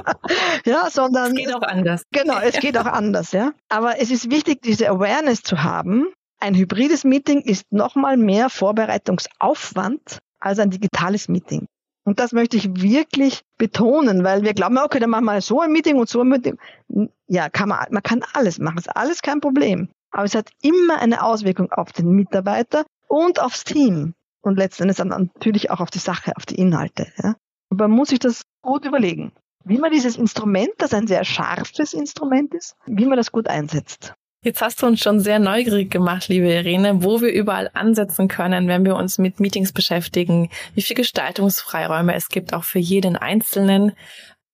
ja, 0.64 0.88
sondern. 0.90 1.32
Es 1.32 1.44
geht 1.44 1.54
auch 1.54 1.62
anders. 1.62 2.02
Genau, 2.12 2.38
es 2.38 2.58
geht 2.58 2.78
auch 2.78 2.86
anders, 2.86 3.32
ja. 3.32 3.52
Aber 3.68 4.00
es 4.00 4.10
ist 4.10 4.30
wichtig, 4.30 4.62
diese 4.62 4.88
Awareness 4.88 5.42
zu 5.42 5.62
haben. 5.62 6.06
Ein 6.44 6.54
hybrides 6.54 7.04
Meeting 7.04 7.40
ist 7.40 7.72
nochmal 7.72 8.18
mehr 8.18 8.50
Vorbereitungsaufwand 8.50 10.18
als 10.40 10.58
ein 10.58 10.68
digitales 10.68 11.26
Meeting. 11.26 11.68
Und 12.04 12.20
das 12.20 12.32
möchte 12.32 12.58
ich 12.58 12.82
wirklich 12.82 13.40
betonen, 13.56 14.24
weil 14.24 14.42
wir 14.42 14.52
glauben, 14.52 14.76
okay, 14.76 14.98
dann 14.98 15.08
machen 15.08 15.24
wir 15.24 15.40
so 15.40 15.62
ein 15.62 15.72
Meeting 15.72 15.96
und 15.96 16.06
so 16.06 16.20
ein 16.20 16.28
Meeting. 16.28 16.58
Ja, 17.28 17.48
kann 17.48 17.70
man, 17.70 17.86
man 17.90 18.02
kann 18.02 18.22
alles 18.34 18.58
machen, 18.58 18.76
ist 18.76 18.94
alles 18.94 19.22
kein 19.22 19.40
Problem. 19.40 19.88
Aber 20.10 20.24
es 20.24 20.34
hat 20.34 20.50
immer 20.60 20.98
eine 20.98 21.22
Auswirkung 21.22 21.72
auf 21.72 21.92
den 21.92 22.10
Mitarbeiter 22.10 22.84
und 23.08 23.40
aufs 23.40 23.64
Team. 23.64 24.12
Und 24.42 24.58
letztendlich 24.58 24.98
dann 24.98 25.08
natürlich 25.08 25.70
auch 25.70 25.80
auf 25.80 25.90
die 25.90 25.98
Sache, 25.98 26.36
auf 26.36 26.44
die 26.44 26.56
Inhalte. 26.56 27.10
Ja. 27.22 27.36
Und 27.70 27.80
man 27.80 27.90
muss 27.90 28.10
sich 28.10 28.18
das 28.18 28.42
gut 28.60 28.84
überlegen, 28.84 29.32
wie 29.64 29.78
man 29.78 29.90
dieses 29.90 30.18
Instrument, 30.18 30.72
das 30.76 30.92
ein 30.92 31.06
sehr 31.06 31.24
scharfes 31.24 31.94
Instrument 31.94 32.52
ist, 32.52 32.76
wie 32.84 33.06
man 33.06 33.16
das 33.16 33.32
gut 33.32 33.48
einsetzt. 33.48 34.12
Jetzt 34.44 34.60
hast 34.60 34.82
du 34.82 34.86
uns 34.86 35.00
schon 35.00 35.20
sehr 35.20 35.38
neugierig 35.38 35.90
gemacht, 35.90 36.28
liebe 36.28 36.52
Irene, 36.52 37.02
wo 37.02 37.22
wir 37.22 37.32
überall 37.32 37.70
ansetzen 37.72 38.28
können, 38.28 38.68
wenn 38.68 38.84
wir 38.84 38.94
uns 38.94 39.16
mit 39.16 39.40
Meetings 39.40 39.72
beschäftigen, 39.72 40.50
wie 40.74 40.82
viel 40.82 40.96
Gestaltungsfreiräume 40.96 42.14
es 42.14 42.28
gibt, 42.28 42.52
auch 42.52 42.64
für 42.64 42.78
jeden 42.78 43.16
Einzelnen. 43.16 43.92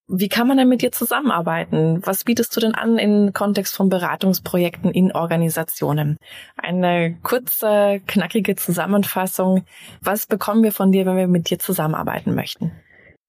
Wie 0.07 0.29
kann 0.29 0.47
man 0.47 0.59
denn 0.59 0.69
mit 0.69 0.83
dir 0.83 0.93
zusammenarbeiten? 0.93 2.07
Was 2.07 2.23
bietest 2.23 2.55
du 2.55 2.61
denn 2.61 2.77
an 2.77 2.99
im 2.99 3.33
Kontext 3.33 3.75
von 3.75 3.89
Beratungsprojekten 3.89 4.93
in 4.93 5.11
Organisationen? 5.11 6.19
Eine 6.57 7.19
kurze, 7.25 8.01
knackige 8.07 8.55
Zusammenfassung. 8.55 9.65
Was 10.01 10.27
bekommen 10.27 10.63
wir 10.63 10.73
von 10.73 10.93
dir, 10.93 11.05
wenn 11.05 11.17
wir 11.17 11.27
mit 11.27 11.51
dir 11.51 11.59
zusammenarbeiten 11.59 12.37
möchten? 12.37 12.71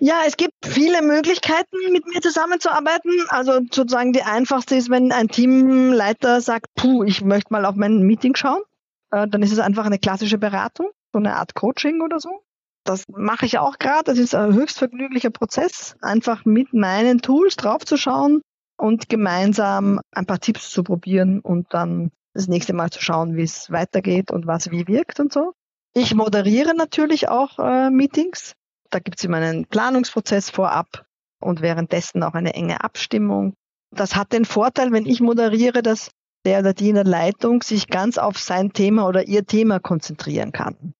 Ja, 0.04 0.24
es 0.26 0.36
gibt 0.36 0.66
viele 0.66 1.04
Möglichkeiten, 1.04 1.78
mit 1.91 2.08
mir 2.08 2.22
zusammenzuarbeiten. 2.22 3.12
Also 3.30 3.60
sozusagen 3.72 4.14
die 4.14 4.24
einfachste 4.24 4.76
ist, 4.76 4.89
wenn 4.89 5.12
ein 5.12 5.28
Teamleiter 5.28 6.41
sagt, 6.41 6.74
puh, 6.74 7.04
ich 7.04 7.24
möchte 7.24 7.54
mal 7.54 7.66
auf 7.66 7.76
mein 7.76 7.99
Meeting 8.02 8.36
schauen. 8.36 8.64
Äh, 9.12 9.28
dann 9.28 9.43
ist 9.43 9.52
es 9.52 9.60
einfach 9.60 9.86
eine 9.86 9.99
klassische 9.99 10.39
Beratung, 10.39 10.89
so 11.14 11.20
eine 11.20 11.36
Art 11.36 11.54
Coaching 11.54 12.02
oder 12.02 12.20
so. 12.20 12.41
Das 12.84 13.06
mache 13.10 13.45
ich 13.45 13.60
auch 13.60 13.78
gerade. 13.78 14.06
Das 14.06 14.18
ist 14.18 14.34
ein 14.34 14.56
höchst 14.56 14.80
vergnüglicher 14.80 15.30
Prozess, 15.30 15.95
einfach 16.02 16.45
mit 16.45 16.74
meinen 16.74 17.22
Tools 17.22 17.56
draufzuschauen 17.56 18.41
und 18.78 19.08
gemeinsam 19.08 19.99
ein 20.12 20.26
paar 20.26 20.39
Tipps 20.39 20.72
zu 20.72 20.82
probieren 20.82 21.41
und 21.41 21.76
dann 21.76 22.10
das 22.34 22.47
nächste 22.47 22.74
Mal 22.74 22.89
zu 22.89 23.04
schauen, 23.04 23.36
wie 23.36 23.43
es 23.43 23.70
weitergeht 23.70 24.32
und 24.32 24.47
was 24.47 24.72
wie 24.72 24.88
wirkt 24.88 25.20
und 25.20 25.32
so. 25.32 25.54
Ich 25.93 26.16
moderiere 26.16 26.74
natürlich 26.74 27.30
auch 27.30 27.60
äh, 27.60 27.91
Meetings. 27.91 28.56
Da 28.91 28.99
gibt 28.99 29.19
es 29.19 29.25
immer 29.25 29.37
einen 29.37 29.65
Planungsprozess 29.65 30.49
vorab 30.49 31.05
und 31.41 31.61
währenddessen 31.61 32.23
auch 32.23 32.33
eine 32.33 32.53
enge 32.53 32.83
Abstimmung. 32.83 33.53
Das 33.93 34.15
hat 34.15 34.33
den 34.33 34.45
Vorteil, 34.45 34.91
wenn 34.91 35.05
ich 35.05 35.21
moderiere, 35.21 35.81
dass 35.81 36.11
der 36.45 36.59
oder 36.59 36.73
die 36.73 36.89
in 36.89 36.95
der 36.95 37.03
Leitung 37.03 37.61
sich 37.63 37.87
ganz 37.87 38.17
auf 38.17 38.37
sein 38.37 38.73
Thema 38.73 39.07
oder 39.07 39.27
ihr 39.27 39.45
Thema 39.45 39.79
konzentrieren 39.79 40.51
kann. 40.51 40.93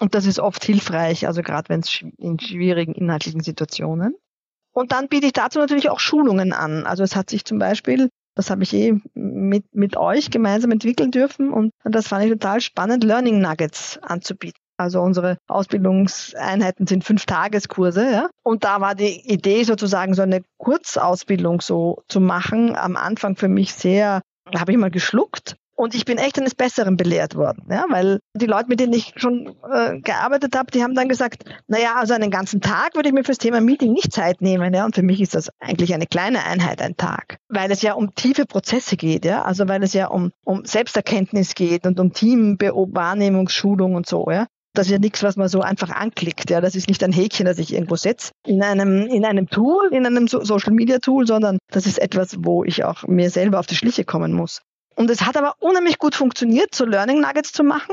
Und 0.00 0.14
das 0.14 0.26
ist 0.26 0.38
oft 0.38 0.64
hilfreich, 0.64 1.26
also 1.26 1.42
gerade 1.42 1.68
wenn 1.68 1.80
es 1.80 2.04
in 2.18 2.38
schwierigen 2.38 2.94
inhaltlichen 2.94 3.42
Situationen. 3.42 4.14
Und 4.72 4.92
dann 4.92 5.08
biete 5.08 5.26
ich 5.26 5.32
dazu 5.32 5.58
natürlich 5.58 5.90
auch 5.90 6.00
Schulungen 6.00 6.52
an. 6.52 6.86
Also 6.86 7.02
es 7.02 7.16
hat 7.16 7.30
sich 7.30 7.44
zum 7.44 7.58
Beispiel, 7.58 8.10
das 8.36 8.50
habe 8.50 8.62
ich 8.62 8.72
eh 8.74 8.94
mit, 9.14 9.74
mit 9.74 9.96
euch 9.96 10.30
gemeinsam 10.30 10.70
entwickeln 10.70 11.10
dürfen 11.10 11.52
und 11.52 11.72
das 11.84 12.08
fand 12.08 12.24
ich 12.24 12.30
total 12.30 12.60
spannend, 12.60 13.02
Learning 13.02 13.40
Nuggets 13.40 13.98
anzubieten. 13.98 14.60
Also 14.78 15.00
unsere 15.02 15.38
Ausbildungseinheiten 15.48 16.86
sind 16.86 17.04
fünf 17.04 17.26
Tageskurse, 17.26 18.10
ja. 18.10 18.30
Und 18.44 18.64
da 18.64 18.80
war 18.80 18.94
die 18.94 19.28
Idee 19.28 19.64
sozusagen 19.64 20.14
so 20.14 20.22
eine 20.22 20.42
Kurzausbildung 20.56 21.60
so 21.60 22.02
zu 22.08 22.20
machen. 22.20 22.76
Am 22.76 22.96
Anfang 22.96 23.36
für 23.36 23.48
mich 23.48 23.74
sehr, 23.74 24.22
habe 24.54 24.72
ich 24.72 24.78
mal 24.78 24.90
geschluckt. 24.90 25.56
Und 25.74 25.94
ich 25.94 26.04
bin 26.04 26.18
echt 26.18 26.36
eines 26.36 26.56
Besseren 26.56 26.96
belehrt 26.96 27.36
worden, 27.36 27.68
ja, 27.70 27.84
weil 27.88 28.18
die 28.34 28.46
Leute, 28.46 28.66
mit 28.66 28.80
denen 28.80 28.92
ich 28.92 29.12
schon 29.14 29.54
äh, 29.72 30.00
gearbeitet 30.00 30.56
habe, 30.56 30.72
die 30.72 30.82
haben 30.82 30.96
dann 30.96 31.08
gesagt, 31.08 31.44
naja, 31.68 31.94
also 31.94 32.14
einen 32.14 32.32
ganzen 32.32 32.60
Tag 32.60 32.96
würde 32.96 33.10
ich 33.10 33.14
mir 33.14 33.22
fürs 33.22 33.38
Thema 33.38 33.60
Meeting 33.60 33.92
nicht 33.92 34.12
Zeit 34.12 34.40
nehmen, 34.40 34.74
ja, 34.74 34.84
und 34.84 34.96
für 34.96 35.04
mich 35.04 35.20
ist 35.20 35.36
das 35.36 35.50
eigentlich 35.60 35.94
eine 35.94 36.08
kleine 36.08 36.42
Einheit, 36.44 36.82
ein 36.82 36.96
Tag, 36.96 37.38
weil 37.48 37.70
es 37.70 37.80
ja 37.82 37.92
um 37.92 38.12
tiefe 38.16 38.44
Prozesse 38.44 38.96
geht, 38.96 39.24
ja, 39.24 39.42
also 39.42 39.68
weil 39.68 39.84
es 39.84 39.92
ja 39.92 40.08
um, 40.08 40.32
um 40.44 40.64
Selbsterkenntnis 40.64 41.54
geht 41.54 41.86
und 41.86 42.00
um 42.00 42.12
Teamwahrnehmungsschulung 42.12 43.94
und 43.94 44.08
so, 44.08 44.28
ja. 44.32 44.48
Das 44.78 44.86
ist 44.86 44.92
ja 44.92 45.00
nichts, 45.00 45.24
was 45.24 45.34
man 45.34 45.48
so 45.48 45.60
einfach 45.60 45.90
anklickt. 45.90 46.50
Ja, 46.50 46.60
das 46.60 46.76
ist 46.76 46.86
nicht 46.86 47.02
ein 47.02 47.10
Häkchen, 47.10 47.46
das 47.46 47.58
ich 47.58 47.72
irgendwo 47.72 47.96
setze 47.96 48.30
in 48.46 48.62
einem, 48.62 49.08
in 49.08 49.24
einem 49.24 49.48
Tool, 49.48 49.88
in 49.90 50.06
einem 50.06 50.28
Social 50.28 50.72
Media 50.72 51.00
Tool, 51.00 51.26
sondern 51.26 51.58
das 51.72 51.84
ist 51.84 51.98
etwas, 51.98 52.36
wo 52.38 52.62
ich 52.62 52.84
auch 52.84 53.02
mir 53.08 53.28
selber 53.28 53.58
auf 53.58 53.66
die 53.66 53.74
Schliche 53.74 54.04
kommen 54.04 54.32
muss. 54.32 54.62
Und 54.94 55.10
es 55.10 55.22
hat 55.22 55.36
aber 55.36 55.54
unheimlich 55.58 55.98
gut 55.98 56.14
funktioniert, 56.14 56.76
so 56.76 56.84
Learning 56.84 57.20
Nuggets 57.20 57.50
zu 57.50 57.64
machen. 57.64 57.92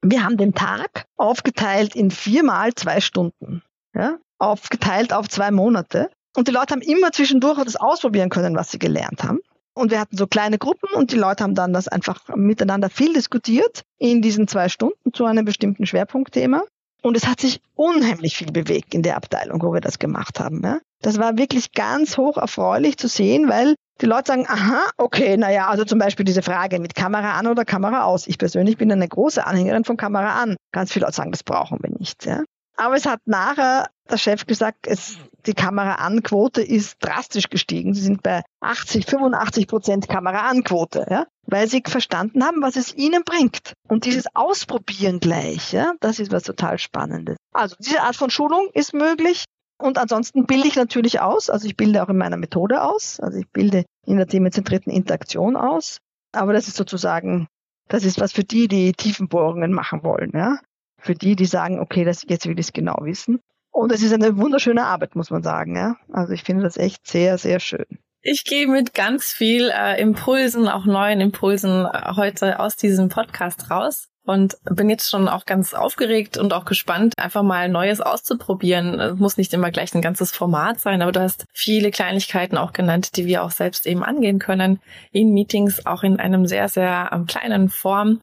Wir 0.00 0.24
haben 0.24 0.38
den 0.38 0.54
Tag 0.54 1.04
aufgeteilt 1.18 1.94
in 1.94 2.10
viermal 2.10 2.72
zwei 2.74 3.02
Stunden. 3.02 3.62
Ja, 3.94 4.16
aufgeteilt 4.38 5.12
auf 5.12 5.28
zwei 5.28 5.50
Monate. 5.50 6.08
Und 6.34 6.48
die 6.48 6.52
Leute 6.52 6.72
haben 6.72 6.80
immer 6.80 7.12
zwischendurch 7.12 7.62
das 7.64 7.76
ausprobieren 7.76 8.30
können, 8.30 8.56
was 8.56 8.70
sie 8.70 8.78
gelernt 8.78 9.24
haben. 9.24 9.40
Und 9.74 9.90
wir 9.90 10.00
hatten 10.00 10.16
so 10.16 10.26
kleine 10.26 10.58
Gruppen 10.58 10.88
und 10.94 11.10
die 11.12 11.16
Leute 11.16 11.42
haben 11.42 11.54
dann 11.54 11.72
das 11.72 11.88
einfach 11.88 12.28
miteinander 12.36 12.90
viel 12.90 13.12
diskutiert 13.12 13.82
in 13.98 14.22
diesen 14.22 14.46
zwei 14.46 14.68
Stunden 14.68 15.12
zu 15.12 15.24
einem 15.24 15.44
bestimmten 15.44 15.84
Schwerpunktthema. 15.84 16.62
Und 17.02 17.16
es 17.16 17.26
hat 17.26 17.40
sich 17.40 17.60
unheimlich 17.74 18.36
viel 18.36 18.50
bewegt 18.50 18.94
in 18.94 19.02
der 19.02 19.16
Abteilung, 19.16 19.60
wo 19.62 19.74
wir 19.74 19.80
das 19.80 19.98
gemacht 19.98 20.40
haben. 20.40 20.62
Ja. 20.64 20.78
Das 21.02 21.18
war 21.18 21.36
wirklich 21.36 21.72
ganz 21.72 22.16
hoch 22.16 22.38
erfreulich 22.38 22.96
zu 22.96 23.08
sehen, 23.08 23.48
weil 23.48 23.74
die 24.00 24.06
Leute 24.06 24.28
sagen, 24.28 24.46
aha, 24.48 24.88
okay, 24.96 25.36
naja, 25.36 25.68
also 25.68 25.84
zum 25.84 25.98
Beispiel 25.98 26.24
diese 26.24 26.42
Frage 26.42 26.80
mit 26.80 26.94
Kamera 26.94 27.34
an 27.38 27.46
oder 27.46 27.66
Kamera 27.66 28.04
aus. 28.04 28.26
Ich 28.26 28.38
persönlich 28.38 28.78
bin 28.78 28.90
eine 28.90 29.06
große 29.06 29.44
Anhängerin 29.44 29.84
von 29.84 29.98
Kamera 29.98 30.42
an. 30.42 30.56
Ganz 30.72 30.92
viele 30.92 31.04
Leute 31.04 31.16
sagen, 31.16 31.30
das 31.30 31.42
brauchen 31.42 31.78
wir 31.82 31.90
nicht. 31.90 32.24
Ja. 32.24 32.42
Aber 32.76 32.96
es 32.96 33.06
hat 33.06 33.20
nachher 33.26 33.88
der 34.10 34.18
Chef 34.18 34.46
gesagt, 34.46 34.86
es, 34.86 35.18
die 35.46 35.54
Kamera-An-Quote 35.54 36.62
ist 36.62 36.96
drastisch 37.00 37.48
gestiegen. 37.48 37.94
Sie 37.94 38.02
sind 38.02 38.22
bei 38.22 38.42
80, 38.60 39.06
85 39.06 39.66
Prozent 39.66 40.08
Kamera-An-Quote, 40.08 41.06
ja, 41.08 41.26
weil 41.46 41.68
sie 41.68 41.82
verstanden 41.84 42.44
haben, 42.44 42.62
was 42.62 42.76
es 42.76 42.94
ihnen 42.94 43.24
bringt. 43.24 43.72
Und 43.88 44.04
dieses 44.04 44.26
Ausprobieren 44.34 45.20
gleich, 45.20 45.72
ja, 45.72 45.94
das 46.00 46.18
ist 46.18 46.32
was 46.32 46.42
total 46.42 46.78
Spannendes. 46.78 47.36
Also 47.52 47.76
diese 47.78 48.02
Art 48.02 48.16
von 48.16 48.30
Schulung 48.30 48.68
ist 48.74 48.94
möglich. 48.94 49.44
Und 49.78 49.98
ansonsten 49.98 50.46
bilde 50.46 50.68
ich 50.68 50.76
natürlich 50.76 51.20
aus. 51.20 51.50
Also 51.50 51.66
ich 51.66 51.76
bilde 51.76 52.02
auch 52.02 52.08
in 52.08 52.16
meiner 52.16 52.36
Methode 52.36 52.82
aus. 52.82 53.18
Also 53.20 53.38
ich 53.38 53.48
bilde 53.50 53.84
in 54.06 54.16
der 54.16 54.26
themenzentrierten 54.26 54.92
Interaktion 54.92 55.56
aus. 55.56 55.98
Aber 56.32 56.52
das 56.52 56.68
ist 56.68 56.76
sozusagen, 56.76 57.48
das 57.88 58.04
ist 58.04 58.20
was 58.20 58.32
für 58.32 58.44
die, 58.44 58.68
die 58.68 58.92
Tiefenbohrungen 58.92 59.72
machen 59.72 60.04
wollen, 60.04 60.30
ja 60.34 60.58
für 61.04 61.14
die, 61.14 61.36
die 61.36 61.44
sagen, 61.44 61.78
okay, 61.78 62.04
das, 62.04 62.24
jetzt 62.26 62.46
will 62.46 62.58
ich 62.58 62.66
es 62.66 62.72
genau 62.72 62.96
wissen. 63.02 63.40
Und 63.74 63.90
es 63.90 64.02
ist 64.02 64.12
eine 64.12 64.36
wunderschöne 64.36 64.84
Arbeit, 64.84 65.16
muss 65.16 65.30
man 65.30 65.42
sagen. 65.42 65.76
Ja? 65.76 65.96
Also 66.12 66.32
ich 66.32 66.44
finde 66.44 66.62
das 66.62 66.76
echt 66.76 67.08
sehr, 67.08 67.38
sehr 67.38 67.58
schön. 67.58 67.84
Ich 68.22 68.44
gehe 68.44 68.68
mit 68.68 68.94
ganz 68.94 69.32
viel 69.32 69.68
äh, 69.68 70.00
Impulsen, 70.00 70.68
auch 70.68 70.86
neuen 70.86 71.20
Impulsen 71.20 71.84
äh, 71.84 72.12
heute 72.14 72.60
aus 72.60 72.76
diesem 72.76 73.08
Podcast 73.08 73.72
raus. 73.72 74.08
und 74.26 74.56
bin 74.64 74.88
jetzt 74.88 75.10
schon 75.10 75.28
auch 75.28 75.44
ganz 75.44 75.74
aufgeregt 75.74 76.38
und 76.38 76.52
auch 76.54 76.64
gespannt, 76.64 77.14
einfach 77.18 77.42
mal 77.42 77.68
Neues 77.68 78.00
auszuprobieren. 78.00 78.98
Es 79.00 79.18
muss 79.18 79.36
nicht 79.36 79.52
immer 79.52 79.72
gleich 79.72 79.92
ein 79.92 80.00
ganzes 80.00 80.30
Format 80.30 80.78
sein, 80.78 81.02
aber 81.02 81.10
du 81.10 81.20
hast 81.20 81.44
viele 81.52 81.90
Kleinigkeiten 81.90 82.56
auch 82.56 82.72
genannt, 82.72 83.16
die 83.16 83.26
wir 83.26 83.42
auch 83.42 83.50
selbst 83.50 83.86
eben 83.86 84.04
angehen 84.04 84.38
können 84.38 84.80
in 85.10 85.34
Meetings, 85.34 85.84
auch 85.84 86.04
in 86.04 86.20
einem 86.20 86.46
sehr, 86.46 86.68
sehr 86.68 87.10
ähm, 87.12 87.26
kleinen 87.26 87.68
Form. 87.68 88.20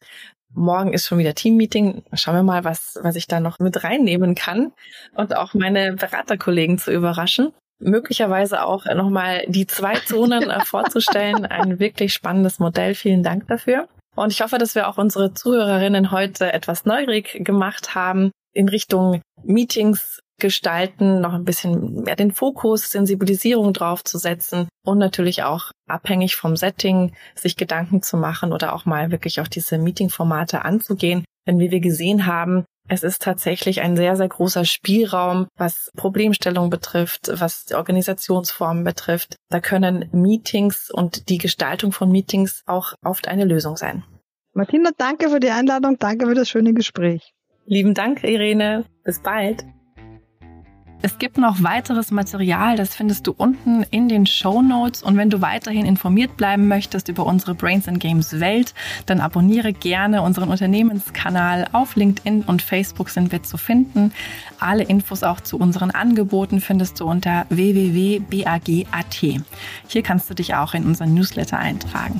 Morgen 0.53 0.93
ist 0.93 1.07
schon 1.07 1.17
wieder 1.17 1.33
Teammeeting. 1.33 2.03
Schauen 2.13 2.35
wir 2.35 2.43
mal, 2.43 2.63
was, 2.63 2.99
was 3.01 3.15
ich 3.15 3.27
da 3.27 3.39
noch 3.39 3.59
mit 3.59 3.83
reinnehmen 3.83 4.35
kann 4.35 4.73
und 5.15 5.35
auch 5.35 5.53
meine 5.53 5.93
Beraterkollegen 5.93 6.77
zu 6.77 6.91
überraschen. 6.91 7.53
Möglicherweise 7.79 8.63
auch 8.63 8.85
nochmal 8.85 9.43
die 9.47 9.65
zwei 9.65 9.95
Zonen 9.95 10.49
äh, 10.49 10.63
vorzustellen. 10.65 11.45
Ein 11.45 11.79
wirklich 11.79 12.13
spannendes 12.13 12.59
Modell. 12.59 12.93
Vielen 12.93 13.23
Dank 13.23 13.47
dafür. 13.47 13.87
Und 14.15 14.31
ich 14.31 14.41
hoffe, 14.41 14.57
dass 14.57 14.75
wir 14.75 14.87
auch 14.87 14.97
unsere 14.97 15.33
Zuhörerinnen 15.33 16.11
heute 16.11 16.51
etwas 16.51 16.85
neugierig 16.85 17.43
gemacht 17.43 17.95
haben 17.95 18.31
in 18.53 18.67
Richtung 18.67 19.21
Meetings 19.43 20.19
gestalten, 20.41 21.21
noch 21.21 21.33
ein 21.33 21.45
bisschen 21.45 22.03
mehr 22.03 22.17
den 22.17 22.33
Fokus, 22.33 22.91
Sensibilisierung 22.91 23.71
drauf 23.71 24.03
zu 24.03 24.17
setzen 24.17 24.67
und 24.85 24.97
natürlich 24.97 25.43
auch 25.43 25.71
abhängig 25.87 26.35
vom 26.35 26.57
Setting 26.57 27.13
sich 27.35 27.55
Gedanken 27.55 28.01
zu 28.01 28.17
machen 28.17 28.51
oder 28.51 28.73
auch 28.73 28.85
mal 28.85 29.11
wirklich 29.11 29.39
auch 29.39 29.47
diese 29.47 29.77
Meeting-Formate 29.77 30.65
anzugehen. 30.65 31.23
Denn 31.47 31.59
wie 31.59 31.71
wir 31.71 31.79
gesehen 31.79 32.25
haben, 32.25 32.65
es 32.87 33.03
ist 33.03 33.21
tatsächlich 33.21 33.81
ein 33.81 33.95
sehr, 33.95 34.17
sehr 34.17 34.27
großer 34.27 34.65
Spielraum, 34.65 35.47
was 35.55 35.89
Problemstellung 35.95 36.69
betrifft, 36.69 37.31
was 37.33 37.65
die 37.65 37.75
Organisationsformen 37.75 38.83
betrifft. 38.83 39.35
Da 39.49 39.61
können 39.61 40.09
Meetings 40.11 40.91
und 40.91 41.29
die 41.29 41.37
Gestaltung 41.37 41.93
von 41.93 42.11
Meetings 42.11 42.63
auch 42.65 42.93
oft 43.03 43.27
eine 43.27 43.45
Lösung 43.45 43.77
sein. 43.77 44.03
Martina, 44.53 44.89
danke 44.97 45.29
für 45.29 45.39
die 45.39 45.51
Einladung, 45.51 45.97
danke 45.99 46.27
für 46.27 46.35
das 46.35 46.49
schöne 46.49 46.73
Gespräch. 46.73 47.31
Lieben 47.65 47.93
Dank, 47.93 48.23
Irene. 48.23 48.83
Bis 49.05 49.21
bald. 49.21 49.63
Es 51.03 51.17
gibt 51.17 51.39
noch 51.39 51.63
weiteres 51.63 52.11
Material, 52.11 52.75
das 52.75 52.93
findest 52.95 53.25
du 53.25 53.33
unten 53.35 53.83
in 53.89 54.07
den 54.07 54.27
Show 54.27 54.61
Notes. 54.61 55.01
Und 55.01 55.17
wenn 55.17 55.31
du 55.31 55.41
weiterhin 55.41 55.85
informiert 55.85 56.37
bleiben 56.37 56.67
möchtest 56.67 57.07
über 57.07 57.25
unsere 57.25 57.55
Brains 57.55 57.87
and 57.87 57.99
Games 57.99 58.39
Welt, 58.39 58.75
dann 59.07 59.19
abonniere 59.19 59.73
gerne 59.73 60.21
unseren 60.21 60.49
Unternehmenskanal. 60.49 61.67
Auf 61.71 61.95
LinkedIn 61.95 62.43
und 62.43 62.61
Facebook 62.61 63.09
sind 63.09 63.31
wir 63.31 63.41
zu 63.41 63.57
finden. 63.57 64.13
Alle 64.59 64.83
Infos 64.83 65.23
auch 65.23 65.41
zu 65.41 65.57
unseren 65.57 65.89
Angeboten 65.89 66.61
findest 66.61 66.99
du 66.99 67.05
unter 67.05 67.47
www.bag.at. 67.49 69.41
Hier 69.87 70.03
kannst 70.03 70.29
du 70.29 70.35
dich 70.35 70.53
auch 70.53 70.75
in 70.75 70.85
unseren 70.85 71.15
Newsletter 71.15 71.57
eintragen. 71.57 72.19